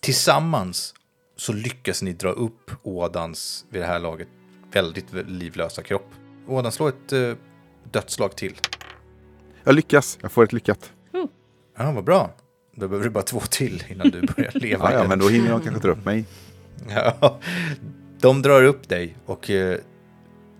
Tillsammans 0.00 0.94
så 1.36 1.52
lyckas 1.52 2.02
ni 2.02 2.12
dra 2.12 2.30
upp 2.30 2.70
Ådans, 2.82 3.64
vid 3.70 3.82
det 3.82 3.86
här 3.86 3.98
laget, 3.98 4.28
väldigt 4.72 5.12
livlösa 5.12 5.82
kropp. 5.82 6.14
Ådan 6.46 6.72
slår 6.72 6.88
ett 6.88 7.12
eh, 7.12 7.32
dödslag 7.90 8.36
till. 8.36 8.60
Jag 9.64 9.74
lyckas, 9.74 10.18
jag 10.22 10.32
får 10.32 10.44
ett 10.44 10.52
lyckat. 10.52 10.92
Ja, 11.78 11.92
vad 11.92 12.04
bra. 12.04 12.30
Då 12.74 12.88
behöver 12.88 13.04
du 13.04 13.10
bara 13.10 13.24
två 13.24 13.40
till 13.40 13.84
innan 13.88 14.10
du 14.10 14.20
börjar 14.20 14.50
leva 14.54 14.92
Ja, 14.92 14.98
ja, 14.98 15.08
men 15.08 15.18
då 15.18 15.28
hinner 15.28 15.48
jag 15.48 15.64
kanske 15.64 15.82
dra 15.82 15.92
upp 15.92 16.04
mig. 16.04 16.24
Ja, 16.88 17.38
de 18.20 18.42
drar 18.42 18.62
upp 18.62 18.88
dig 18.88 19.16
och 19.26 19.50
eh, 19.50 19.78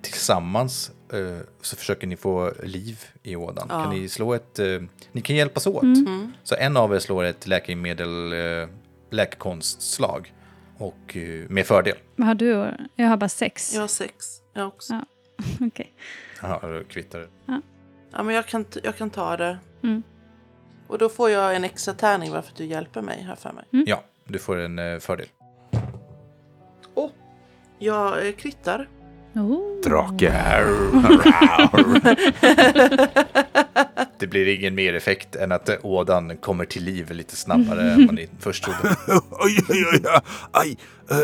tillsammans 0.03 0.91
eh, 1.13 1.39
så 1.63 1.77
försöker 1.77 2.07
ni 2.07 2.17
få 2.17 2.53
liv 2.63 3.05
i 3.23 3.37
ådan. 3.37 3.67
Ja. 3.71 3.83
Kan 3.83 3.95
ni 3.95 4.09
slå 4.09 4.35
ett... 4.35 4.59
Eh, 4.59 4.81
ni 5.13 5.21
kan 5.21 5.37
hjälpas 5.37 5.67
åt. 5.67 5.83
Mm. 5.83 6.33
Så 6.45 6.55
en 6.55 6.77
av 6.77 6.95
er 6.95 6.99
slår 6.99 7.25
ett 7.25 7.47
läkemedel, 7.47 8.33
eh, 8.33 8.69
läkekonstslag. 9.11 10.33
Och 10.81 11.17
eh, 11.17 11.49
med 11.49 11.67
fördel. 11.67 11.97
Vad 12.17 12.27
har 12.29 12.35
du? 12.35 12.71
Jag 12.97 13.09
har 13.09 13.17
bara 13.17 13.29
sex. 13.29 13.75
Jag 13.75 13.81
har 13.81 13.89
sex. 13.89 14.27
Jag 14.53 14.67
också. 14.67 14.93
Ja. 14.95 15.05
Okej. 15.67 15.93
Jaha, 16.43 16.69
då 16.69 16.85
kvittar 16.85 17.19
det. 17.19 17.29
Ja, 18.13 18.23
men 18.23 18.35
jag 18.35 18.47
kan, 18.47 18.65
jag 18.83 18.97
kan 18.97 19.11
ta 19.11 19.37
det. 19.37 19.59
Mm. 19.83 20.03
Och 20.87 20.99
då 20.99 21.09
får 21.09 21.31
jag 21.31 21.57
en 21.57 21.65
extra 21.65 21.95
tärning 21.95 22.33
varför 22.33 22.53
du 22.57 22.65
hjälper 22.65 23.03
mig 23.03 23.23
här 23.23 23.35
för 23.35 23.53
mig. 23.53 23.65
Ja, 23.87 24.05
du 24.25 24.39
får 24.39 24.57
en 24.57 24.79
eh, 24.79 24.99
fördel. 24.99 25.27
Och 26.95 27.13
jag 27.79 28.27
eh, 28.27 28.33
kvittar. 28.33 28.89
Oh. 29.35 29.81
Drake. 29.81 30.33
Det 34.21 34.27
blir 34.27 34.47
ingen 34.47 34.75
mer 34.75 34.95
effekt 34.95 35.37
än 35.37 35.53
att 35.53 35.69
eh, 35.69 35.75
ådan 35.83 36.37
kommer 36.37 36.65
till 36.65 36.85
liv 36.85 37.11
lite 37.11 37.37
snabbare 37.37 37.83
än 37.93 38.07
vad 38.07 38.15
ni 38.15 38.29
först 38.39 38.65
trodde. 38.65 38.97
oj, 39.31 39.59
oj, 39.69 39.85
oj, 39.93 39.93
oj, 39.93 40.03
aj. 40.53 40.77
Uh, 41.13 41.19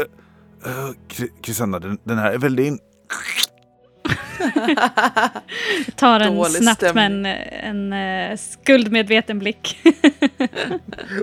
uh, 0.71 0.91
Kristanna, 1.43 1.79
den, 1.79 1.99
den 2.05 2.19
här 2.19 2.33
är 2.33 2.39
väldigt 2.39 2.67
in... 2.67 2.77
Tar 5.97 6.21
en 6.21 6.35
Dålig 6.37 6.53
snabbt 6.53 6.83
med 6.83 6.91
stämning. 6.91 7.27
en, 7.63 7.93
en 7.93 8.31
eh, 8.33 8.37
skuldmedveten 8.37 9.39
blick. 9.39 9.79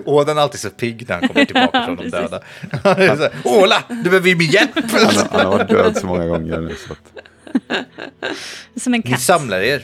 Ådan 0.06 0.38
är 0.38 0.42
alltid 0.42 0.60
så 0.60 0.70
pigg 0.70 1.06
när 1.10 1.20
han 1.20 1.28
kommer 1.28 1.46
tillbaka 1.46 1.86
från 1.86 1.96
de 1.96 2.10
döda. 2.10 2.42
Här, 2.84 3.32
Åla, 3.44 3.84
du 3.90 4.04
behöver 4.04 4.36
min 4.36 4.50
hjälp! 4.52 4.72
Han, 4.76 5.28
han 5.32 5.46
har 5.46 5.52
varit 5.58 5.70
död 5.70 5.98
så 5.98 6.08
många 6.08 6.26
gånger 6.26 6.62
nu. 6.62 6.76
Så 6.76 6.94
att... 6.94 7.00
Som 8.82 8.94
en 8.94 9.02
Ni 9.06 9.12
katt. 9.12 9.22
samlar 9.22 9.60
er. 9.60 9.82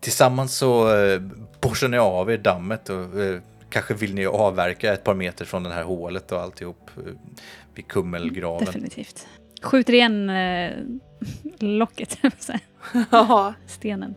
Tillsammans 0.00 0.56
så 0.56 0.96
eh, 0.96 1.20
borstar 1.60 1.88
ni 1.88 1.98
av 1.98 2.30
er 2.30 2.38
dammet 2.38 2.88
och 2.88 3.20
eh, 3.20 3.40
kanske 3.70 3.94
vill 3.94 4.14
ni 4.14 4.26
avverka 4.26 4.92
ett 4.92 5.04
par 5.04 5.14
meter 5.14 5.44
från 5.44 5.62
det 5.62 5.72
här 5.74 5.82
hålet 5.82 6.32
och 6.32 6.40
alltihop 6.40 6.90
eh, 6.96 7.12
vid 7.74 7.88
kummelgraven. 7.88 8.64
Definitivt. 8.64 9.26
Skjuter 9.62 9.92
igen 9.92 10.30
eh, 10.30 10.72
locket. 11.58 12.18
Ja, 13.10 13.54
stenen. 13.66 14.14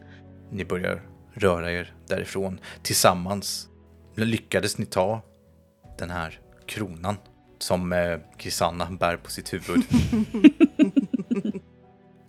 Ni 0.52 0.66
börjar 0.66 1.02
röra 1.34 1.72
er 1.72 1.94
därifrån. 2.08 2.60
Tillsammans 2.82 3.68
lyckades 4.16 4.78
ni 4.78 4.86
ta 4.86 5.22
den 5.98 6.10
här 6.10 6.40
kronan 6.66 7.16
som 7.60 7.94
eh, 7.94 8.20
Krisanna 8.38 8.92
bär 8.92 9.18
på 9.18 9.32
sitt 9.32 9.54
huvud. 9.54 9.82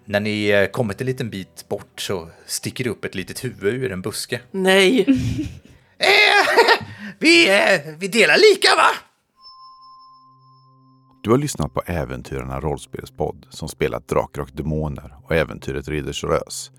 När 0.05 0.21
ni 0.21 0.49
eh, 0.49 0.67
kommit 0.67 1.01
en 1.01 1.07
liten 1.07 1.31
bit 1.31 1.69
bort 1.69 2.01
så 2.01 2.29
sticker 2.47 2.85
det 2.85 2.91
upp 2.91 3.05
ett 3.05 3.15
litet 3.15 3.45
huvud 3.45 3.75
ur 3.75 3.93
en 3.93 4.03
buske. 4.03 4.41
Nej! 4.51 5.07
Eh, 5.99 6.87
vi, 7.19 7.49
eh, 7.49 7.81
vi 7.99 8.09
delar 8.09 8.37
lika 8.37 8.69
va? 8.77 8.91
Du 11.23 11.31
har 11.31 11.39
lyssnat 11.39 11.75
på 11.75 11.83
Äventyrarna 11.87 12.61
rollspelspodd 12.61 13.47
som 13.51 13.69
spelat 13.69 14.09
Drakar 14.09 14.43
och 14.43 14.51
Demoner 14.53 15.15
och 15.23 15.35
äventyret 15.35 15.89
Ridders 15.89 16.25
Rös. 16.25 16.71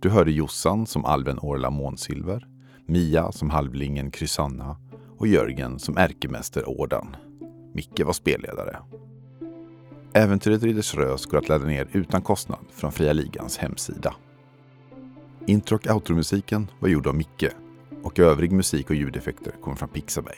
Du 0.00 0.08
hörde 0.08 0.30
Jossan 0.30 0.86
som 0.86 1.04
alven 1.04 1.38
Orla 1.38 1.70
Månsilver, 1.70 2.46
Mia 2.86 3.32
som 3.32 3.50
halvlingen 3.50 4.10
Krysanna 4.10 4.76
och 5.18 5.26
Jörgen 5.26 5.78
som 5.78 5.96
ärkemäster 5.96 6.68
Årdan. 6.68 7.16
Micke 7.74 8.00
var 8.04 8.12
spelledare. 8.12 8.76
Äventyret 10.12 10.62
Ridders 10.62 10.94
Rös 10.94 11.26
går 11.26 11.38
att 11.38 11.48
ladda 11.48 11.64
ner 11.64 11.88
utan 11.92 12.22
kostnad 12.22 12.58
från 12.70 12.92
Fria 12.92 13.12
Ligans 13.12 13.58
hemsida. 13.58 14.14
Intro 15.46 15.76
och 15.76 15.94
outromusiken 15.94 16.70
var 16.80 16.88
gjord 16.88 17.06
av 17.06 17.14
Micke 17.14 17.46
och 18.02 18.18
övrig 18.18 18.52
musik 18.52 18.90
och 18.90 18.96
ljudeffekter 18.96 19.52
kommer 19.62 19.76
från 19.76 19.88
Pixabay. 19.88 20.36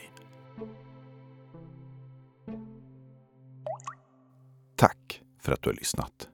Tack 4.77 5.20
för 5.41 5.53
att 5.53 5.62
du 5.62 5.68
har 5.70 5.75
lyssnat. 5.75 6.29